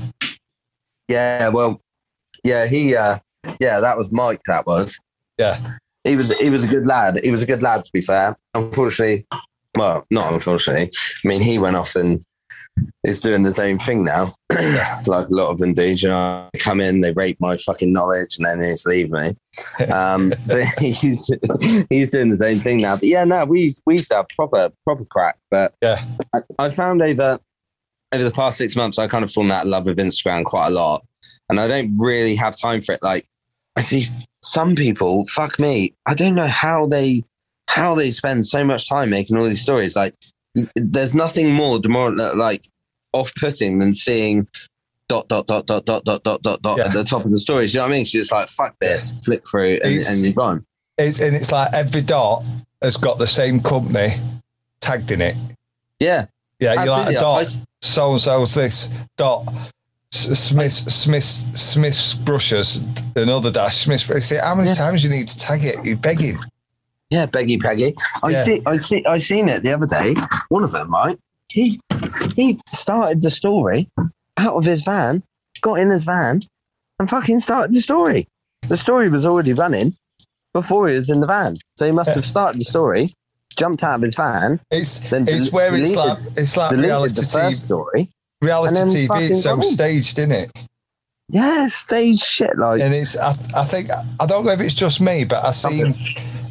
[1.07, 1.81] Yeah, well,
[2.43, 3.17] yeah, he, uh,
[3.59, 4.41] yeah, that was Mike.
[4.47, 4.97] That was.
[5.37, 5.75] Yeah.
[6.03, 7.19] He was, he was a good lad.
[7.23, 8.37] He was a good lad, to be fair.
[8.53, 9.25] Unfortunately,
[9.75, 10.91] well, not unfortunately.
[11.23, 12.23] I mean, he went off and
[13.03, 14.33] is doing the same thing now.
[15.05, 15.85] like a lot of them do.
[15.85, 19.11] You know, they come in, they rape my fucking knowledge, and then they just leave
[19.11, 19.35] me.
[19.91, 21.29] Um, but he's
[21.89, 22.95] he's doing the same thing now.
[22.95, 25.37] But yeah, no, we we used to have proper proper crack.
[25.49, 26.03] But Yeah.
[26.33, 27.39] I, I found over
[28.13, 30.71] over the past six months, I kind of out of love with Instagram quite a
[30.71, 31.05] lot,
[31.49, 33.03] and I don't really have time for it.
[33.03, 33.25] Like
[33.75, 34.05] I see
[34.43, 37.23] some people, fuck me, I don't know how they
[37.67, 39.95] how they spend so much time making all these stories.
[39.95, 40.15] Like
[40.75, 42.63] there's nothing more more like
[43.13, 44.47] off putting than seeing
[45.07, 46.85] dot dot dot dot dot dot dot dot dot Yeah.
[46.85, 47.73] at the top of the stories.
[47.73, 48.05] You know what I mean?
[48.05, 50.65] She's just like fuck this, flick through, and, It's- and you're gone.
[50.97, 52.45] It's, and it's like every dot
[52.81, 54.15] has got the same company
[54.81, 55.35] tagged in it.
[55.99, 56.25] Yeah,
[56.59, 57.47] Yeah, you're like a dot,
[57.81, 59.47] so and so's this dot.
[60.11, 62.79] Smith, Smith, Smith's brushes,
[63.15, 63.77] another dash.
[63.85, 64.73] Say, how many Yeah.
[64.73, 65.85] times you need to tag it?
[65.85, 66.35] You're begging.
[67.09, 67.95] Yeah, Beggy Peggy.
[68.23, 68.43] I Yeah.
[68.43, 68.61] see.
[68.65, 69.05] I see.
[69.05, 70.15] I seen it the other day.
[70.49, 71.17] One of them, right?
[71.51, 71.79] He
[72.35, 73.89] he started the story
[74.37, 75.23] out of his van,
[75.61, 76.41] got in his van,
[76.99, 78.27] and fucking started the story.
[78.67, 79.93] The story was already running
[80.53, 83.13] before he was in the van, so he must have started the story,
[83.57, 87.21] jumped out of his van, It's Then it's where it's like it's like reality the
[87.21, 87.53] TV.
[87.53, 88.09] story.
[88.41, 89.29] Reality TV.
[89.31, 90.51] It's so staged, isn't it?
[91.29, 92.57] Yeah, stage shit.
[92.57, 95.51] Like And it's I, I think I don't know if it's just me, but I
[95.51, 95.93] seen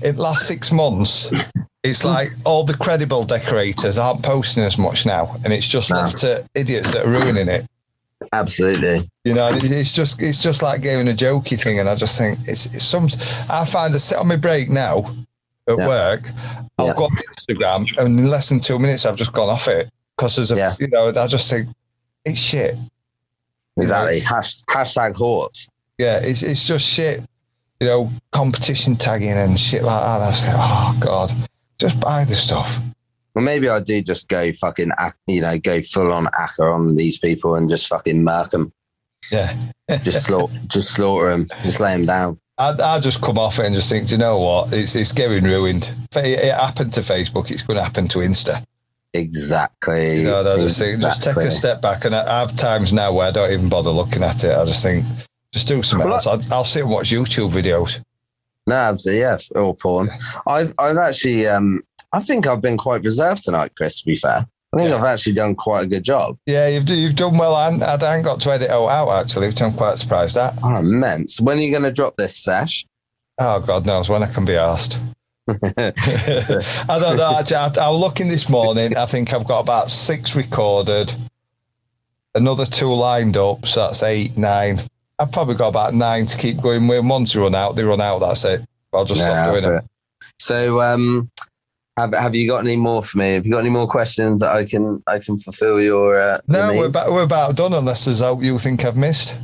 [0.03, 1.31] in the last six months,
[1.83, 2.09] it's hmm.
[2.09, 5.97] like all the credible decorators aren't posting as much now, and it's just No.
[5.97, 7.67] left to idiots that are ruining it.
[8.33, 9.09] absolutely.
[9.25, 12.39] You know, it's just it's just like giving a jokey thing, and I just think
[12.47, 13.09] it's, it's some.
[13.49, 15.15] I find I sit on my break now
[15.69, 15.87] at Yeah.
[15.87, 16.29] work.
[16.79, 16.95] I'll Yeah.
[16.95, 20.37] go on Instagram, and in less than two minutes, I've just gone off it because
[20.37, 20.75] there's a Yeah.
[20.79, 21.69] you know I just think
[22.25, 22.77] it's shit.
[23.77, 24.17] Exactly.
[24.17, 25.69] it's- Hash, hashtag horse.
[25.99, 27.23] Yeah, it's it's just shit.
[27.81, 30.23] You know, competition tagging and shit like that.
[30.23, 31.33] I was like, oh god,
[31.79, 32.79] just buy the stuff.
[33.35, 34.91] Well, maybe I do just go fucking,
[35.29, 38.73] you know, go full on acker on these people and just fucking murk them,
[39.31, 39.55] Yeah,
[40.03, 42.41] just slaughter, just slaughter them, just lay them down.
[42.59, 44.73] I, I just come off it and just think, do you know what?
[44.73, 45.89] It's it's getting ruined.
[46.17, 47.53] It happened to Facebook.
[47.53, 48.65] It's going to happen to Insta.
[49.15, 50.23] Exactly.
[50.23, 52.05] You know, I just think, just take a step back.
[52.05, 54.57] And I I have times now where I don't even bother looking at it.
[54.57, 55.05] I just think,
[55.59, 56.27] just do something Well, else.
[56.27, 58.03] I'll, I'll sit and watch YouTube videos.
[58.67, 60.11] No, absolutely, yeah, or porn.
[60.47, 61.83] I've, I've actually, um,
[62.13, 64.01] I think I've been quite reserved tonight, Chris.
[64.01, 64.97] To be fair, I think Yeah.
[64.97, 66.37] I've actually done quite a good job.
[66.47, 67.55] Yeah, you've you've done well.
[67.55, 70.55] I, I haven't got to edit it all out actually, which I'm quite surprised at.
[70.63, 71.41] Oh, immense.
[71.41, 72.87] When are you going to drop this sesh?
[73.39, 74.99] Oh God knows when I can be asked.
[75.49, 77.37] I don't know.
[77.39, 78.97] Actually, I, I was looking this morning.
[78.97, 81.15] I think I've got about six recorded,
[82.35, 83.67] another two lined up.
[83.67, 84.83] So that's eight, nine.
[85.19, 87.05] I've probably got about nine to keep going with.
[87.05, 88.21] Once they run out, they run out.
[88.21, 88.61] That's it.
[88.93, 89.85] I'll just Yeah, stop doing it.
[89.85, 89.91] it.
[90.39, 91.31] So, um,
[91.97, 93.33] have, have you got any more for me?
[93.35, 96.21] Have you got any more questions that I can I can fulfill your?
[96.21, 97.73] Uh, No, your we're about, we're about done.
[97.75, 99.35] Unless there's out you think I've missed,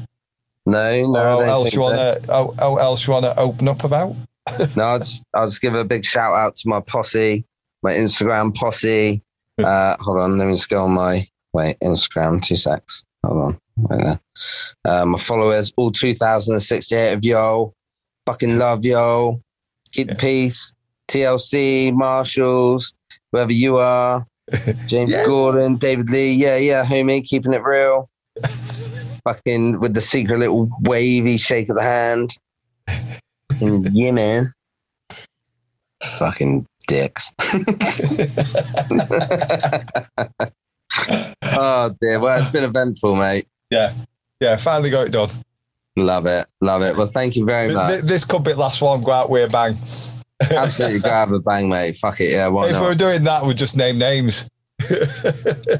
[0.66, 1.40] no, no.
[1.40, 2.20] Or else you so.
[2.20, 4.14] to, oh, oh, else you want to open up about.
[4.76, 7.44] No, I'll just, I'll just give a big shout out to my posse,
[7.82, 9.22] my Instagram posse.
[9.56, 12.42] Uh, hold on, let me just go on my wait Instagram.
[12.42, 13.04] Two secs.
[13.24, 14.20] Hold on, right there.
[14.84, 17.72] Uh, my followers, all two thousand and sixty-eight of y'all.
[18.26, 19.40] Fucking love y'all.
[19.92, 20.72] Keep the peace.
[21.08, 22.94] TLC, Marshalls,
[23.32, 24.26] whoever you are.
[24.86, 25.24] James Yeah.
[25.26, 26.32] Gordon, David Lee.
[26.32, 28.08] Yeah, yeah, homie, keeping it real.
[29.24, 32.30] Fucking with the secret little wavy shake of the hand.
[33.52, 34.52] Fucking yeah, man.
[36.18, 37.32] Fucking dicks.
[41.42, 42.20] oh dear.
[42.20, 43.46] Well, it's been eventful, mate.
[43.70, 43.92] Yeah,
[44.40, 44.56] yeah.
[44.56, 45.30] Finally got it done.
[45.96, 46.46] Love it.
[46.60, 46.96] Love it.
[46.96, 47.90] Well, thank you very much.
[47.90, 49.00] th- This could be the last one.
[49.02, 49.78] Go out with a bang.
[50.50, 51.96] Absolutely grab a bang, mate.
[51.96, 52.32] Fuck it.
[52.32, 54.48] Yeah, why if we were doing that, we'd just name names.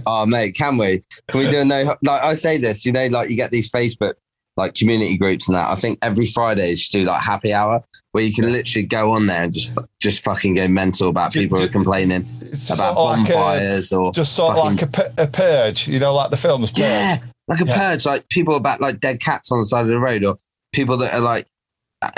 [0.07, 1.03] Oh, mate, can we?
[1.29, 1.97] Can we do a no?
[2.05, 4.15] Like I say this, you know, like you get these Facebook
[4.57, 5.69] like community groups and that.
[5.71, 7.83] I think every Friday you should do like happy hour
[8.13, 11.59] where you can literally go on there and just just fucking go mental about people
[11.59, 12.29] who are complaining
[12.73, 15.99] about of like a, bonfires or just sort of fucking- like a, a purge, you
[15.99, 16.71] know, like the films.
[16.71, 16.81] Purge.
[16.81, 17.19] Yeah,
[17.49, 17.77] like a Yeah.
[17.77, 20.37] purge, like people about like dead cats on the side of the road, or
[20.73, 21.47] people that are like,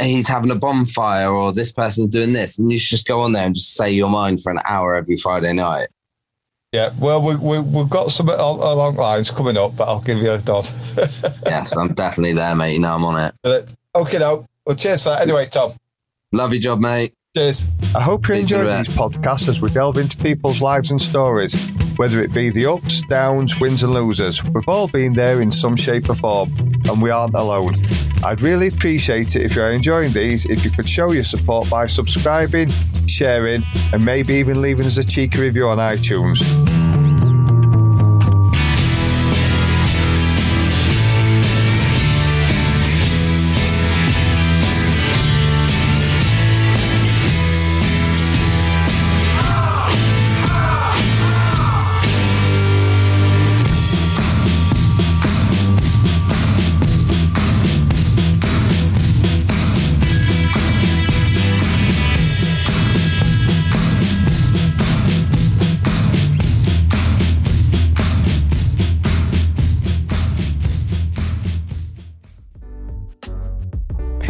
[0.00, 3.32] he's having a bonfire, or this person's doing this, and you should just go on
[3.32, 5.88] there and just say your mind for an hour every Friday night.
[6.76, 6.92] Yeah.
[6.98, 10.30] Well, we, we, we've got some al- along lines coming up, but I'll give you
[10.30, 10.68] a nod.
[11.46, 12.74] Yes, I'm definitely there, mate.
[12.74, 13.74] You know I'm on it.
[13.94, 14.46] Okay, no.
[14.66, 15.22] Well, cheers for that.
[15.22, 15.72] Anyway, Tom.
[16.32, 17.14] Love your job, mate.
[17.36, 17.66] Cheers.
[17.94, 20.90] I hope you Speak to enjoyed you these podcasts as we delve into people's lives
[20.90, 21.52] and stories,
[21.96, 24.42] whether it be the ups, downs, wins, and losers.
[24.42, 26.56] We've all been there in some shape or form,
[26.88, 27.86] and we aren't alone.
[28.24, 31.84] I'd really appreciate it if you're enjoying these if you could show your support by
[31.84, 32.70] subscribing,
[33.06, 36.75] sharing, and maybe even leaving us a cheeky review on iTunes.